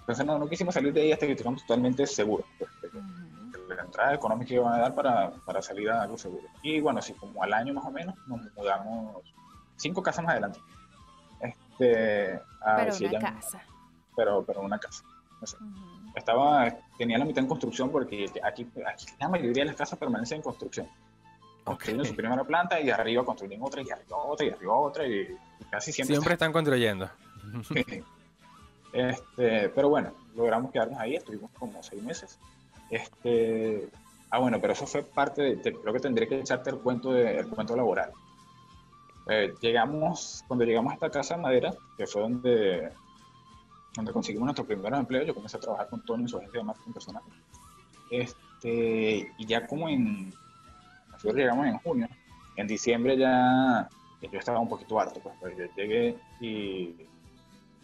entonces 0.02 0.26
no, 0.26 0.38
no, 0.38 0.50
quisimos 0.50 0.74
salir 0.74 0.92
de 0.94 1.02
ahí 1.02 1.12
hasta 1.12 1.26
que 1.26 1.32
estuviéramos 1.32 1.62
totalmente 1.66 2.06
seguros. 2.06 2.46
Pues, 2.58 2.70
la 3.76 3.84
entrada 3.84 4.14
económica 4.14 4.50
que 4.50 4.56
iban 4.56 4.74
a 4.74 4.80
dar 4.80 4.96
para, 4.96 5.32
para, 5.46 5.62
salir 5.62 5.90
a 5.90 6.04
algo 6.04 6.18
seguro. 6.18 6.48
Y 6.62 6.80
bueno, 6.80 7.00
así 7.00 7.14
como 7.14 7.44
al 7.44 7.54
año 7.54 7.74
más 7.74 7.86
o 7.86 7.92
menos, 7.92 8.16
nos 8.28 8.42
mudamos 8.56 9.24
cinco 9.76 10.02
casas 10.02 10.24
más 10.24 10.34
adelante. 10.34 10.60
Este, 11.40 12.40
a 12.62 12.78
pero 12.78 13.10
una 13.10 13.20
casa. 13.20 13.64
Pero, 14.16 14.44
pero 14.46 14.62
una 14.62 14.80
casa. 14.80 15.04
Estaba, 16.16 16.70
tenía 16.98 17.18
la 17.18 17.26
mitad 17.26 17.40
en 17.44 17.48
construcción 17.48 17.90
porque 17.90 18.30
aquí, 18.44 18.68
aquí 18.86 19.06
la 19.20 19.30
mayoría 19.30 19.64
de 19.64 19.66
las 19.66 19.76
casas 19.76 19.98
permanecen 19.98 20.38
en 20.38 20.44
construcción. 20.44 20.88
Construyen 21.64 22.06
su 22.06 22.16
primera 22.16 22.44
planta 22.44 22.80
y 22.82 22.90
arriba 22.90 23.24
construyen 23.24 23.62
otra 23.62 23.82
y 23.82 23.90
arriba 23.90 24.18
otra 24.18 24.46
y 24.46 24.50
arriba 24.50 24.74
otra 24.74 25.08
y 25.08 25.36
casi 25.70 25.92
siempre. 25.92 26.16
Siempre 26.16 26.34
están 26.34 26.52
construyendo. 26.52 27.10
Este, 28.94 29.70
pero 29.70 29.88
bueno, 29.88 30.12
logramos 30.36 30.72
quedarnos 30.72 31.00
ahí, 31.00 31.16
estuvimos 31.16 31.50
como 31.58 31.82
seis 31.82 32.04
meses. 32.04 32.38
Este, 32.92 33.90
ah, 34.30 34.40
bueno, 34.40 34.60
pero 34.60 34.74
eso 34.74 34.86
fue 34.86 35.02
parte 35.02 35.42
de, 35.42 35.62
creo 35.62 35.94
que 35.94 36.00
tendría 36.00 36.28
que 36.28 36.40
echarte 36.40 36.70
el 36.70 36.80
cuento, 36.80 37.14
de, 37.14 37.40
el 37.40 37.48
cuento 37.48 37.76
laboral. 37.76 38.12
Eh, 39.30 39.54
llegamos, 39.62 40.44
cuando 40.48 40.66
llegamos 40.66 40.92
a 40.92 40.96
esta 40.96 41.10
casa 41.10 41.36
de 41.36 41.42
madera, 41.42 41.74
que 41.98 42.06
fue 42.06 42.22
donde, 42.22 42.92
donde 43.96 44.12
conseguimos 44.12 44.46
nuestro 44.46 44.66
primer 44.66 44.94
empleo, 44.94 45.24
yo 45.24 45.34
comencé 45.34 45.58
a 45.58 45.62
trabajar 45.62 45.90
con 45.90 46.04
Tony 46.04 46.28
su 46.28 46.38
agencia 46.38 46.60
de 46.60 46.66
marketing 46.66 46.92
personal. 46.92 47.24
Este, 48.12 49.32
y 49.38 49.46
ya 49.46 49.66
como 49.66 49.88
en, 49.88 50.34
nosotros 51.12 51.36
llegamos 51.36 51.66
en 51.66 51.78
junio, 51.78 52.10
en 52.58 52.68
diciembre 52.68 53.18
ya 53.18 53.90
yo 54.22 54.38
estaba 54.38 54.60
un 54.60 54.68
poquito 54.68 55.00
harto, 55.00 55.20
pues, 55.22 55.36
pues 55.40 55.58
yo 55.58 55.66
llegué 55.76 56.18
y 56.42 56.96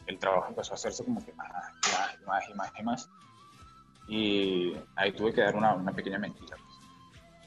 el 0.05 0.19
trabajo 0.19 0.49
empezó 0.49 0.73
a 0.73 0.75
hacerse 0.75 1.03
como 1.03 1.23
que 1.25 1.33
más, 1.33 1.49
más, 1.49 2.21
más 2.27 2.49
y 2.49 2.53
más 2.53 2.71
y 2.77 2.83
más. 2.83 3.09
Y 4.07 4.73
ahí 4.95 5.11
tuve 5.11 5.33
que 5.33 5.41
dar 5.41 5.55
una, 5.55 5.73
una 5.73 5.91
pequeña 5.91 6.17
mentira. 6.17 6.55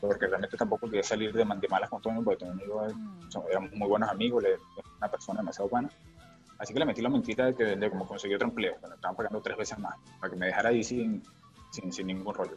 Pues, 0.00 0.12
porque 0.12 0.26
realmente 0.26 0.56
tampoco 0.56 0.86
quería 0.86 1.02
salir 1.02 1.32
de, 1.32 1.44
de 1.44 1.68
malas 1.68 1.90
con 1.90 2.00
Toño, 2.00 2.22
porque 2.22 2.44
Toño 2.44 2.54
y 2.64 3.50
éramos 3.50 3.72
muy 3.72 3.88
buenos 3.88 4.08
amigos, 4.08 4.42
le, 4.42 4.58
una 4.98 5.10
persona 5.10 5.40
demasiado 5.40 5.68
buena. 5.68 5.90
Así 6.58 6.72
que 6.72 6.78
le 6.78 6.86
metí 6.86 7.00
la 7.00 7.08
mentira 7.08 7.46
de 7.46 7.54
que 7.54 7.64
de 7.64 7.90
como 7.90 8.06
conseguí 8.06 8.34
otro 8.34 8.48
empleo, 8.48 8.76
me 8.86 8.94
estaban 8.94 9.16
pagando 9.16 9.40
tres 9.40 9.56
veces 9.56 9.78
más, 9.78 9.94
para 10.18 10.32
que 10.32 10.38
me 10.38 10.46
dejara 10.46 10.70
ahí 10.70 10.82
sin, 10.84 11.22
sin, 11.70 11.92
sin 11.92 12.06
ningún 12.06 12.34
rollo. 12.34 12.56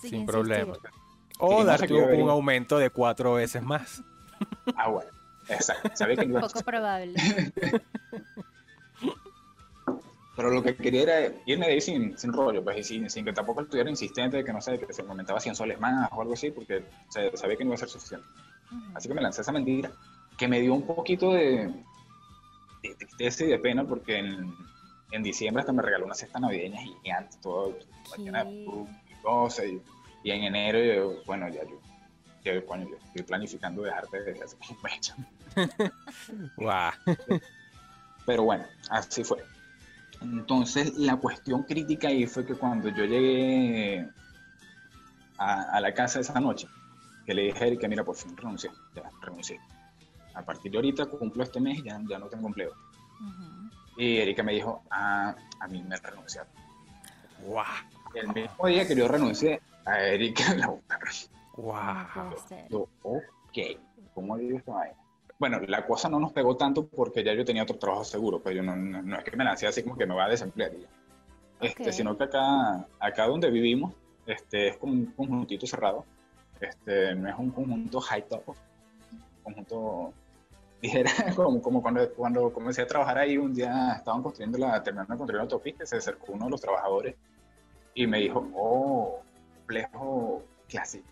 Sin, 0.00 0.26
problema. 0.26 0.74
O 1.38 1.64
darte 1.64 1.92
un 1.92 2.28
aumento 2.28 2.78
de 2.78 2.90
cuatro 2.90 3.34
veces 3.34 3.62
más. 3.62 4.02
Ah, 4.76 4.88
bueno. 4.88 5.10
Exacto. 5.48 5.90
Sabía 5.94 6.16
que 6.16 6.26
Poco 6.26 6.60
probable. 6.60 7.14
Pero 10.36 10.50
lo 10.50 10.62
que 10.62 10.74
quería 10.74 11.02
era 11.02 11.32
irme 11.46 11.66
de 11.66 11.72
ahí 11.74 11.80
sin, 11.80 12.18
sin 12.18 12.32
rollo, 12.32 12.62
pues, 12.64 12.78
y 12.78 12.82
sin, 12.82 13.08
sin, 13.08 13.24
que 13.24 13.32
tampoco 13.32 13.62
estuviera 13.62 13.88
insistente 13.88 14.38
de 14.38 14.44
que 14.44 14.52
no 14.52 14.60
sé, 14.60 14.78
que 14.78 14.92
se 14.92 15.02
aumentaba 15.02 15.38
100 15.38 15.54
soles 15.54 15.80
más 15.80 16.10
o 16.12 16.22
algo 16.22 16.34
así, 16.34 16.50
porque 16.50 16.84
sabía 17.08 17.56
que 17.56 17.64
no 17.64 17.68
iba 17.68 17.74
a 17.74 17.78
ser 17.78 17.88
suficiente. 17.88 18.26
Así 18.94 19.08
que 19.08 19.14
me 19.14 19.22
lancé 19.22 19.42
esa 19.42 19.52
mentira, 19.52 19.92
que 20.36 20.48
me 20.48 20.60
dio 20.60 20.74
un 20.74 20.82
poquito 20.82 21.32
de, 21.32 21.72
de 22.82 22.94
tristeza 22.96 23.44
y 23.44 23.48
de 23.48 23.58
pena, 23.60 23.84
porque 23.84 24.18
en, 24.18 24.52
en, 25.12 25.22
diciembre 25.22 25.60
hasta 25.60 25.72
me 25.72 25.82
regaló 25.82 26.06
una 26.06 26.14
cesta 26.14 26.40
navideña 26.40 26.80
gigante, 26.80 27.36
todo 27.40 27.78
llena 28.18 28.44
de 28.44 28.50
y, 28.52 29.82
y, 30.24 30.30
en 30.32 30.44
enero, 30.44 30.78
yo, 30.80 31.22
bueno, 31.26 31.48
ya 31.48 31.62
yo, 31.62 31.80
ya, 32.42 32.60
coño, 32.66 32.88
yo 32.88 32.96
estoy 32.96 33.22
planificando 33.22 33.82
dejarte 33.82 34.20
de 34.20 34.42
hacer 34.42 34.58
un 35.56 36.52
Guau. 36.56 36.92
Pero 38.26 38.42
bueno, 38.42 38.64
así 38.90 39.22
fue. 39.22 39.38
Entonces, 40.20 40.94
la 40.96 41.16
cuestión 41.16 41.64
crítica 41.64 42.08
ahí 42.08 42.26
fue 42.26 42.44
que 42.46 42.54
cuando 42.54 42.88
yo 42.88 43.04
llegué 43.04 44.08
a, 45.38 45.80
la 45.80 45.92
casa 45.92 46.20
esa 46.20 46.40
noche, 46.40 46.66
que 47.26 47.34
le 47.34 47.42
dije 47.42 47.64
a 47.64 47.66
Erika, 47.66 47.88
mira, 47.88 48.04
por 48.04 48.16
fin 48.16 48.36
renuncié, 48.36 48.70
ya 48.94 49.10
renuncié. 49.20 49.60
A 50.34 50.42
partir 50.42 50.72
de 50.72 50.78
ahorita 50.78 51.06
cumplo 51.06 51.42
este 51.42 51.60
mes, 51.60 51.82
ya, 51.82 52.00
ya 52.08 52.18
no 52.18 52.26
tengo 52.26 52.48
empleo. 52.48 52.72
Y 53.96 54.16
Erika 54.18 54.42
me 54.42 54.52
dijo, 54.52 54.82
ah, 54.90 55.34
a 55.60 55.68
mí 55.68 55.82
me 55.82 55.96
renunciaron. 55.96 56.52
¡Wow! 57.46 57.64
El 58.14 58.28
mismo 58.28 58.66
día 58.66 58.86
que 58.86 58.96
yo 58.96 59.08
renuncié, 59.08 59.60
a 59.84 60.00
Erika 60.00 60.54
la 60.56 60.68
buscaron. 60.68 61.08
¡Wow! 61.56 62.86
ok, 63.02 63.58
¿cómo 64.14 64.36
digo 64.36 64.58
esto 64.58 64.76
ahí? 64.76 64.90
Bueno, 65.38 65.60
la 65.66 65.86
cosa 65.86 66.08
no 66.08 66.20
nos 66.20 66.32
pegó 66.32 66.56
tanto 66.56 66.86
porque 66.86 67.24
ya 67.24 67.34
yo 67.34 67.44
tenía 67.44 67.64
otro 67.64 67.76
trabajo 67.76 68.04
seguro, 68.04 68.40
pues 68.40 68.54
yo 68.54 68.62
no, 68.62 68.76
no, 68.76 69.18
es 69.18 69.24
que 69.24 69.36
me 69.36 69.44
lancé 69.44 69.66
así 69.66 69.82
como 69.82 69.96
que 69.96 70.06
me 70.06 70.14
voy 70.14 70.22
a 70.22 70.28
desemplear 70.28 70.72
Este, 71.60 71.92
sino 71.92 72.16
que 72.16 72.24
acá, 72.24 72.86
acá 73.00 73.26
donde 73.26 73.50
vivimos, 73.50 73.94
este, 74.26 74.68
es 74.68 74.76
como 74.76 74.92
un 74.92 75.06
conjuntito 75.06 75.66
cerrado, 75.66 76.04
este, 76.60 77.14
no 77.14 77.28
es 77.28 77.34
un 77.36 77.50
conjunto 77.50 78.00
high 78.00 78.26
top, 78.28 78.48
un 78.48 79.42
conjunto, 79.42 80.12
dijera, 80.80 81.10
como, 81.36 81.60
como 81.60 81.82
cuando, 81.82 82.08
cuando 82.14 82.52
comencé 82.52 82.82
a 82.82 82.86
trabajar 82.86 83.18
ahí, 83.18 83.36
un 83.36 83.52
día 83.52 83.94
estaban 83.96 84.22
construyendo 84.22 84.58
la, 84.58 84.82
terminando 84.82 85.14
de 85.14 85.18
construir 85.18 85.36
la 85.38 85.42
autopista, 85.42 85.84
se 85.84 85.96
acercó 85.96 86.32
uno 86.32 86.44
de 86.44 86.50
los 86.52 86.60
trabajadores 86.60 87.16
y 87.94 88.06
me 88.06 88.18
dijo, 88.18 88.48
oh, 88.54 89.20
complejo 89.56 90.42
clase 90.68 91.02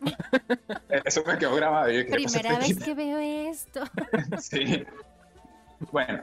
Eso 1.04 1.22
me 1.26 1.38
quedó 1.38 1.54
grabado. 1.54 1.88
Primera 2.10 2.58
vez 2.58 2.78
que 2.78 2.94
veo 2.94 3.18
esto. 3.18 3.84
sí. 4.38 4.84
Bueno, 5.92 6.20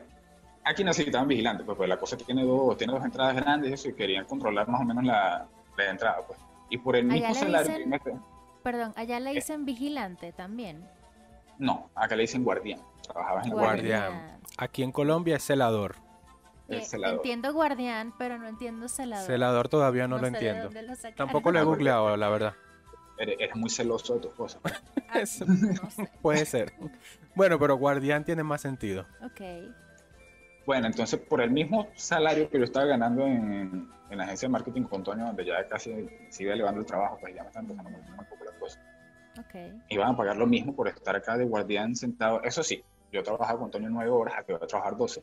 aquí 0.64 0.84
necesitaban 0.84 1.28
vigilantes, 1.28 1.66
pues, 1.66 1.78
pues, 1.78 1.90
la 1.90 1.98
cosa 1.98 2.18
que 2.18 2.24
tiene 2.24 2.44
dos, 2.44 2.78
tiene 2.78 2.94
dos 2.94 3.04
entradas 3.04 3.36
grandes 3.36 3.86
y 3.86 3.94
querían 3.94 4.26
controlar 4.26 4.68
más 4.68 4.82
o 4.82 4.86
menos 4.86 5.04
la, 5.04 5.46
la 5.78 5.90
entrada, 5.90 6.18
pues. 6.26 6.40
Y 6.70 6.78
por 6.78 6.96
el 6.96 7.06
mismo 7.06 7.34
salario. 7.34 8.02
perdón, 8.64 8.94
allá 8.96 9.20
le 9.20 9.34
dicen 9.34 9.66
vigilante 9.66 10.32
también. 10.32 10.88
No, 11.60 11.90
acá 11.94 12.16
le 12.16 12.24
dicen 12.24 12.44
guardián. 12.44 12.80
Trabajabas 13.04 13.46
en 13.46 13.54
guardián. 13.54 14.40
Aquí 14.58 14.82
en 14.82 14.92
Colombia 14.92 15.36
es 15.36 15.44
celador. 15.44 15.98
Eh, 16.70 16.82
entiendo 16.92 17.54
guardián, 17.54 18.14
pero 18.18 18.40
no 18.40 18.48
entiendo 18.48 18.88
celador. 18.88 19.28
Celador 19.28 19.68
todavía 19.68 20.08
no, 20.08 20.18
lo 20.18 20.28
entiendo. 20.28 20.70
Tampoco 21.16 21.52
lo 21.52 21.60
he 21.60 21.64
googleado, 21.64 22.18
la 22.18 22.30
verdad 22.30 22.56
eres, 23.24 23.56
muy 23.56 23.70
celoso 23.70 24.16
de 24.16 24.22
tus 24.22 24.34
cosas. 24.34 24.62
Puede 26.22 26.46
ser. 26.46 26.74
Bueno, 27.36 27.60
pero 27.60 27.78
guardián 27.78 28.24
tiene 28.24 28.44
más 28.44 28.62
sentido. 28.62 29.06
Ok. 29.24 29.42
Bueno, 30.66 30.88
entonces 30.88 31.20
por 31.20 31.42
el 31.42 31.52
mismo 31.52 31.90
salario 31.96 32.50
que 32.50 32.58
yo 32.58 32.64
estaba 32.64 32.86
ganando 32.86 33.26
en, 33.26 33.90
en 34.10 34.18
la 34.18 34.24
agencia 34.24 34.48
de 34.48 34.52
marketing 34.52 34.84
con 34.84 35.04
Toño, 35.04 35.26
donde 35.26 35.46
ya 35.46 35.68
casi 35.68 36.08
sigue 36.30 36.54
elevando 36.54 36.80
el 36.80 36.86
trabajo, 36.86 37.18
pues 37.20 37.36
ya 37.36 37.42
me 37.42 37.50
están 37.50 37.66
empezando 37.66 37.90
a 37.90 38.22
un 38.22 38.28
poco 38.28 38.46
las 38.46 38.56
cosas. 38.56 38.80
Okay. 39.48 39.74
Iban 39.90 40.12
a 40.12 40.18
pagar 40.18 40.38
lo 40.38 40.46
mismo 40.46 40.76
por 40.76 40.88
estar 40.88 41.16
acá 41.16 41.38
de 41.38 41.44
guardián 41.44 41.96
sentado. 41.96 42.42
Eso 42.44 42.64
sí, 42.64 42.84
yo 43.12 43.24
trabajaba 43.24 43.60
con 43.60 43.72
Toño 43.72 43.90
nueve 43.90 44.12
horas, 44.12 44.36
aquí 44.38 44.54
voy 44.54 44.62
a 44.64 44.68
trabajar 44.68 44.96
12. 44.96 45.22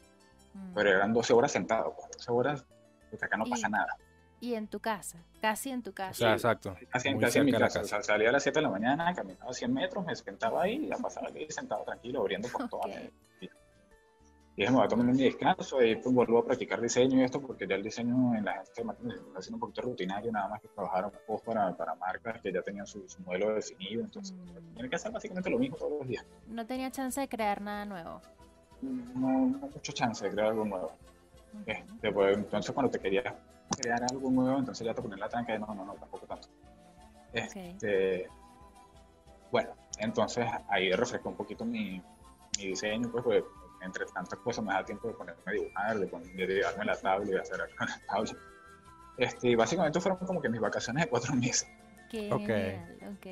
Mm. 0.53 0.75
Pero 0.75 0.91
eran 0.91 1.13
12 1.13 1.33
horas 1.33 1.53
sentado, 1.53 1.95
12 1.97 2.09
pues, 2.13 2.29
horas, 2.29 2.67
porque 3.09 3.25
acá 3.25 3.37
no 3.37 3.45
pasa 3.47 3.69
nada 3.69 3.97
y 4.41 4.55
en 4.55 4.69
tu 4.69 4.81
casa, 4.81 5.23
casi 5.41 5.71
en 5.71 5.83
tu 5.83 5.93
casa. 5.93 6.11
O 6.11 6.15
sea, 6.15 6.33
exacto. 6.33 6.77
Casi, 6.91 7.09
en 7.09 7.45
mi 7.45 7.53
casa. 7.53 7.81
O 7.81 7.85
sea, 7.85 8.03
salía 8.03 8.31
a 8.31 8.33
las 8.33 8.43
7 8.43 8.59
de 8.59 8.63
la 8.63 8.71
mañana, 8.71 9.15
caminaba 9.15 9.53
100 9.53 9.73
metros, 9.73 10.05
me 10.05 10.17
sentaba 10.17 10.63
ahí 10.63 10.85
y 10.85 10.89
ya 10.89 10.97
pasaba 10.97 11.29
aquí 11.29 11.47
sentado 11.51 11.85
tranquilo, 11.85 12.21
abriendo 12.21 12.49
por 12.49 12.69
toda 12.69 12.89
la 12.89 13.03
Y 13.03 13.49
dije, 14.57 14.71
me 14.71 14.79
voy 14.79 14.87
a 14.87 14.89
tomar 14.89 15.07
un 15.07 15.17
descanso 15.17 15.83
y 15.83 15.97
pues 15.97 16.15
vuelvo 16.15 16.39
a 16.39 16.45
practicar 16.47 16.81
diseño 16.81 17.21
y 17.21 17.25
esto, 17.25 17.41
porque 17.41 17.67
ya 17.67 17.75
el 17.75 17.83
diseño 17.83 18.35
en 18.35 18.45
la 18.45 18.53
agencia 18.53 18.75
de 18.77 18.85
marketing 18.85 19.11
está 19.11 19.39
haciendo 19.39 19.57
un 19.57 19.61
poquito 19.61 19.83
rutinario, 19.83 20.33
nada 20.33 20.49
más 20.49 20.63
que 20.63 20.69
trabajar 20.69 21.05
un 21.05 21.13
poco 21.27 21.43
para, 21.45 21.77
para 21.77 21.95
marcas 21.97 22.41
que 22.41 22.51
ya 22.51 22.63
tenían 22.63 22.87
su, 22.87 23.05
modelo 23.27 23.55
definido. 23.55 24.03
Entonces, 24.03 24.35
mm. 24.35 24.75
tiene 24.75 24.89
que 24.89 24.97
hacer 24.97 25.13
básicamente 25.13 25.51
lo 25.51 25.59
mismo 25.59 25.77
todos 25.77 25.99
los 25.99 26.09
días. 26.09 26.25
No 26.49 26.67
tenía 26.67 26.91
chance 26.91 27.21
de 27.21 27.29
crear 27.29 27.61
nada 27.61 27.85
nuevo. 27.85 28.23
No, 28.81 29.29
no 29.51 29.69
mucho 29.69 29.93
chance 29.93 30.25
de 30.25 30.31
crear 30.31 30.49
algo 30.49 30.65
nuevo. 30.65 30.97
Este, 31.67 32.13
pues, 32.13 32.37
entonces, 32.37 32.73
cuando 32.73 32.91
te 32.91 32.99
querías 32.99 33.35
crear 33.81 34.03
algo 34.11 34.31
nuevo, 34.31 34.59
entonces 34.59 34.87
ya 34.87 34.95
te 34.95 35.03
pones 35.03 35.19
la 35.19 35.29
tranca 35.29 35.53
de 35.53 35.59
no, 35.59 35.67
no, 35.75 35.85
no, 35.85 35.95
tampoco 35.95 36.27
tanto. 36.27 36.49
Este, 37.33 38.29
Bueno, 39.51 39.71
entonces 39.99 40.47
ahí 40.69 40.91
refrescó 40.93 41.29
un 41.29 41.37
poquito 41.37 41.65
mi, 41.65 42.03
mi 42.59 42.67
diseño, 42.67 43.11
pues, 43.11 43.25
pues 43.25 43.45
entre 43.83 44.05
tantas 44.07 44.39
cosas 44.41 44.65
me 44.65 44.73
da 44.73 44.85
tiempo 44.85 45.09
de 45.09 45.15
ponerme 45.15 45.43
a 45.47 45.51
dibujar, 45.51 45.99
de, 45.99 46.07
ponerme, 46.07 46.47
de 46.47 46.55
llevarme 46.55 46.85
la 46.85 46.97
tabla 46.97 47.31
y 47.31 47.37
hacer 47.37 47.61
algo 47.61 47.75
en 47.81 47.89
la 47.89 48.01
tabla. 48.07 48.33
Este, 49.17 49.57
básicamente 49.57 50.01
fueron 50.01 50.19
como 50.27 50.41
que 50.41 50.49
mis 50.49 50.61
vacaciones 50.61 51.05
de 51.05 51.11
cuatro 51.11 51.35
meses. 51.37 51.69
Qué 52.11 52.29
genial, 52.29 53.17
ok. 53.17 53.27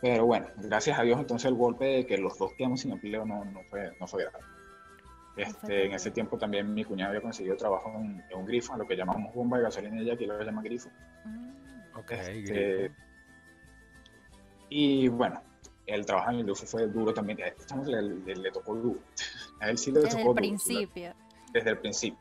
Pero 0.00 0.26
bueno, 0.26 0.46
gracias 0.56 0.98
a 0.98 1.02
Dios 1.02 1.18
entonces 1.18 1.50
el 1.50 1.56
golpe 1.56 1.84
de 1.84 2.06
que 2.06 2.18
los 2.18 2.38
dos 2.38 2.52
quedamos 2.54 2.80
sin 2.80 2.92
empleo 2.92 3.24
no, 3.24 3.44
no, 3.44 3.62
fue, 3.64 3.92
no 3.98 4.06
fue 4.06 4.24
grave. 4.24 4.44
Este, 5.36 5.86
en 5.86 5.92
ese 5.92 6.10
tiempo 6.10 6.38
también 6.38 6.72
mi 6.72 6.82
cuñado 6.84 7.10
había 7.10 7.20
conseguido 7.20 7.56
trabajo 7.56 7.92
en, 7.96 8.24
un 8.34 8.46
grifo, 8.46 8.74
lo 8.76 8.86
que 8.86 8.96
llamamos 8.96 9.34
bomba 9.34 9.58
de 9.58 9.64
gasolina, 9.64 10.02
y 10.02 10.10
aquí 10.10 10.24
lo 10.24 10.42
llama 10.42 10.62
grifo. 10.62 10.88
Mm. 11.24 11.98
Ok, 11.98 12.12
este, 12.12 12.90
Y 14.70 15.08
bueno, 15.08 15.42
el 15.86 16.06
trabajo 16.06 16.30
en 16.30 16.38
el 16.38 16.44
grifo 16.44 16.66
fue 16.66 16.86
duro 16.86 17.12
también. 17.12 17.42
A 17.42 17.48
este 17.48 17.76
le, 17.84 18.34
le, 18.34 18.50
tocó 18.50 18.74
duro. 18.74 19.00
A 19.60 19.68
él 19.68 19.76
sí 19.76 19.92
le 19.92 20.00
desde 20.00 20.18
tocó 20.18 20.30
el 20.30 20.36
principio. 20.36 21.14
Desde 21.52 21.70
el 21.70 21.78
principio. 21.78 22.18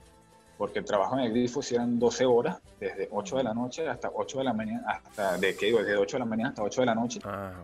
Porque 0.57 0.79
el 0.79 0.85
trabajo 0.85 1.17
en 1.17 1.25
el 1.25 1.31
grifo 1.31 1.61
eran 1.71 1.99
12 1.99 2.25
horas, 2.25 2.61
desde 2.79 3.09
8 3.11 3.37
de 3.37 3.43
la 3.43 3.53
noche 3.53 3.87
hasta 3.87 4.09
8 4.13 4.37
de 4.37 4.43
la 4.43 4.53
mañana, 4.53 4.83
hasta, 4.87 5.37
¿de 5.37 5.55
qué 5.55 5.67
digo? 5.67 5.79
Desde 5.79 5.97
8 5.97 6.15
de 6.15 6.19
la 6.19 6.25
mañana 6.25 6.49
hasta 6.49 6.63
8 6.63 6.81
de 6.81 6.85
la 6.85 6.95
noche. 6.95 7.19
Ah, 7.25 7.63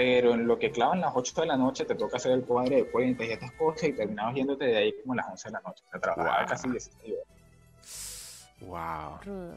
pero 0.00 0.32
en 0.32 0.46
lo 0.46 0.58
que 0.58 0.70
clavan 0.70 1.02
las 1.02 1.12
8 1.14 1.42
de 1.42 1.46
la 1.46 1.58
noche 1.58 1.84
te 1.84 1.94
toca 1.94 2.16
hacer 2.16 2.32
el 2.32 2.42
cuadre 2.42 2.76
de 2.76 2.90
cuentas 2.90 3.26
y 3.26 3.32
estas 3.32 3.52
cosas 3.52 3.84
y 3.90 3.92
terminabas 3.92 4.34
yéndote 4.34 4.64
de 4.64 4.76
ahí 4.78 4.94
como 5.02 5.12
a 5.12 5.16
las 5.16 5.28
11 5.28 5.48
de 5.48 5.52
la 5.52 5.60
noche. 5.60 5.84
O 5.86 5.90
sea, 5.90 6.00
trabajaba 6.00 6.46
casi 6.46 6.70
16 6.70 7.14
horas. 7.14 8.50
Wow. 8.62 9.18
Rudo. 9.22 9.56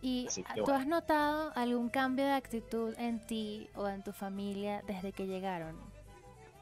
¿Y 0.00 0.26
tú 0.64 0.70
has 0.72 0.86
notado 0.86 1.52
algún 1.54 1.90
cambio 1.90 2.24
de 2.24 2.32
actitud 2.32 2.94
en 2.96 3.20
ti 3.26 3.68
o 3.74 3.86
en 3.88 4.02
tu 4.02 4.12
familia 4.12 4.82
desde 4.86 5.12
que 5.12 5.26
llegaron? 5.26 5.76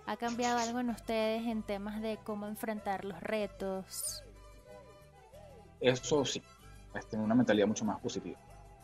¿Ha 0.06 0.16
cambiado 0.16 0.58
algo 0.58 0.80
en 0.80 0.90
ustedes 0.90 1.46
en 1.46 1.62
temas 1.62 2.02
de 2.02 2.18
cómo 2.24 2.48
enfrentar 2.48 3.04
los 3.04 3.20
retos? 3.20 4.24
Eso 5.80 6.24
sí, 6.24 6.42
es 6.92 7.06
tener 7.06 7.24
una 7.24 7.36
mentalidad 7.36 7.68
mucho 7.68 7.84
más 7.84 8.00
positiva. 8.00 8.38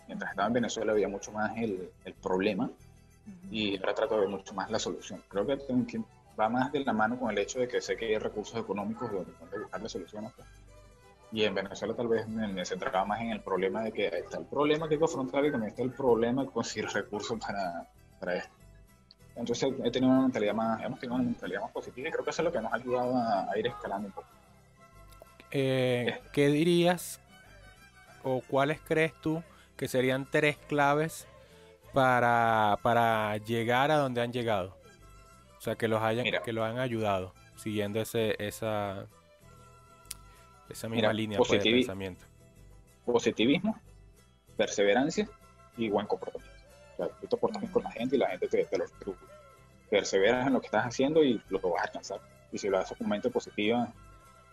Mientras 0.07 0.31
estaba 0.31 0.47
en 0.47 0.55
Venezuela 0.55 0.93
había 0.93 1.09
mucho 1.09 1.33
más 1.33 1.57
el, 1.57 1.91
el 2.05 2.15
problema 2.15 2.71
y 3.51 3.79
ahora 3.79 3.95
trato 3.95 4.15
de 4.15 4.21
ver 4.23 4.31
mucho 4.31 4.55
más 4.55 4.71
la 4.71 4.79
solución. 4.79 5.23
Creo 5.29 5.47
que, 5.47 5.59
va 6.39 6.49
más 6.49 6.71
de 6.71 6.81
la 6.81 6.93
mano 6.93 7.19
con 7.19 7.31
el 7.31 7.39
hecho 7.39 7.61
de 7.61 7.69
que 7.69 7.81
sé 7.81 7.97
que 7.97 8.07
hay 8.07 8.19
recursos 8.19 8.59
económicos 8.61 9.11
donde, 9.11 9.33
buscarle 9.59 9.89
soluciones. 9.89 10.33
Pues. 10.37 10.47
Y 11.33 11.45
en 11.45 11.55
Venezuela 11.55 11.95
tal 11.95 12.09
vez 12.09 12.29
me, 12.29 12.65
centraba 12.65 13.05
más 13.05 13.21
en 13.21 13.31
el 13.31 13.41
problema 13.41 13.83
de 13.83 13.93
que 13.93 14.07
está 14.07 14.39
el 14.39 14.45
problema 14.45 14.87
que 14.87 14.95
hay 14.95 14.99
que 14.99 15.05
afrontar 15.05 15.45
y 15.45 15.51
también 15.51 15.71
está 15.71 15.83
el 15.83 15.93
problema 15.93 16.45
de 16.45 16.51
conseguir 16.51 16.89
recursos 16.91 17.39
para, 17.41 17.89
para 18.21 18.37
esto. 18.37 18.55
Entonces 19.35 19.71
he 19.85 19.91
tenido 19.91 20.13
una 20.13 20.23
mentalidad 20.23 20.55
más, 20.55 20.83
hemos 20.83 20.99
tenido 20.99 21.17
una 21.17 21.25
mentalidad 21.25 21.61
más 21.61 21.71
positiva 21.71 22.09
y 22.09 22.13
creo 22.13 22.25
que 22.25 22.31
eso 22.31 22.43
es 22.43 22.47
lo 22.47 22.53
que 22.53 22.61
nos 22.61 22.73
ha 22.73 22.77
ayudado 22.77 23.17
a, 23.17 23.59
ir 23.59 23.67
escalando 23.67 24.09
un 24.09 24.13
poco. 24.13 24.29
Eh, 25.51 26.21
¿Qué 26.33 26.49
dirías 26.49 27.21
o 28.23 28.41
cuáles 28.41 28.81
crees 28.81 29.13
tú 29.21 29.43
que 29.77 29.89
serían 29.89 30.27
tres 30.31 30.57
claves 30.57 31.27
para, 31.97 32.79
para 32.83 33.39
llegar 33.39 33.91
a 33.91 33.97
donde 33.97 34.21
han 34.21 34.31
llegado. 34.31 34.77
O 35.57 35.61
sea, 35.63 35.77
que 35.77 35.89
los 35.89 36.03
hayan, 36.03 36.27
que 36.45 36.53
lo 36.53 36.63
han 36.63 36.79
ayudado, 36.79 37.33
siguiendo 37.57 38.03
ese, 38.03 38.37
esa, 38.39 39.07
esa 40.69 40.89
misma 40.91 41.15
línea 41.15 41.39
pues, 41.39 41.53
de 41.53 41.59
pensamiento. 41.61 42.27
Positivismo, 43.07 43.81
perseverancia 44.59 45.27
y 45.79 45.89
buen 45.89 46.07
comportamiento. 46.07 46.55
O 46.93 46.97
sea, 46.97 47.09
tú 47.19 47.29
te 47.29 47.37
portas 47.39 47.63
bien 47.63 47.73
con 47.73 47.83
la 47.83 47.91
gente 47.91 48.17
y 48.17 48.19
la 48.19 48.29
gente 48.29 48.47
te, 48.47 48.65
te 48.67 48.77
lo 48.77 48.85
Perseveras 49.89 50.47
en 50.47 50.53
lo 50.53 50.61
que 50.61 50.67
estás 50.67 50.85
haciendo 50.85 51.25
y 51.25 51.41
lo 51.49 51.61
vas 51.61 51.81
a 51.81 51.85
alcanzar. 51.85 52.21
Y 52.53 52.59
si 52.59 52.69
lo 52.69 52.79
haces 52.79 52.99
con 52.99 53.09
mente 53.09 53.31
positiva, 53.31 53.91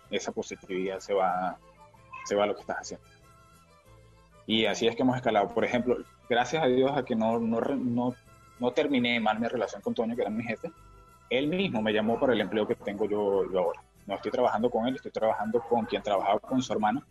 esa 0.10 0.32
positividad 0.32 1.00
se 1.00 1.14
va, 1.14 1.58
se 2.24 2.36
va 2.36 2.46
a 2.46 2.48
lo 2.48 2.56
que 2.56 2.62
estás 2.62 2.78
haciendo. 2.78 3.06
Y 4.46 4.66
así 4.66 4.88
es 4.88 4.96
que 4.96 5.02
hemos 5.02 5.18
escalado. 5.18 5.50
Por 5.50 5.66
ejemplo, 5.66 5.98
gracias 6.30 6.64
a 6.64 6.68
Dios 6.68 6.92
a 6.96 7.04
que 7.04 7.16
no, 7.16 7.40
no, 7.40 7.60
no, 7.60 8.16
no 8.60 8.72
terminé 8.72 9.20
mal 9.20 9.40
mi 9.40 9.48
relación 9.48 9.82
con 9.82 9.94
Toño, 9.94 10.16
que 10.16 10.22
era 10.22 10.32
mi 10.32 10.44
jefe, 10.44 10.72
él 11.30 11.48
mismo 11.48 11.82
me 11.82 11.94
llamó 11.94 12.20
para 12.20 12.34
el 12.34 12.42
empleo 12.42 12.68
que 12.68 12.76
tengo 12.76 13.06
yo, 13.06 13.52
yo 13.52 13.60
ahora. 13.60 13.82
No 14.06 14.16
estoy 14.16 14.32
trabajando 14.32 14.70
con 14.70 14.88
él, 14.88 14.96
estoy 14.96 15.12
trabajando 15.12 15.62
con 15.62 15.86
quien 15.86 16.04
trabajaba 16.04 16.40
con 16.40 16.62
su 16.62 16.74
hermana, 16.74 17.06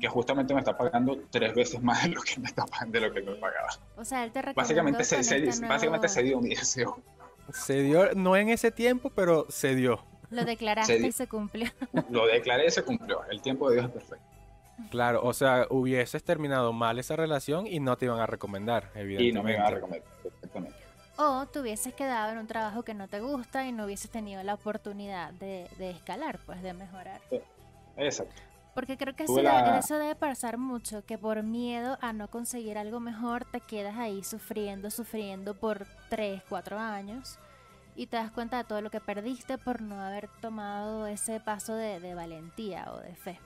que 0.00 0.08
justamente 0.08 0.52
me 0.54 0.60
está 0.60 0.76
pagando 0.76 1.18
tres 1.30 1.54
veces 1.54 1.80
más 1.82 2.02
de 2.02 2.10
lo 2.10 2.20
que 2.22 2.40
me 2.40 2.46
está 2.46 2.66
pagando, 2.66 3.00
de 3.00 3.06
lo 3.06 3.14
que 3.14 3.22
me 3.22 3.32
pagaba. 3.36 3.68
O 3.96 4.04
sea, 4.04 4.24
él 4.24 4.32
te 4.32 4.42
básicamente 4.54 5.04
se, 5.04 5.20
este 5.20 5.66
básicamente 5.66 6.08
se 6.08 6.22
dio 6.22 6.40
mi 6.40 6.50
deseo. 6.50 6.98
Se 7.52 7.82
dio, 7.82 8.14
no 8.14 8.36
en 8.36 8.48
ese 8.48 8.70
tiempo, 8.70 9.10
pero 9.10 9.46
se 9.48 9.74
dio. 9.74 10.04
Lo 10.30 10.44
declaraste 10.44 10.98
y 10.98 11.12
se 11.12 11.26
cumplió. 11.26 11.68
Lo 12.10 12.26
declaré 12.26 12.66
y 12.66 12.70
se 12.70 12.82
cumplió. 12.82 13.22
El 13.30 13.42
tiempo 13.42 13.68
de 13.68 13.76
Dios 13.76 13.86
es 13.86 13.92
perfecto. 13.92 14.24
Claro, 14.90 15.22
o 15.22 15.32
sea, 15.32 15.66
hubieses 15.70 16.22
terminado 16.24 16.72
mal 16.72 16.98
esa 16.98 17.16
relación 17.16 17.66
y 17.66 17.80
no 17.80 17.96
te 17.96 18.06
iban 18.06 18.20
a 18.20 18.26
recomendar, 18.26 18.90
evidentemente. 18.94 19.24
Y 19.24 19.32
no 19.32 19.42
me 19.42 19.52
iban 19.52 19.66
a 19.66 19.70
recomendar, 19.70 20.08
exactamente. 20.24 20.74
O 21.16 21.46
te 21.46 21.60
hubieses 21.60 21.92
quedado 21.94 22.32
en 22.32 22.38
un 22.38 22.46
trabajo 22.46 22.82
que 22.82 22.94
no 22.94 23.06
te 23.06 23.20
gusta 23.20 23.66
y 23.66 23.72
no 23.72 23.84
hubieses 23.84 24.10
tenido 24.10 24.42
la 24.42 24.54
oportunidad 24.54 25.32
de, 25.34 25.68
escalar, 25.78 26.40
pues 26.46 26.62
de 26.62 26.72
mejorar. 26.72 27.20
Exacto. 27.96 28.42
Porque 28.74 28.96
creo 28.96 29.14
que 29.14 29.24
eso 29.24 29.98
debe 29.98 30.14
pasar 30.14 30.56
mucho, 30.56 31.04
que 31.04 31.18
por 31.18 31.42
miedo 31.42 31.98
a 32.00 32.12
no 32.12 32.28
conseguir 32.28 32.78
algo 32.78 33.00
mejor 33.00 33.44
te 33.44 33.60
quedas 33.60 33.98
ahí 33.98 34.22
sufriendo, 34.22 34.90
sufriendo 34.90 35.54
por 35.54 35.86
3, 36.08 36.42
4 36.48 36.78
años 36.78 37.38
y 37.96 38.06
te 38.06 38.16
das 38.16 38.30
cuenta 38.30 38.58
de 38.58 38.64
todo 38.64 38.80
lo 38.80 38.90
que 38.90 39.00
perdiste 39.00 39.58
por 39.58 39.82
no 39.82 40.00
haber 40.00 40.28
tomado 40.40 41.06
ese 41.06 41.40
paso 41.40 41.74
de 41.74 42.14
valentía 42.14 42.92
o 42.92 43.00
de 43.00 43.14
fe. 43.16 43.38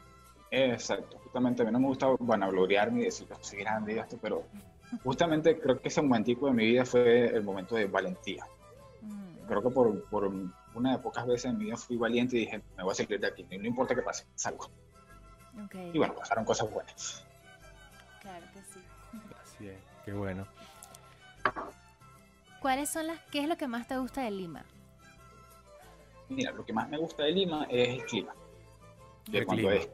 Exacto, 0.55 1.19
justamente 1.19 1.63
a 1.63 1.65
mí 1.65 1.73
no 1.73 1.81
me 1.81 1.89
gusta 1.89 2.07
vanagloriarme 2.21 3.01
y 3.01 3.05
decir 3.07 3.27
que 3.27 3.35
soy 3.41 3.59
grande 3.59 3.95
y 3.95 3.99
esto, 3.99 4.17
pero 4.23 4.45
justamente 5.03 5.59
creo 5.59 5.81
que 5.81 5.89
ese 5.89 6.01
momentico 6.01 6.47
de 6.47 6.53
mi 6.53 6.67
vida 6.67 6.85
fue 6.85 7.27
el 7.27 7.43
momento 7.43 7.75
de 7.75 7.87
valentía. 7.87 8.47
Mm. 9.03 9.47
Creo 9.49 9.63
que 9.63 9.71
por, 9.71 10.05
por, 10.05 10.33
una 10.75 10.93
de 10.93 10.99
pocas 11.03 11.27
veces 11.27 11.47
en 11.47 11.59
mi 11.59 11.65
vida 11.65 11.77
fui 11.77 11.97
valiente 11.97 12.37
y 12.37 12.41
dije, 12.41 12.63
me 12.77 12.85
voy 12.85 12.93
a 12.93 12.95
salir 12.95 13.19
de 13.19 13.27
aquí, 13.27 13.43
no 13.43 13.67
importa 13.67 13.97
qué 13.97 14.03
pase, 14.03 14.27
salgo. 14.37 14.71
Y 15.93 15.99
bueno, 15.99 16.15
pasaron 16.15 16.45
cosas 16.45 16.71
buenas. 16.71 17.25
Claro 18.23 18.47
que 18.53 18.61
sí. 18.61 18.81
Así 19.43 19.69
es, 19.69 19.79
qué 20.05 20.13
bueno. 20.13 20.47
¿Cuáles 22.61 22.91
son 22.91 23.09
las, 23.09 23.21
qué 23.33 23.41
es 23.41 23.49
lo 23.49 23.57
que 23.57 23.67
más 23.67 23.89
te 23.89 23.99
gusta 23.99 24.23
de 24.23 24.31
Lima? 24.31 24.65
Mira, 26.29 26.53
lo 26.53 26.65
que 26.65 26.73
más 26.73 26.89
me 26.89 26.97
gusta 26.97 27.25
de 27.25 27.33
Lima 27.33 27.67
es 27.69 27.89
el 27.89 28.05
clima. 28.05 28.35
De 29.27 29.45
cuando 29.45 29.71
es 29.73 29.89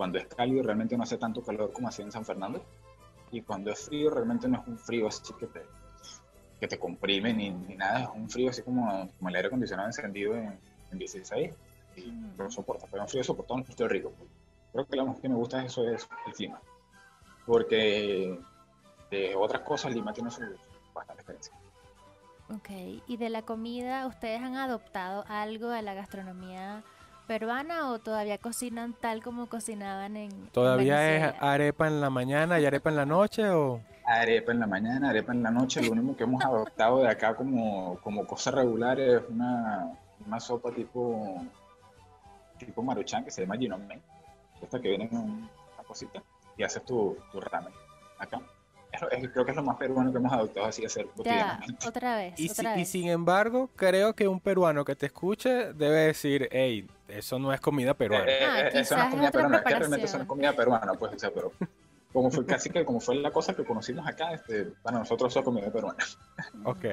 cuando 0.00 0.16
es 0.16 0.26
cálido 0.28 0.62
realmente 0.62 0.96
no 0.96 1.02
hace 1.02 1.18
tanto 1.18 1.42
calor 1.42 1.74
como 1.74 1.88
hacía 1.88 2.06
en 2.06 2.10
San 2.10 2.24
Fernando. 2.24 2.64
Y 3.30 3.42
cuando 3.42 3.70
es 3.70 3.84
frío 3.84 4.08
realmente 4.08 4.48
no 4.48 4.58
es 4.62 4.66
un 4.66 4.78
frío 4.78 5.08
así 5.08 5.34
que 5.38 5.46
te, 5.46 5.60
que 6.58 6.66
te 6.66 6.78
comprime 6.78 7.34
ni, 7.34 7.50
ni 7.50 7.76
nada, 7.76 8.04
es 8.04 8.08
un 8.14 8.30
frío 8.30 8.48
así 8.48 8.62
como, 8.62 9.10
como 9.18 9.28
el 9.28 9.36
aire 9.36 9.48
acondicionado 9.48 9.88
encendido 9.88 10.34
en, 10.36 10.58
en 10.90 10.98
16 10.98 11.54
y 11.96 12.14
lo 12.38 12.50
soporta, 12.50 12.86
pero 12.90 13.02
un 13.02 13.10
frío 13.10 13.22
soportado 13.22 13.60
en 13.60 13.66
el 13.68 13.90
Rico. 13.90 14.10
Creo 14.72 14.86
que 14.86 14.96
lo 14.96 15.04
más 15.04 15.20
que 15.20 15.28
me 15.28 15.34
gusta 15.34 15.62
eso 15.62 15.86
es 15.86 16.08
el 16.26 16.32
clima, 16.32 16.58
porque 17.44 18.40
de 19.10 19.36
otras 19.36 19.60
cosas 19.64 19.92
Lima 19.92 20.14
tiene 20.14 20.30
su 20.30 20.40
bastante 20.94 21.20
experiencia. 21.20 21.52
Ok, 22.48 23.02
y 23.06 23.18
de 23.18 23.28
la 23.28 23.42
comida, 23.42 24.06
¿ustedes 24.06 24.40
han 24.40 24.56
adoptado 24.56 25.26
algo 25.28 25.68
de 25.68 25.82
la 25.82 25.92
gastronomía 25.92 26.84
peruana 27.30 27.92
o 27.92 28.00
todavía 28.00 28.38
cocinan 28.38 28.92
tal 28.92 29.22
como 29.22 29.46
cocinaban 29.46 30.16
en 30.16 30.48
¿Todavía 30.48 30.98
es 31.14 31.34
arepa 31.38 31.86
en 31.86 32.00
la 32.00 32.10
mañana 32.10 32.58
y 32.58 32.66
arepa 32.66 32.90
en 32.90 32.96
la 32.96 33.06
noche 33.06 33.48
o...? 33.50 33.80
Arepa 34.04 34.50
en 34.50 34.58
la 34.58 34.66
mañana, 34.66 35.10
arepa 35.10 35.30
en 35.30 35.44
la 35.44 35.52
noche. 35.52 35.80
Lo 35.80 35.92
único 35.92 36.16
que 36.16 36.24
hemos 36.24 36.44
adoptado 36.44 37.02
de 37.02 37.08
acá 37.08 37.36
como, 37.36 38.00
como 38.02 38.26
cosa 38.26 38.50
regular 38.50 38.98
es 38.98 39.22
una, 39.28 39.92
una 40.26 40.40
sopa 40.40 40.72
tipo 40.72 41.40
tipo 42.58 42.82
maruchan 42.82 43.24
que 43.24 43.30
se 43.30 43.42
llama 43.42 43.56
jinomé. 43.56 44.00
Esta 44.60 44.80
que 44.80 44.88
viene 44.88 45.08
en 45.12 45.16
una 45.16 45.84
cosita 45.86 46.20
y 46.56 46.64
haces 46.64 46.84
tu, 46.84 47.16
tu 47.30 47.40
ramen 47.40 47.72
acá 48.18 48.40
creo 49.32 49.44
que 49.44 49.50
es 49.50 49.56
lo 49.56 49.62
más 49.62 49.76
peruano 49.76 50.10
que 50.10 50.18
hemos 50.18 50.32
adoptado 50.32 50.66
así 50.66 50.84
hacer 50.84 51.06
ya, 51.24 51.60
otra 51.86 52.16
vez, 52.16 52.34
y, 52.38 52.50
otra 52.50 52.74
vez. 52.74 52.82
y 52.82 52.84
sin 52.84 53.08
embargo, 53.08 53.70
creo 53.76 54.14
que 54.14 54.28
un 54.28 54.40
peruano 54.40 54.84
que 54.84 54.96
te 54.96 55.06
escuche 55.06 55.72
debe 55.72 56.06
decir, 56.06 56.48
hey, 56.50 56.88
eso 57.10 57.38
no 57.38 57.52
es 57.52 57.60
comida 57.60 57.94
peruana. 57.94 58.30
Eh, 58.30 58.38
ah, 58.42 58.60
eh, 58.60 58.70
eso 58.74 58.96
no 58.96 59.04
es 59.04 59.10
comida 59.10 59.30
peruana, 59.30 59.62
que 59.62 59.74
realmente 59.74 60.06
eso 60.06 60.16
no 60.16 60.22
es 60.22 60.28
comida 60.28 60.52
peruana, 60.52 60.94
pues, 60.94 61.14
o 61.14 61.18
sea, 61.18 61.30
pero 61.30 61.52
como 62.12 62.30
fue 62.30 62.44
casi 62.44 62.70
que 62.70 62.84
como 62.84 63.00
fue 63.00 63.16
la 63.16 63.30
cosa 63.30 63.54
que 63.54 63.64
conocimos 63.64 64.06
acá, 64.06 64.32
este, 64.32 64.64
para 64.82 64.98
nosotros 64.98 65.32
eso 65.32 65.40
es 65.40 65.44
comida 65.44 65.70
peruana. 65.70 66.04
ok. 66.64 66.84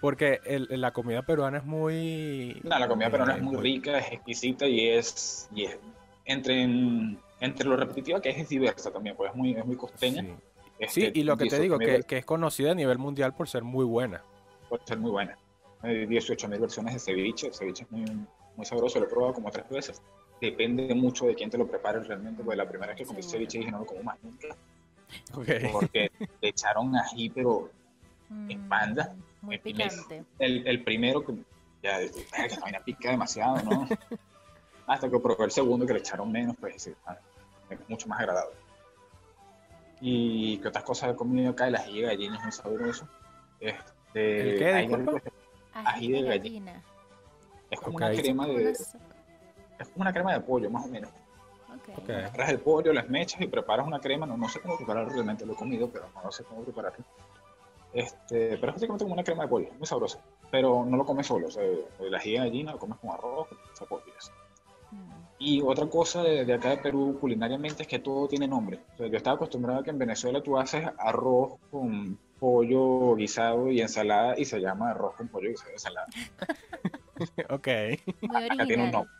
Porque 0.00 0.40
el, 0.44 0.68
la 0.70 0.92
comida 0.92 1.22
peruana 1.22 1.58
es 1.58 1.64
muy... 1.64 2.60
No, 2.62 2.78
la 2.78 2.86
comida 2.86 3.10
peruana 3.10 3.36
es 3.36 3.42
muy 3.42 3.56
rica, 3.56 3.98
es 3.98 4.12
exquisita 4.12 4.66
y 4.66 4.88
es, 4.88 5.48
y 5.54 5.64
es 5.64 5.78
entre, 6.26 6.62
entre 7.40 7.66
lo 7.66 7.76
repetitiva 7.76 8.20
que 8.20 8.30
es, 8.30 8.38
es 8.38 8.48
diversa 8.48 8.90
también, 8.90 9.16
pues 9.16 9.30
es 9.30 9.36
muy, 9.36 9.52
es 9.52 9.64
muy 9.64 9.76
costeña. 9.76 10.24
Sí, 10.88 11.10
y 11.14 11.22
lo 11.22 11.36
que 11.36 11.46
te 11.46 11.58
digo, 11.58 11.78
que, 11.78 12.02
que, 12.02 12.18
es 12.18 12.24
conocida 12.24 12.72
a 12.72 12.74
nivel 12.74 12.98
mundial 12.98 13.32
por 13.32 13.48
ser 13.48 13.62
muy 13.62 13.84
buena. 13.84 14.22
Por 14.68 14.84
ser 14.84 14.98
muy 14.98 15.10
buena. 15.10 15.36
Hay 15.80 16.06
18 16.06 16.48
mil 16.48 16.60
versiones 16.60 16.94
de 16.94 17.00
ceviche. 17.00 17.46
El 17.46 17.54
ceviche 17.54 17.84
es 17.84 17.90
muy, 17.90 18.04
muy 18.56 18.66
sabroso, 18.66 18.98
lo 18.98 19.06
he 19.06 19.08
probado 19.08 19.34
como 19.34 19.50
tres 19.50 19.68
veces. 19.68 20.02
Depende 20.40 20.94
mucho 20.94 21.26
de 21.26 21.34
quién 21.34 21.50
te 21.50 21.58
lo 21.58 21.66
prepare 21.66 22.00
realmente, 22.00 22.42
porque 22.42 22.56
la 22.56 22.68
primera 22.68 22.92
vez 22.92 22.98
que 22.98 23.06
comí 23.06 23.22
ceviche 23.22 23.58
dije 23.58 23.70
no 23.70 23.80
lo 23.80 23.86
como 23.86 24.02
más 24.02 24.16
nunca. 24.22 24.48
Porque 25.72 26.10
le 26.40 26.48
echaron 26.48 26.94
ají, 26.96 27.30
pero 27.30 27.70
en 28.30 28.68
banda. 28.68 29.14
Mm, 29.14 29.46
muy 29.46 29.58
picante. 29.58 30.24
El, 30.38 30.66
el, 30.66 30.82
primero 30.82 31.24
que 31.24 31.34
ya, 31.82 32.00
que 32.00 32.60
vaina 32.60 32.80
pica 32.80 33.10
demasiado, 33.10 33.62
¿no? 33.62 33.88
Hasta 34.86 35.10
que 35.10 35.18
probé 35.18 35.44
el 35.44 35.50
segundo 35.50 35.86
que 35.86 35.94
le 35.94 35.98
echaron 36.00 36.30
menos, 36.30 36.56
pues 36.60 36.86
es 36.86 36.96
mucho 37.88 38.08
más 38.08 38.20
agradable. 38.20 38.54
Y 40.00 40.58
que 40.58 40.68
otras 40.68 40.84
cosas 40.84 41.12
he 41.12 41.16
comido 41.16 41.50
acá, 41.50 41.68
el 41.68 41.76
ají 41.76 42.00
de 42.00 42.06
gallina 42.06 42.36
es 42.36 42.42
muy 42.42 42.52
sabroso. 42.52 43.08
Este, 43.58 44.52
¿El 44.52 44.58
qué, 44.58 45.20
Ají 45.72 46.12
de 46.12 46.22
gallina. 46.22 46.82
Es 47.70 47.80
como 47.80 47.96
una 47.96 48.10
crema 48.10 48.46
de... 48.46 48.70
Es 48.70 49.88
como 49.92 50.02
una 50.02 50.12
crema 50.12 50.32
de 50.32 50.40
pollo, 50.40 50.70
más 50.70 50.84
o 50.84 50.88
menos. 50.88 51.10
Okay. 52.02 52.16
Agarras 52.16 52.50
el 52.50 52.60
pollo, 52.60 52.92
las 52.92 53.08
mechas 53.08 53.40
y 53.40 53.46
preparas 53.46 53.86
una 53.86 54.00
crema. 54.00 54.26
No, 54.26 54.36
no 54.36 54.48
sé 54.48 54.60
cómo 54.60 54.76
prepararlo 54.76 55.10
realmente, 55.10 55.46
lo 55.46 55.52
he 55.52 55.56
comido, 55.56 55.88
pero 55.88 56.06
no 56.22 56.32
sé 56.32 56.44
cómo 56.44 56.62
prepararlo. 56.62 57.04
Este, 57.96 58.58
pero 58.58 58.68
es 58.68 58.74
básicamente 58.74 59.04
como 59.04 59.14
una 59.14 59.24
crema 59.24 59.44
de 59.44 59.48
pollo, 59.48 59.68
muy 59.78 59.86
sabrosa. 59.86 60.20
Pero 60.50 60.84
no 60.84 60.98
lo 60.98 61.06
comes 61.06 61.26
solo, 61.26 61.48
o 61.48 61.50
sea, 61.50 61.62
el 61.62 62.14
ají 62.14 62.32
de 62.32 62.38
gallina 62.38 62.72
lo 62.72 62.78
comes 62.78 62.98
con 62.98 63.10
arroz, 63.10 63.48
con 63.48 63.88
pollo 63.88 64.04
mm. 64.90 64.96
y 65.38 65.62
otra 65.62 65.86
cosa 65.86 66.22
de, 66.22 66.52
acá 66.52 66.70
de 66.70 66.76
Perú 66.76 67.16
culinariamente 67.18 67.82
es 67.82 67.88
que 67.88 67.98
todo 67.98 68.28
tiene 68.28 68.46
nombre. 68.46 68.80
O 68.94 68.96
sea, 68.98 69.06
yo 69.06 69.16
estaba 69.16 69.36
acostumbrado 69.36 69.80
a 69.80 69.82
que 69.82 69.90
en 69.90 69.98
Venezuela 69.98 70.42
tú 70.42 70.58
haces 70.58 70.86
arroz 70.98 71.54
con 71.70 72.18
pollo 72.38 73.14
guisado 73.14 73.70
y 73.70 73.80
ensalada 73.80 74.38
y 74.38 74.44
se 74.44 74.60
llama 74.60 74.90
arroz 74.90 75.14
con 75.16 75.28
pollo 75.28 75.48
guisado 75.48 75.70
y 75.70 75.74
ensalada. 75.74 76.06
ok. 77.50 77.68
Acá 78.50 78.66
tiene 78.66 78.84
un 78.84 78.90
nombre. 78.90 79.12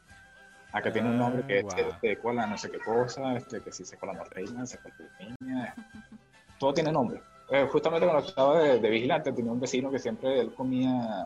Acá 0.73 0.93
tiene 0.93 1.09
un 1.09 1.19
nombre 1.19 1.47
que 1.47 1.59
es 1.61 1.67
este, 1.75 2.19
cola 2.19 2.47
no 2.47 2.59
sé 2.59 2.71
qué 2.71 2.79
cosa, 2.79 3.35
este, 3.35 3.61
que 3.61 3.73
si 3.73 3.85
se 3.85 3.97
cola 3.97 4.23
reina, 4.31 4.67
se 4.67 4.79
cola 4.79 4.95
piña. 5.19 5.75
Todo 6.59 6.75
tiene 6.75 6.93
nombre. 6.93 7.21
Eh, 7.51 7.67
justamente 7.71 8.07
cuando 8.07 8.27
estaba 8.27 8.59
de, 8.59 8.91
vigilante 8.91 9.33
tenía 9.33 9.53
un 9.53 9.61
vecino 9.61 9.91
que 9.91 9.99
siempre 9.99 10.41
él 10.41 10.53
comía 10.53 11.25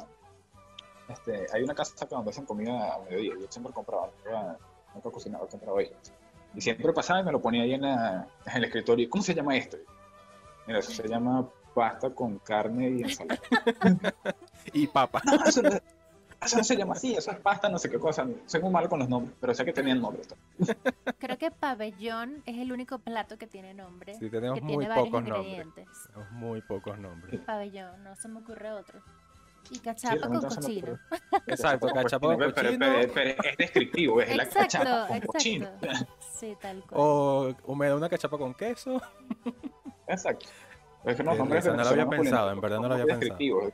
este, 1.08 1.46
hay 1.52 1.62
una 1.62 1.74
casa 1.74 2.06
donde 2.06 2.30
hacen 2.30 2.44
comida 2.44 2.94
a 2.94 2.98
mediodía, 3.00 3.34
yo 3.40 3.46
siempre 3.48 3.72
compraba, 3.72 4.10
nunca 4.94 5.10
cocinaba, 5.10 5.46
compraba 5.46 5.80
ahí. 5.80 5.90
Y 6.54 6.60
siempre 6.60 6.92
pasaba 6.92 7.20
y 7.20 7.24
me 7.24 7.32
lo 7.32 7.40
ponía 7.40 7.62
ahí 7.62 7.74
en, 7.74 7.84
en 7.84 8.26
el 8.54 8.64
escritorio. 8.64 9.08
¿Cómo 9.10 9.22
se 9.22 9.34
llama 9.34 9.56
esto? 9.56 9.76
Mira, 10.66 10.80
eso 10.80 10.92
se 10.92 11.08
llama 11.08 11.48
pasta 11.74 12.10
con 12.10 12.38
carne 12.38 12.90
y 12.90 13.02
ensalada. 13.02 13.40
y 14.72 14.86
papa. 14.86 15.20
No, 15.24 15.44
eso, 15.44 15.62
no, 15.62 15.70
se 16.62 16.76
llama 16.76 16.95
así, 16.95 17.14
eso 17.14 17.30
es 17.30 17.38
pasta, 17.38 17.68
no 17.68 17.78
sé 17.78 17.91
qué 17.91 17.99
cosa. 17.99 18.26
Soy 18.47 18.62
muy 18.62 18.70
malo 18.70 18.88
con 18.88 18.99
los 18.99 19.09
nombres, 19.09 19.34
pero 19.41 19.55
sé 19.55 19.64
que 19.64 19.72
tenían 19.72 20.01
nombre. 20.01 20.22
Creo 21.18 21.38
que 21.38 21.51
pabellón 21.51 22.43
es 22.47 22.59
el 22.59 22.72
único 22.72 22.99
plato 22.99 23.36
que 23.36 23.47
tiene 23.47 23.74
nombre. 23.74 24.14
Sí, 24.14 24.30
tenemos 24.30 24.59
que 24.59 24.64
muy 24.64 24.86
tiene 24.86 24.95
pocos 24.95 25.24
nombres. 25.24 25.66
Tenemos 25.74 26.30
muy 26.32 26.62
pocos 26.62 26.99
nombres. 26.99 27.41
Pabellón, 27.43 28.03
no 28.03 28.16
se 28.16 28.28
me 28.28 28.41
ocurre 28.41 28.72
otro. 28.72 29.01
Y 29.70 29.78
cachapa 29.80 30.28
con 30.28 30.41
cochino. 30.41 30.99
Exacto, 31.47 31.88
cachapa 31.88 32.26
con 32.26 32.53
cochino. 32.53 32.86
Pero, 33.14 33.43
es 33.43 33.57
descriptivo, 33.59 34.22
es 34.22 34.34
la 34.34 34.49
cachapa 34.49 35.09
con 35.09 35.20
cochino. 35.20 35.68
Sí, 36.38 36.57
tal 36.61 36.82
cual. 36.84 37.01
O, 37.01 37.55
o 37.66 37.74
me 37.74 37.88
da 37.88 37.97
una 37.97 38.09
cachapa 38.09 38.38
con 38.38 38.55
queso. 38.55 39.01
Exacto. 40.09 40.47
Es 41.05 41.16
que 41.16 41.22
no, 41.22 41.34
no 41.34 41.45
lo 41.45 41.88
había 41.88 42.09
pensado, 42.09 42.51
en 42.51 42.61
verdad 42.61 42.80
no 42.80 42.88
lo 42.88 42.95
había 42.95 43.18
pensado. 43.18 43.72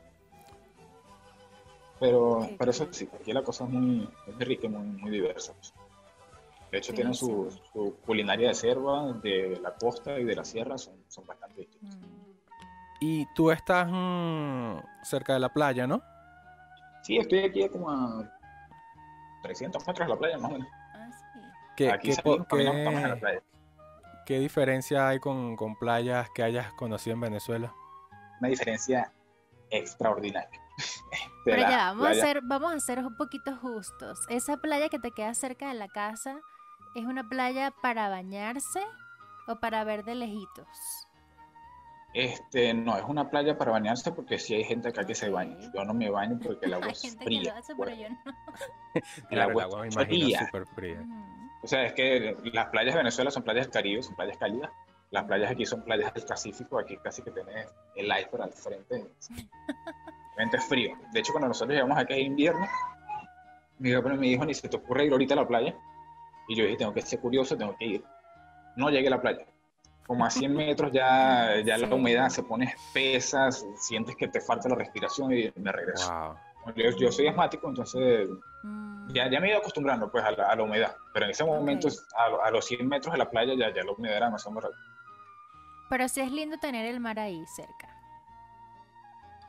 Pero, 1.99 2.49
pero 2.59 2.71
eso 2.71 2.89
sí, 2.91 3.09
aquí 3.19 3.33
la 3.33 3.43
cosa 3.43 3.65
es 3.65 3.71
muy, 3.71 4.09
rica 4.39 4.67
y 4.67 4.69
muy, 4.69 4.85
muy 4.85 5.11
diversa. 5.11 5.55
De 6.71 6.79
hecho, 6.79 6.93
tienen 6.93 7.15
su, 7.15 7.51
su, 7.73 7.97
culinaria 8.05 8.49
de 8.49 8.55
selva, 8.55 9.13
de 9.15 9.59
la 9.63 9.75
costa 9.75 10.19
y 10.19 10.25
de 10.25 10.35
la 10.35 10.45
sierra, 10.45 10.77
son, 10.77 10.95
son 11.09 11.27
bastante 11.27 11.61
distintos. 11.61 11.97
Mm. 11.99 12.27
Y 13.01 13.27
tú 13.35 13.51
estás 13.51 13.89
mm, 13.91 14.79
cerca 15.03 15.35
de 15.35 15.41
la 15.41 15.53
playa, 15.53 15.87
¿no? 15.87 16.03
Sí, 17.03 17.19
estoy 17.19 17.41
aquí 17.41 17.69
como 17.69 17.91
a 17.91 18.31
300 19.43 19.87
metros 19.87 20.09
de 20.09 20.15
la 20.15 20.19
playa, 20.19 20.39
más 20.39 20.51
o 20.51 20.55
menos. 20.55 20.69
Ah, 20.93 21.11
sí. 21.13 21.41
¿Qué, 21.77 21.91
aquí 21.91 22.11
qué, 22.11 22.63
en 22.63 23.09
la 23.11 23.17
playa. 23.17 23.43
¿Qué 24.27 24.41
diferencia 24.41 25.09
hay 25.09 25.21
con, 25.21 25.55
con, 25.57 25.77
playas 25.77 26.29
que 26.35 26.43
hayas 26.43 26.73
conocido 26.73 27.15
en 27.15 27.21
Venezuela? 27.21 27.73
Una 28.41 28.49
diferencia 28.49 29.13
extraordinaria. 29.71 30.61
Pero 31.45 31.63
ya, 31.63 31.93
vamos 31.93 32.09
a, 32.09 32.15
ser, 32.15 32.41
vamos 32.43 32.73
a 32.73 32.81
ser 32.81 32.99
un 32.99 33.17
poquito 33.17 33.57
justos. 33.57 34.19
Esa 34.29 34.57
playa 34.57 34.89
que 34.89 34.99
te 34.99 35.11
queda 35.11 35.35
cerca 35.35 35.69
de 35.69 35.75
la 35.75 35.89
casa, 35.89 36.41
¿es 36.95 37.05
una 37.05 37.29
playa 37.29 37.73
para 37.83 38.09
bañarse 38.09 38.83
o 39.47 39.57
para 39.57 39.85
ver 39.85 40.05
de 40.05 40.15
lejitos? 40.17 41.07
Este, 42.17 42.73
no, 42.73 42.97
es 42.97 43.05
una 43.07 43.29
playa 43.29 43.59
para 43.59 43.73
bañarse 43.73 44.11
porque 44.11 44.39
sí 44.39 44.55
hay 44.55 44.65
gente 44.65 44.89
acá 44.89 45.05
que 45.05 45.15
se 45.15 45.29
baña. 45.29 45.59
Yo 45.75 45.85
no 45.85 45.93
me 45.93 46.09
baño 46.09 46.39
porque 46.43 46.65
el 46.65 46.75
agua 46.75 46.89
es 46.89 47.17
fría. 47.17 47.55
el 49.31 49.41
agua, 49.41 49.83
me 49.83 49.89
imagino 49.89 50.39
súper 50.39 50.67
fría. 50.69 51.05
O 51.63 51.67
sea, 51.67 51.85
es 51.85 51.93
que 51.93 52.37
las 52.53 52.67
playas 52.69 52.95
de 52.95 52.99
Venezuela 52.99 53.31
son 53.31 53.43
playas 53.43 53.69
caribes, 53.69 54.07
son 54.07 54.17
playas 54.17 54.39
cálidas. 54.39 54.71
Las 55.11 55.25
playas 55.25 55.51
aquí 55.51 55.67
son 55.67 55.83
playas 55.83 56.13
del 56.15 56.25
Pacífico, 56.25 56.79
aquí 56.79 56.97
casi 56.97 57.23
que 57.23 57.31
tenés 57.31 57.69
el 57.95 58.07
iceberg 58.07 58.43
al 58.43 58.53
frente. 58.53 59.07
Realmente 60.37 60.59
es 60.59 60.65
frío. 60.65 60.97
De 61.13 61.21
hecho, 61.21 61.33
cuando 61.33 61.49
nosotros 61.49 61.75
llegamos 61.75 61.99
aquí 61.99 62.13
en 62.15 62.27
invierno, 62.27 62.67
mi 63.79 63.95
papá 63.95 64.11
me 64.11 64.27
dijo, 64.27 64.45
ni 64.45 64.55
se 64.55 64.69
te 64.69 64.77
ocurre 64.77 65.07
ir 65.07 65.13
ahorita 65.13 65.35
a 65.35 65.39
la 65.39 65.49
playa. 65.49 65.75
Y 66.49 66.57
yo 66.57 66.65
dije, 66.65 66.77
tengo 66.77 66.93
que 66.93 67.03
ser 67.03 67.21
curioso, 67.21 67.57
tengo 67.57 67.75
que 67.77 67.85
ir. 67.87 68.05
No 68.77 68.91
llegué 68.91 69.09
a 69.09 69.13
la 69.13 69.21
playa. 69.21 69.47
Como 70.07 70.25
a 70.25 70.31
100 70.31 70.55
metros 70.55 70.93
ya, 70.93 71.61
ya 71.65 71.79
la 71.79 71.93
humedad 71.93 72.29
se 72.29 72.43
pone 72.43 72.67
espesa, 72.67 73.51
sientes 73.51 74.15
que 74.15 74.29
te 74.29 74.41
falta 74.41 74.69
la 74.69 74.77
respiración 74.77 75.33
y 75.33 75.51
me 75.57 75.73
regreso. 75.73 76.37
Yo, 76.75 77.13
soy 77.13 77.29
asmático, 77.29 77.69
entonces 77.69 78.29
mm. 78.63 79.13
ya, 79.13 79.31
ya 79.31 79.41
me 79.41 79.47
he 79.47 79.51
ido 79.51 79.59
acostumbrando 79.59 80.11
pues 80.11 80.25
a 80.25 80.33
la, 80.33 80.63
humedad, 80.63 80.97
pero 81.13 81.27
en 81.27 81.31
ese 81.31 81.45
momento 81.45 81.89
a, 82.43 82.51
los 82.51 82.65
100 82.67 82.89
metros 82.89 83.13
de 83.13 83.19
la 83.19 83.31
playa 83.31 83.55
ya, 83.55 83.73
ya 83.73 83.85
la 83.85 83.93
humedad 83.93 84.17
era 84.17 84.31
más 84.31 84.45
o 84.47 84.51
menos 84.51 84.71
Pero 85.89 86.09
sí 86.09 86.21
es 86.21 86.33
lindo 86.33 86.59
tener 86.59 86.87
el 86.87 86.99
mar 86.99 87.21
ahí 87.21 87.45
cerca. 87.55 87.96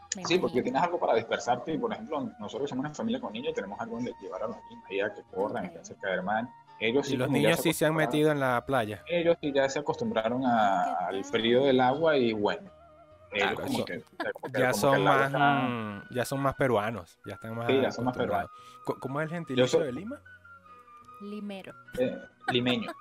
Sí, 0.09 0.39
porque 0.39 0.61
tienes 0.61 0.81
algo 0.81 0.99
para 0.99 1.15
dispersarte 1.15 1.73
y 1.73 1.77
por 1.77 1.93
ejemplo 1.93 2.31
nosotros 2.39 2.69
somos 2.69 2.85
una 2.85 2.93
familia 2.93 3.19
con 3.19 3.33
niños, 3.33 3.53
tenemos 3.53 3.79
algo 3.79 3.95
donde 3.95 4.13
llevar 4.21 4.43
a 4.43 4.47
los 4.47 4.57
niños 4.69 4.85
ahí 4.89 4.99
a 5.01 5.13
que 5.13 5.21
corran, 5.33 5.65
okay. 5.67 5.79
cerca 5.83 6.11
del 6.11 6.23
mar. 6.23 6.47
Ellos 6.79 7.09
y 7.09 7.17
los 7.17 7.29
niños 7.29 7.59
sí 7.59 7.73
se 7.73 7.85
han 7.85 7.95
metido 7.95 8.31
en 8.31 8.39
la 8.39 8.63
playa. 8.65 9.03
Ellos 9.07 9.37
sí 9.41 9.51
ya 9.51 9.67
se 9.67 9.79
acostumbraron 9.79 10.45
al 10.45 11.23
frío 11.25 11.63
del 11.63 11.81
agua 11.81 12.17
y 12.17 12.33
bueno, 12.33 12.69
ya 14.53 14.73
son 14.73 15.03
más 15.03 15.31
ya 16.11 16.25
son 16.25 16.39
más 16.41 16.55
peruanos 16.55 17.19
ya 17.25 17.33
están 17.33 17.55
más 17.55 17.67
sí, 17.67 17.81
ya 17.81 17.91
son 17.91 18.05
más 18.05 18.17
peruanos. 18.17 18.49
¿cómo 18.99 19.19
es 19.21 19.25
el 19.25 19.31
gentilicio 19.31 19.79
de 19.79 19.91
Lima? 19.91 20.21
limero. 21.21 21.73
Eh, 21.97 22.17
limeño. 22.51 22.91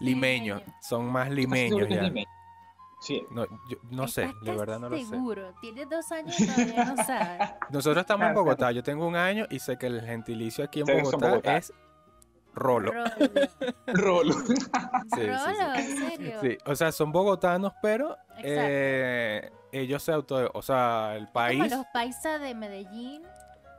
Limeño 0.00 0.62
son 0.80 1.06
más 1.06 1.30
limeños 1.30 1.88
ya 1.88 2.10
Sí. 3.00 3.24
No, 3.30 3.46
yo, 3.68 3.76
no 3.90 4.08
sé, 4.08 4.34
de 4.42 4.56
verdad 4.56 4.80
no 4.80 4.88
lo 4.88 4.96
sé. 4.96 5.04
Seguro, 5.06 5.54
tiene 5.60 5.86
dos 5.86 6.10
años 6.10 6.38
y 6.38 6.46
todavía 6.46 6.84
no 6.84 6.96
sabe. 7.04 7.38
Nosotros 7.70 8.02
estamos 8.02 8.26
en 8.26 8.34
Bogotá, 8.34 8.72
yo 8.72 8.82
tengo 8.82 9.06
un 9.06 9.16
año 9.16 9.46
y 9.50 9.60
sé 9.60 9.78
que 9.78 9.86
el 9.86 10.00
gentilicio 10.00 10.64
aquí 10.64 10.80
en 10.80 11.02
Bogotá, 11.02 11.56
es 11.56 11.72
Rolo. 12.54 12.92
Rolo. 13.86 14.34
Sí, 15.14 15.26
Rolo, 15.26 15.74
¿en 15.74 15.96
serio? 15.96 16.40
Sí, 16.40 16.58
o 16.66 16.74
sea, 16.74 16.92
son 16.92 17.12
bogotanos, 17.12 17.72
pero 17.80 18.16
eh, 18.38 19.50
ellos 19.72 20.02
se 20.02 20.12
auto... 20.12 20.50
O 20.54 20.62
sea, 20.62 21.16
el 21.16 21.28
país... 21.28 21.62
Como 21.62 21.76
los 21.76 21.86
paisas 21.92 22.40
de 22.40 22.54
Medellín 22.54 23.22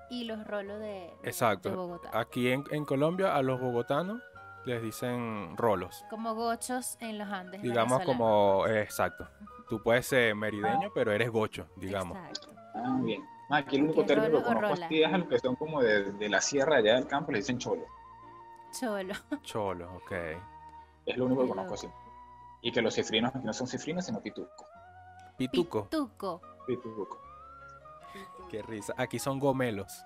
y 0.09 0.23
los 0.23 0.45
rolos 0.47 0.79
de, 0.79 1.13
Exacto. 1.23 1.75
Bogotá. 1.75 2.09
Aquí 2.13 2.49
en, 2.49 2.63
en, 2.71 2.83
Colombia 2.85 3.35
a 3.35 3.43
los 3.43 3.59
bogotanos 3.59 4.21
les 4.65 4.81
dicen 4.81 5.55
rolos. 5.57 6.05
Como 6.09 6.35
gochos 6.35 6.97
en 6.99 7.17
los 7.17 7.29
Andes. 7.29 7.61
Digamos 7.61 8.03
como... 8.03 8.65
Eh, 8.67 8.81
exacto. 8.81 9.27
Tú 9.69 9.81
puedes 9.81 10.05
ser 10.07 10.35
merideño, 10.35 10.91
pero 10.93 11.11
eres 11.11 11.29
gocho, 11.29 11.67
digamos. 11.75 12.17
Exacto. 12.17 12.53
Ah, 12.75 12.97
bien. 13.01 13.23
Aquí 13.51 13.77
el 13.77 13.83
único 13.83 14.05
término 14.05 14.37
que 14.39 14.43
conozco 14.43 14.85
es 14.89 15.13
a 15.13 15.17
los 15.17 15.27
que 15.27 15.39
son 15.39 15.55
como 15.55 15.81
de, 15.81 16.11
de 16.11 16.29
la 16.29 16.39
sierra 16.39 16.77
allá 16.77 16.95
del 16.95 17.07
campo, 17.07 17.31
le 17.31 17.39
dicen 17.39 17.57
cholo. 17.57 17.85
Cholo. 18.71 19.13
Cholo, 19.41 19.95
ok. 19.95 20.11
Es 21.05 21.17
lo 21.17 21.25
único 21.25 21.43
que 21.43 21.49
conozco 21.49 21.73
así. 21.73 21.89
Y 22.61 22.71
que 22.71 22.81
los 22.81 22.93
cifrinos 22.93 23.33
aquí 23.33 23.45
no 23.45 23.53
son 23.53 23.67
cifrinos, 23.67 24.05
sino 24.05 24.21
pituco. 24.21 24.65
Pituco. 25.37 25.83
Pituco. 25.85 26.41
Pituco. 26.67 27.19
Qué 28.49 28.61
risa. 28.61 28.93
Aquí 28.97 29.17
son 29.17 29.39
gomelos. 29.39 30.03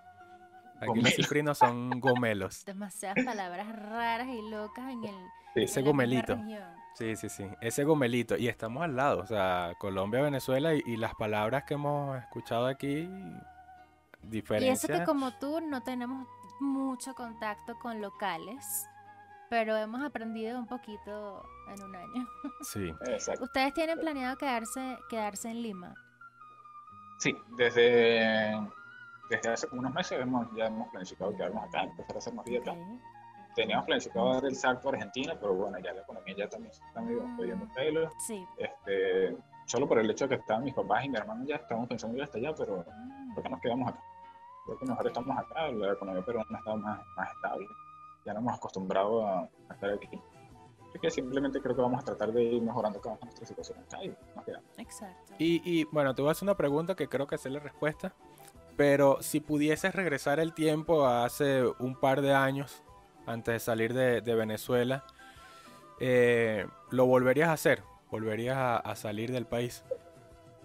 Aquí 0.90 1.02
los 1.02 1.14
cifrinos 1.14 1.58
son 1.58 2.00
gomelos. 2.00 2.64
Demasiadas 2.66 3.24
palabras 3.24 3.68
raras 3.76 4.28
y 4.28 4.50
locas 4.50 4.92
en 4.92 5.04
el. 5.06 5.16
Ese 5.56 5.82
gomelito. 5.82 6.38
Sí, 6.96 7.16
sí, 7.16 7.30
sí. 7.30 7.46
Ese 7.62 7.84
gomelito. 7.84 8.38
Y 8.38 8.48
estamos 8.48 8.84
al 8.84 8.96
lado. 8.96 9.22
O 9.22 9.26
sea, 9.26 9.74
Colombia, 9.80 10.22
Venezuela 10.22 10.74
y, 10.74 10.84
y 10.86 10.98
las 10.98 11.16
palabras 11.16 11.64
que 11.64 11.76
hemos 11.76 12.18
escuchado 12.18 12.68
aquí 12.68 13.08
diferencia. 14.24 14.70
Y 14.70 14.74
eso 14.74 14.88
que 14.88 15.04
como 15.06 15.32
tú 15.38 15.62
no 15.62 15.84
tenemos 15.84 16.28
mucho 16.60 17.14
contacto 17.14 17.78
con 17.80 18.02
locales, 18.02 18.88
pero 19.50 19.76
hemos 19.76 20.04
aprendido 20.04 20.58
un 20.60 20.68
poquito 20.68 21.44
en 21.68 21.84
un 21.84 21.96
año. 21.96 22.28
Sí. 22.62 22.94
Exacto. 23.08 23.44
¿Ustedes 23.44 23.74
tienen 23.74 24.00
planeado 24.00 24.38
quedarse, 24.38 24.98
quedarse 25.10 25.50
en 25.50 25.62
Lima? 25.62 25.94
Sí, 27.20 27.36
desde, 27.58 28.54
desde 29.30 29.50
hace 29.50 29.68
como 29.68 29.82
unos 29.82 29.94
meses 29.94 30.20
hemos, 30.20 30.48
ya 30.56 30.68
hemos 30.68 30.90
planificado 30.90 31.36
quedarnos 31.36 31.64
acá, 31.64 31.84
empezar 31.84 32.16
a 32.16 32.20
hacer 32.20 32.34
más 32.34 32.46
vida 32.46 32.60
acá. 32.60 32.76
Teníamos 33.56 33.86
planificado 33.86 34.34
dar 34.34 34.46
el 34.46 34.56
salto 34.56 34.90
a 34.90 34.94
Argentina, 34.94 35.36
pero 35.40 35.54
bueno, 35.54 35.78
ya 35.80 35.94
la 35.94 36.02
economía 36.02 36.36
ya 36.36 36.50
también 36.50 36.74
se 36.74 36.84
está 36.84 37.02
medio 37.02 37.24
pidiendo 37.38 37.68
pelo. 37.74 38.10
Sí. 38.20 38.46
Este, 38.58 39.38
solo 39.66 39.88
por 39.88 40.00
el 40.00 40.10
hecho 40.10 40.28
de 40.28 40.36
que 40.36 40.42
estaban 40.42 40.64
mis 40.64 40.74
papás 40.74 41.06
y 41.06 41.10
mi 41.10 41.18
hermano 41.18 41.46
ya 41.46 41.58
estamos 41.58 41.88
pensando 41.88 42.18
ir 42.18 42.24
hasta 42.24 42.40
allá, 42.40 42.54
pero 42.56 42.84
Mm, 43.34 43.34
¿por 43.34 43.44
qué 43.44 43.50
nos 43.50 43.62
quedamos 43.62 43.90
acá? 43.90 44.04
Creo 44.66 44.78
que 44.78 44.86
mejor 44.86 45.08
estamos 45.08 45.38
acá, 45.38 45.68
la 45.70 45.94
economía 45.94 46.24
peruana 46.24 46.58
está 46.58 46.76
más, 46.76 47.00
más 47.18 47.32
estable. 47.32 47.68
Ya 48.26 48.34
nos 48.34 48.42
hemos 48.44 48.58
acostumbrado 48.58 49.26
a, 49.28 49.40
a 49.42 49.74
estar 49.74 49.90
aquí. 49.90 50.22
Así 50.90 51.00
que 51.00 51.10
simplemente 51.10 51.60
creo 51.60 51.76
que 51.76 51.82
vamos 51.82 52.02
a 52.02 52.06
tratar 52.06 52.32
de 52.32 52.44
ir 52.44 52.62
mejorando 52.62 53.02
cada 53.02 53.16
vez 53.16 53.26
nuestra 53.26 53.46
situación 53.46 53.80
acá 53.80 54.04
y 54.04 54.16
nos 54.36 54.46
quedamos. 54.46 54.70
Exacto. 54.78 55.34
Y, 55.40 55.62
y, 55.66 55.84
bueno, 55.86 56.14
te 56.14 56.22
voy 56.22 56.30
a 56.30 56.32
hacer 56.34 56.46
una 56.46 56.56
pregunta 56.56 56.96
que 56.96 57.10
creo 57.10 57.28
que 57.28 57.38
sé 57.38 57.50
la 57.50 57.60
respuesta. 57.60 58.14
Pero 58.76 59.22
si 59.22 59.40
pudieses 59.40 59.94
regresar 59.94 60.40
el 60.40 60.54
tiempo 60.54 61.06
a 61.06 61.26
hace 61.26 61.64
un 61.80 61.96
par 62.00 62.22
de 62.22 62.34
años, 62.34 62.84
antes 63.26 63.54
de 63.54 63.60
salir 63.60 63.94
de, 63.94 64.22
de 64.22 64.36
Venezuela, 64.36 65.06
eh, 66.00 66.66
¿lo 66.90 67.06
volverías 67.06 67.50
a 67.50 67.54
hacer? 67.54 67.84
¿Volverías 68.10 68.58
a, 68.58 68.78
a 68.78 68.96
salir 68.96 69.32
del 69.32 69.46
país? 69.46 69.84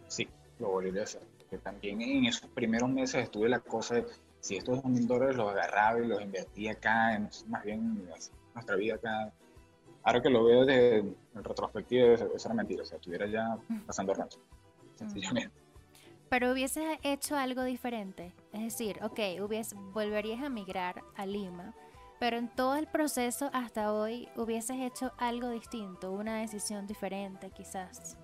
Sí, 0.06 0.28
lo 0.58 0.68
volvería 0.68 1.02
a 1.02 1.04
hacer. 1.04 1.22
Porque 1.38 1.58
también 1.58 2.00
en 2.00 2.24
esos 2.26 2.48
primeros 2.50 2.88
meses 2.88 3.22
estuve 3.22 3.48
la 3.48 3.60
cosa 3.60 3.96
de 3.96 4.06
si 4.40 4.56
estos 4.56 4.82
dos 4.82 4.90
mil 4.90 5.06
dólares 5.06 5.36
los 5.36 5.50
agarraba 5.50 6.00
y 6.00 6.06
los 6.06 6.20
invertía 6.22 6.72
acá, 6.72 7.14
en, 7.14 7.28
más 7.48 7.64
bien 7.64 8.08
nuestra 8.54 8.76
vida 8.76 8.94
acá. 8.94 9.32
Ahora 10.02 10.22
que 10.22 10.30
lo 10.30 10.44
veo 10.44 10.64
desde 10.64 10.98
en 10.98 11.16
retrospectiva, 11.34 12.14
eso, 12.14 12.30
era 12.34 12.54
mentira. 12.54 12.82
O 12.82 12.86
sea, 12.86 12.96
estuviera 12.96 13.26
ya 13.26 13.58
pasando 13.86 14.14
rancho. 14.14 14.38
Sencillamente. 14.94 15.67
Pero 16.28 16.52
hubieses 16.52 16.98
hecho 17.02 17.36
algo 17.36 17.64
diferente. 17.64 18.32
Es 18.52 18.62
decir, 18.62 18.98
ok, 19.02 19.18
hubies, 19.42 19.74
volverías 19.92 20.42
a 20.42 20.48
migrar 20.48 21.02
a 21.16 21.26
Lima, 21.26 21.74
pero 22.18 22.36
en 22.36 22.48
todo 22.48 22.76
el 22.76 22.86
proceso 22.86 23.50
hasta 23.52 23.92
hoy 23.92 24.28
hubieses 24.36 24.76
hecho 24.80 25.12
algo 25.18 25.50
distinto, 25.50 26.12
una 26.12 26.40
decisión 26.40 26.86
diferente 26.86 27.50
quizás. 27.50 28.18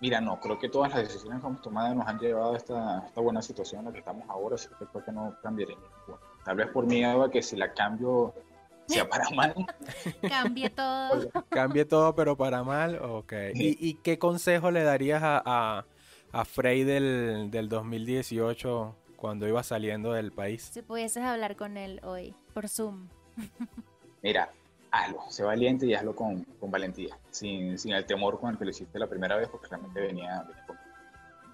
Mira, 0.00 0.20
no, 0.20 0.40
creo 0.40 0.58
que 0.58 0.68
todas 0.68 0.90
las 0.90 1.02
decisiones 1.04 1.40
que 1.40 1.46
hemos 1.46 1.62
tomado 1.62 1.94
nos 1.94 2.08
han 2.08 2.18
llevado 2.18 2.54
a 2.54 2.56
esta, 2.56 2.98
a 2.98 3.06
esta 3.06 3.20
buena 3.20 3.40
situación 3.40 3.80
en 3.80 3.86
la 3.86 3.92
que 3.92 3.98
estamos 4.00 4.28
ahora, 4.28 4.56
así 4.56 4.68
que 4.68 4.86
creo 4.86 5.04
que 5.04 5.12
no 5.12 5.36
cambiaré 5.42 5.74
ninguna. 5.74 6.20
Tal 6.44 6.56
vez 6.56 6.68
por 6.68 6.86
miedo 6.86 7.22
a 7.22 7.30
que 7.30 7.40
si 7.40 7.56
la 7.56 7.72
cambio 7.72 8.34
sea 8.86 9.08
para 9.08 9.30
mal. 9.36 9.54
Cambie 10.28 10.70
todo. 10.70 11.30
Cambie 11.48 11.84
todo, 11.84 12.14
pero 12.14 12.36
para 12.36 12.64
mal. 12.64 12.96
Ok. 13.00 13.32
¿Y, 13.54 13.88
y 13.88 13.94
qué 13.94 14.18
consejo 14.18 14.70
le 14.70 14.82
darías 14.82 15.22
a, 15.22 15.42
a, 15.44 15.84
a 16.32 16.44
Frey 16.44 16.84
del, 16.84 17.50
del 17.50 17.68
2018 17.68 18.94
cuando 19.16 19.46
iba 19.46 19.62
saliendo 19.62 20.12
del 20.12 20.32
país? 20.32 20.70
Si 20.72 20.82
pudieses 20.82 21.22
hablar 21.22 21.56
con 21.56 21.76
él 21.76 22.00
hoy, 22.04 22.34
por 22.54 22.68
Zoom. 22.68 23.08
Mira, 24.22 24.50
hazlo, 24.90 25.20
sé 25.28 25.42
valiente 25.42 25.86
y 25.86 25.94
hazlo 25.94 26.14
con, 26.14 26.42
con 26.60 26.70
valentía, 26.70 27.16
sin, 27.30 27.78
sin 27.78 27.92
el 27.92 28.06
temor 28.06 28.38
con 28.40 28.50
el 28.50 28.58
que 28.58 28.64
lo 28.64 28.70
hiciste 28.70 28.98
la 28.98 29.06
primera 29.08 29.36
vez, 29.36 29.48
porque 29.48 29.68
realmente 29.68 30.00
venía, 30.00 30.42
venía 30.42 30.66
con 30.66 30.76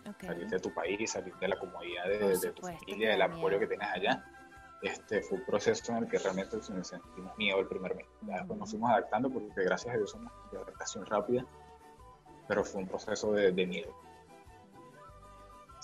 Ok. 0.08 0.22
salir 0.24 0.48
de 0.48 0.58
tu 0.58 0.72
país, 0.72 1.10
salir 1.10 1.34
de 1.36 1.48
la 1.48 1.58
comodidad 1.58 2.04
de, 2.06 2.38
de 2.38 2.52
tu 2.52 2.62
familia, 2.62 3.10
del 3.10 3.22
apoyo 3.22 3.58
que 3.58 3.66
tienes 3.66 3.88
allá. 3.88 4.24
Este 4.80 5.20
fue 5.22 5.38
un 5.38 5.44
proceso 5.44 5.92
en 5.92 6.04
el 6.04 6.08
que 6.08 6.18
realmente 6.18 6.56
nos 6.56 6.86
sentimos 6.88 7.36
miedo 7.36 7.58
el 7.60 7.66
primer 7.66 7.94
mes. 7.96 8.06
Ya 8.26 8.36
después 8.36 8.58
nos 8.58 8.70
fuimos 8.70 8.90
adaptando 8.90 9.28
porque 9.28 9.64
gracias 9.64 9.94
a 9.94 9.98
Dios 9.98 10.10
somos 10.12 10.32
de 10.52 10.58
adaptación 10.58 11.04
rápida, 11.04 11.44
pero 12.46 12.64
fue 12.64 12.80
un 12.82 12.88
proceso 12.88 13.32
de, 13.32 13.50
de 13.52 13.66
miedo. 13.66 13.94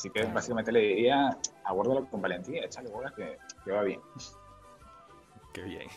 Así 0.04 0.10
que 0.10 0.20
Claro. 0.20 0.34
básicamente 0.34 0.70
le 0.70 0.80
diría, 0.80 1.38
abórdalo 1.64 2.04
con 2.10 2.20
valentía, 2.20 2.62
échale 2.66 2.90
bolas 2.90 3.12
que, 3.14 3.38
que 3.64 3.70
va 3.70 3.82
bien. 3.84 4.02
Qué 5.54 5.62
bien. 5.62 5.88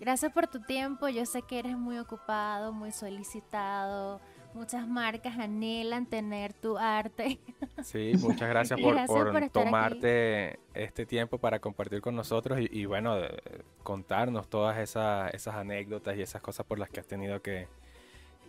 Gracias 0.00 0.32
por 0.32 0.46
tu 0.46 0.62
tiempo. 0.62 1.08
Yo 1.10 1.26
sé 1.26 1.42
que 1.42 1.58
eres 1.58 1.76
muy 1.76 1.98
ocupado, 1.98 2.72
muy 2.72 2.90
solicitado. 2.90 4.18
Muchas 4.54 4.88
marcas 4.88 5.38
anhelan 5.38 6.06
tener 6.06 6.54
tu 6.54 6.78
arte. 6.78 7.38
Sí, 7.82 8.12
muchas 8.20 8.48
gracias 8.48 8.80
por, 8.82 8.94
gracias 8.94 9.08
por 9.18 9.32
por 9.32 9.42
estar 9.42 9.60
aquí. 9.62 9.68
tomarte 9.70 10.58
este 10.72 11.04
tiempo 11.04 11.36
para 11.36 11.58
compartir 11.58 12.00
con 12.00 12.16
nosotros 12.16 12.60
y, 12.60 12.68
y, 12.70 12.86
bueno, 12.86 13.16
de- 13.16 13.62
contarnos 13.82 14.48
todas 14.48 14.78
esas, 14.78 15.34
esas 15.34 15.54
anécdotas 15.56 16.16
y 16.16 16.22
esas 16.22 16.40
cosas 16.40 16.64
por 16.64 16.78
las 16.78 16.88
que 16.88 17.00
has 17.00 17.06
tenido 17.06 17.42
que, 17.42 17.68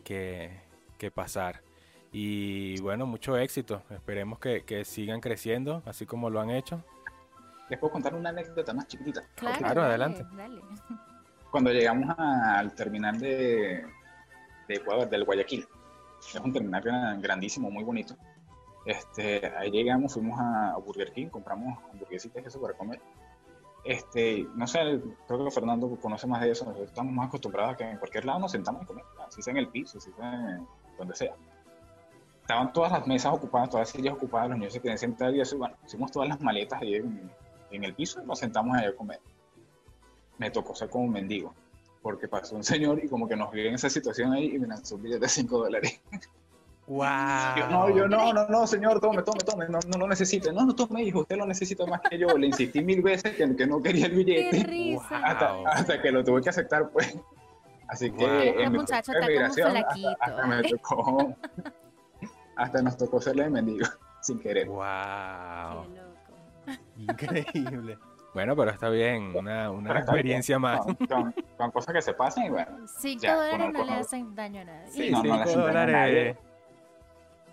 que, 0.06 0.58
que 0.98 1.12
pasar. 1.12 1.60
Y 2.14 2.80
bueno, 2.82 3.06
mucho 3.08 3.36
éxito. 3.38 3.82
Esperemos 3.90 4.38
que, 4.40 4.64
que 4.64 4.86
sigan 4.86 5.20
creciendo, 5.20 5.82
así 5.86 6.06
como 6.06 6.30
lo 6.30 6.40
han 6.40 6.52
hecho. 6.52 6.82
Les 7.70 7.80
puedo 7.80 7.92
contar 7.94 8.14
una 8.14 8.30
anécdota 8.30 8.72
más 8.74 8.88
chiquitita. 8.88 9.24
Claro, 9.36 9.58
Claro, 9.58 9.82
dale, 9.82 9.90
adelante. 10.04 10.26
dale. 10.36 10.62
Cuando 11.50 11.72
llegamos 11.72 12.16
a- 12.18 12.60
al 12.60 12.74
terminal 12.76 13.20
de, 13.20 13.84
de 14.68 14.76
Ecuador, 14.76 15.10
del 15.10 15.24
Guayaquil, 15.26 15.68
es 16.20 16.36
un 16.36 16.54
terminal 16.54 16.82
gran- 16.84 17.20
grandísimo, 17.22 17.72
muy 17.72 17.84
bonito. 17.84 18.16
Este, 18.86 19.48
ahí 19.58 19.72
llegamos, 19.72 20.14
fuimos 20.14 20.40
a 20.40 20.76
Burger 20.86 21.12
King, 21.14 21.28
compramos 21.28 21.80
hamburguesitas 21.92 22.44
y 22.44 22.48
eso 22.48 22.62
para 22.62 22.74
comer. 22.76 23.02
Este, 23.86 24.46
no 24.56 24.68
sé, 24.68 25.02
creo 25.28 25.44
que 25.46 25.52
Fernando 25.52 25.90
conoce 26.02 26.28
más 26.28 26.42
de 26.42 26.52
eso. 26.52 26.66
Nosotros 26.66 26.90
estamos 26.90 27.12
más 27.14 27.28
acostumbrados 27.28 27.74
a 27.74 27.78
que 27.78 27.84
en 27.90 27.98
cualquier 27.98 28.26
lado 28.26 28.40
nos 28.40 28.52
sentamos 28.52 28.84
y 28.84 28.86
comemos, 28.86 29.12
si 29.30 29.42
sea 29.42 29.52
en 29.52 29.58
el 29.58 29.70
piso, 29.70 30.00
si 30.00 30.12
sea 30.12 30.34
en 30.58 30.68
donde 30.98 31.16
sea. 31.16 31.34
Estaban 32.44 32.72
todas 32.74 32.92
las 32.92 33.08
mesas 33.08 33.34
ocupadas, 33.34 33.70
todas 33.70 33.88
las 33.88 33.96
sillas 33.96 34.14
ocupadas, 34.16 34.50
los 34.50 34.58
niños 34.60 34.74
se 34.74 34.80
querían 34.82 34.98
sentar 34.98 35.34
y 35.34 35.40
eso, 35.42 35.58
bueno, 35.58 35.76
hicimos 35.86 36.12
todas 36.12 36.28
las 36.30 36.40
maletas 36.42 36.82
ahí 36.82 36.96
en, 36.96 37.32
en 37.72 37.84
el 37.86 37.94
piso 37.96 38.22
y 38.22 38.26
nos 38.28 38.38
sentamos 38.40 38.78
ahí 38.78 38.86
a 38.86 38.96
comer. 38.96 39.20
Me 40.38 40.52
tocó 40.52 40.76
ser 40.76 40.90
como 40.90 41.06
un 41.06 41.12
mendigo, 41.14 41.54
porque 42.02 42.28
pasó 42.28 42.56
un 42.56 42.64
señor 42.64 43.02
y 43.04 43.08
como 43.08 43.28
que 43.30 43.36
nos 43.38 43.50
vio 43.52 43.64
en 43.70 43.76
esa 43.76 43.90
situación 43.90 44.34
ahí 44.34 44.54
y 44.56 44.60
me 44.60 44.68
lanzó 44.68 44.96
un 44.96 45.04
billete 45.04 45.22
de 45.22 45.30
5 45.30 45.58
dólares. 45.58 46.02
¡Wow! 46.86 47.00
Yo, 47.58 47.68
no, 47.70 47.90
yo 47.96 48.08
no, 48.10 48.34
no, 48.34 48.46
no, 48.50 48.68
señor, 48.68 49.00
tome, 49.00 49.24
tome, 49.24 49.40
tome, 49.46 49.70
no, 49.70 49.80
no 49.88 49.98
lo 50.00 50.06
necesite. 50.08 50.52
No, 50.52 50.66
no 50.66 50.76
tome, 50.76 51.02
hijo, 51.04 51.22
usted 51.22 51.38
lo 51.38 51.46
necesita 51.46 51.86
más 51.86 52.02
que 52.02 52.18
yo. 52.18 52.38
Le 52.38 52.48
insistí 52.48 52.82
mil 52.84 53.02
veces 53.02 53.36
que, 53.38 53.56
que 53.56 53.66
no 53.66 53.82
quería 53.82 54.08
el 54.08 54.12
¡Qué 54.12 54.18
billete 54.18 54.64
risa! 54.66 55.18
hasta, 55.24 55.54
Wow. 55.54 55.68
hasta 55.68 56.02
que 56.02 56.12
lo 56.12 56.26
tuve 56.26 56.42
que 56.42 56.50
aceptar, 56.50 56.90
pues. 56.90 57.18
Así 57.88 58.12
que 58.12 58.26
Wow. 58.26 58.60
En 58.64 58.72
mi 58.74 58.80
muchacho 58.80 59.14
hasta, 59.14 60.16
hasta 60.20 60.46
me 60.48 60.64
tocó, 60.64 61.34
hasta 62.56 62.82
nos 62.82 62.98
tocó 62.98 63.22
serle 63.22 63.44
de 63.44 63.50
mendigo, 63.50 63.86
sin 64.22 64.40
querer. 64.40 64.68
¡Wow! 64.68 65.88
Qué 65.88 66.02
loco. 66.02 66.82
Increíble. 66.98 67.98
Bueno, 68.34 68.56
pero 68.56 68.72
está 68.72 68.90
bien, 68.90 69.32
una, 69.36 69.70
una 69.70 69.92
bien, 69.94 69.98
experiencia 70.04 70.58
más. 70.58 70.80
Con, 70.82 70.96
con- 70.96 71.36
con 71.56 71.70
cosas 71.70 71.94
que 71.94 72.02
se 72.02 72.14
pasan 72.16 72.46
y 72.46 72.50
bueno, 72.50 72.80
Cinco 72.98 73.22
Ya, 73.22 73.36
dólares 73.36 73.60
con- 73.68 73.74
no 73.74 73.84
le 73.86 73.92
hacen 73.94 74.34
daño 74.34 74.62
a 74.62 74.64
nadie. 74.64 74.90
Sí, 74.92 75.12
no, 75.12 75.18
no 75.22 75.24
le 75.24 75.30
cinco 75.30 75.44
hacen 75.44 75.54
daño 75.60 75.68
a 75.68 75.68
dólares. 75.70 75.94
nadie. 75.94 76.38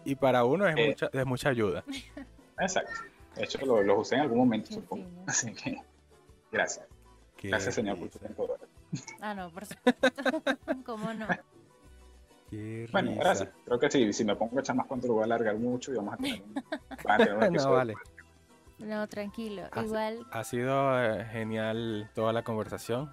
Y 0.07 0.15
para 0.15 0.45
uno 0.47 0.67
es, 0.67 0.75
Eh. 0.79 0.87
mucha, 0.89 1.11
es 1.13 1.27
mucha 1.27 1.49
ayuda. 1.51 1.85
exacto. 2.59 2.93
De 3.37 3.45
hecho, 3.45 3.59
lo- 3.67 3.83
los 3.83 3.99
usé 3.99 4.15
en 4.15 4.21
algún 4.23 4.39
momento, 4.39 4.73
supongo. 4.73 5.07
Así 5.27 5.53
que, 5.53 5.83
gracias. 6.51 6.87
Qué 7.37 7.49
Gracias, 7.49 7.75
señor, 7.75 7.99
por 7.99 8.47
dólares. 8.49 8.69
Ah, 9.21 9.35
no, 9.35 9.51
por 9.51 9.67
supuesto. 9.67 10.43
¿Cómo 10.87 11.13
no? 11.13 11.27
Qué 12.51 12.89
Bueno, 12.93 13.11
risa. 13.13 13.23
gracias. 13.25 13.49
Creo 13.65 13.79
que 13.79 13.91
sí, 13.91 14.13
si 14.13 14.25
me 14.25 14.37
pongo 14.37 14.59
a 14.59 14.61
echar 14.61 14.77
más 14.77 14.87
cuento 14.87 15.07
lo 15.07 15.15
voy 15.15 15.23
a 15.23 15.25
alargar 15.27 15.57
mucho 15.57 15.93
y 15.93 15.97
vamos 15.97 16.15
a 16.15 16.17
tener 16.17 16.43
un 16.43 17.53
no, 17.53 17.71
vale. 17.73 17.95
No, 18.79 19.07
tranquilo. 19.09 19.63
Así- 19.73 19.87
Igual, 19.87 20.27
Ha 20.33 20.45
sido 20.45 21.03
eh, 21.03 21.25
genial 21.27 22.11
toda 22.15 22.33
la 22.33 22.43
conversación. 22.43 23.13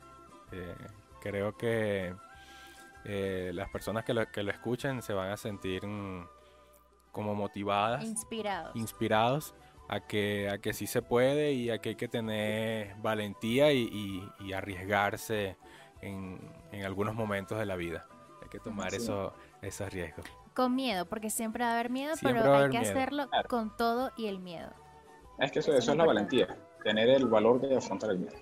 Eh, 0.52 0.76
creo 1.22 1.58
que 1.58 2.16
eh, 3.06 3.52
las 3.54 3.70
personas 3.70 4.04
que 4.06 4.14
lo, 4.14 4.26
que 4.32 4.44
lo 4.44 4.52
escuchen 4.52 5.02
se 5.02 5.14
van 5.14 5.30
a 5.32 5.38
sentir 5.38 5.86
mm, 5.86 6.26
como 7.12 7.36
motivadas, 7.36 8.04
inspirados. 8.06 8.76
inspirados 8.76 9.56
a 9.90 10.02
que, 10.02 10.50
a 10.50 10.58
que 10.60 10.74
sí 10.74 10.88
se 10.88 11.02
puede 11.02 11.54
y 11.54 11.70
a 11.70 11.80
que 11.80 11.90
hay 11.90 11.96
que 11.96 12.08
tener 12.08 12.96
valentía 13.02 13.72
y, 13.74 13.84
y- 13.92 14.46
y 14.46 14.54
arriesgarse 14.54 15.58
en, 16.02 16.40
en 16.72 16.84
algunos 16.86 17.16
momentos 17.16 17.58
de 17.60 17.66
la 17.66 17.76
vida. 17.76 18.06
Hay 18.48 18.50
que 18.50 18.60
tomar 18.60 18.92
Sí. 18.92 18.98
eso, 18.98 19.34
esos 19.62 19.92
riesgos. 19.92 20.26
Con 20.56 20.74
miedo, 20.74 21.06
porque 21.06 21.30
siempre 21.30 21.66
va 21.66 21.72
a 21.72 21.74
haber 21.74 21.90
miedo, 21.90 22.16
Siempre 22.16 22.42
pero 22.42 22.56
hay 22.56 22.70
que 22.70 22.80
miedo. 22.80 22.92
hacerlo 22.92 23.28
Claro. 23.30 23.50
con 23.50 23.76
todo 23.76 24.12
y 24.16 24.28
el 24.28 24.40
miedo. 24.40 24.70
Es 25.38 25.52
que 25.52 25.60
eso, 25.60 25.72
Eso 25.72 25.78
es 25.80 25.84
eso 25.84 25.92
es 25.92 25.98
la 25.98 26.06
valentía, 26.06 26.58
tener 26.82 27.10
el 27.10 27.28
valor 27.28 27.60
de 27.60 27.76
afrontar 27.76 28.12
el 28.12 28.20
miedo. 28.20 28.38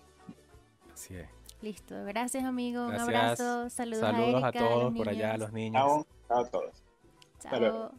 Así 0.93 1.15
es. 1.15 1.27
Listo. 1.61 1.95
Gracias, 2.05 2.43
amigo. 2.43 2.85
Un 2.85 2.93
abrazo. 2.93 3.69
Saludos, 3.71 4.01
Saludos 4.01 4.43
a, 4.43 4.51
todos 4.51 4.93
por 4.93 5.09
allá, 5.09 5.33
a 5.33 5.37
los 5.37 5.51
niños. 5.51 5.81
Chao, 5.83 6.05
chao 6.27 6.39
a 6.39 6.45
todos. 6.51 6.83
Chao. 7.39 7.91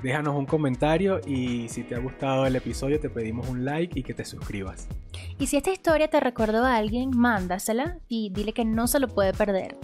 Déjanos 0.00 0.34
un 0.36 0.46
comentario 0.46 1.20
y 1.26 1.68
si 1.68 1.82
te 1.82 1.94
ha 1.96 1.98
gustado 1.98 2.46
el 2.46 2.54
episodio 2.56 2.98
te 3.00 3.10
pedimos 3.10 3.48
un 3.48 3.64
like 3.64 3.98
y 3.98 4.02
que 4.04 4.14
te 4.14 4.24
suscribas. 4.24 4.88
Y 5.38 5.48
si 5.48 5.56
esta 5.56 5.70
historia 5.70 6.08
te 6.08 6.20
recordó 6.20 6.64
a 6.64 6.76
alguien, 6.76 7.10
mándasela 7.16 7.98
y 8.08 8.30
dile 8.30 8.52
que 8.52 8.64
no 8.64 8.86
se 8.86 9.00
lo 9.00 9.08
puede 9.08 9.32
perder. 9.32 9.76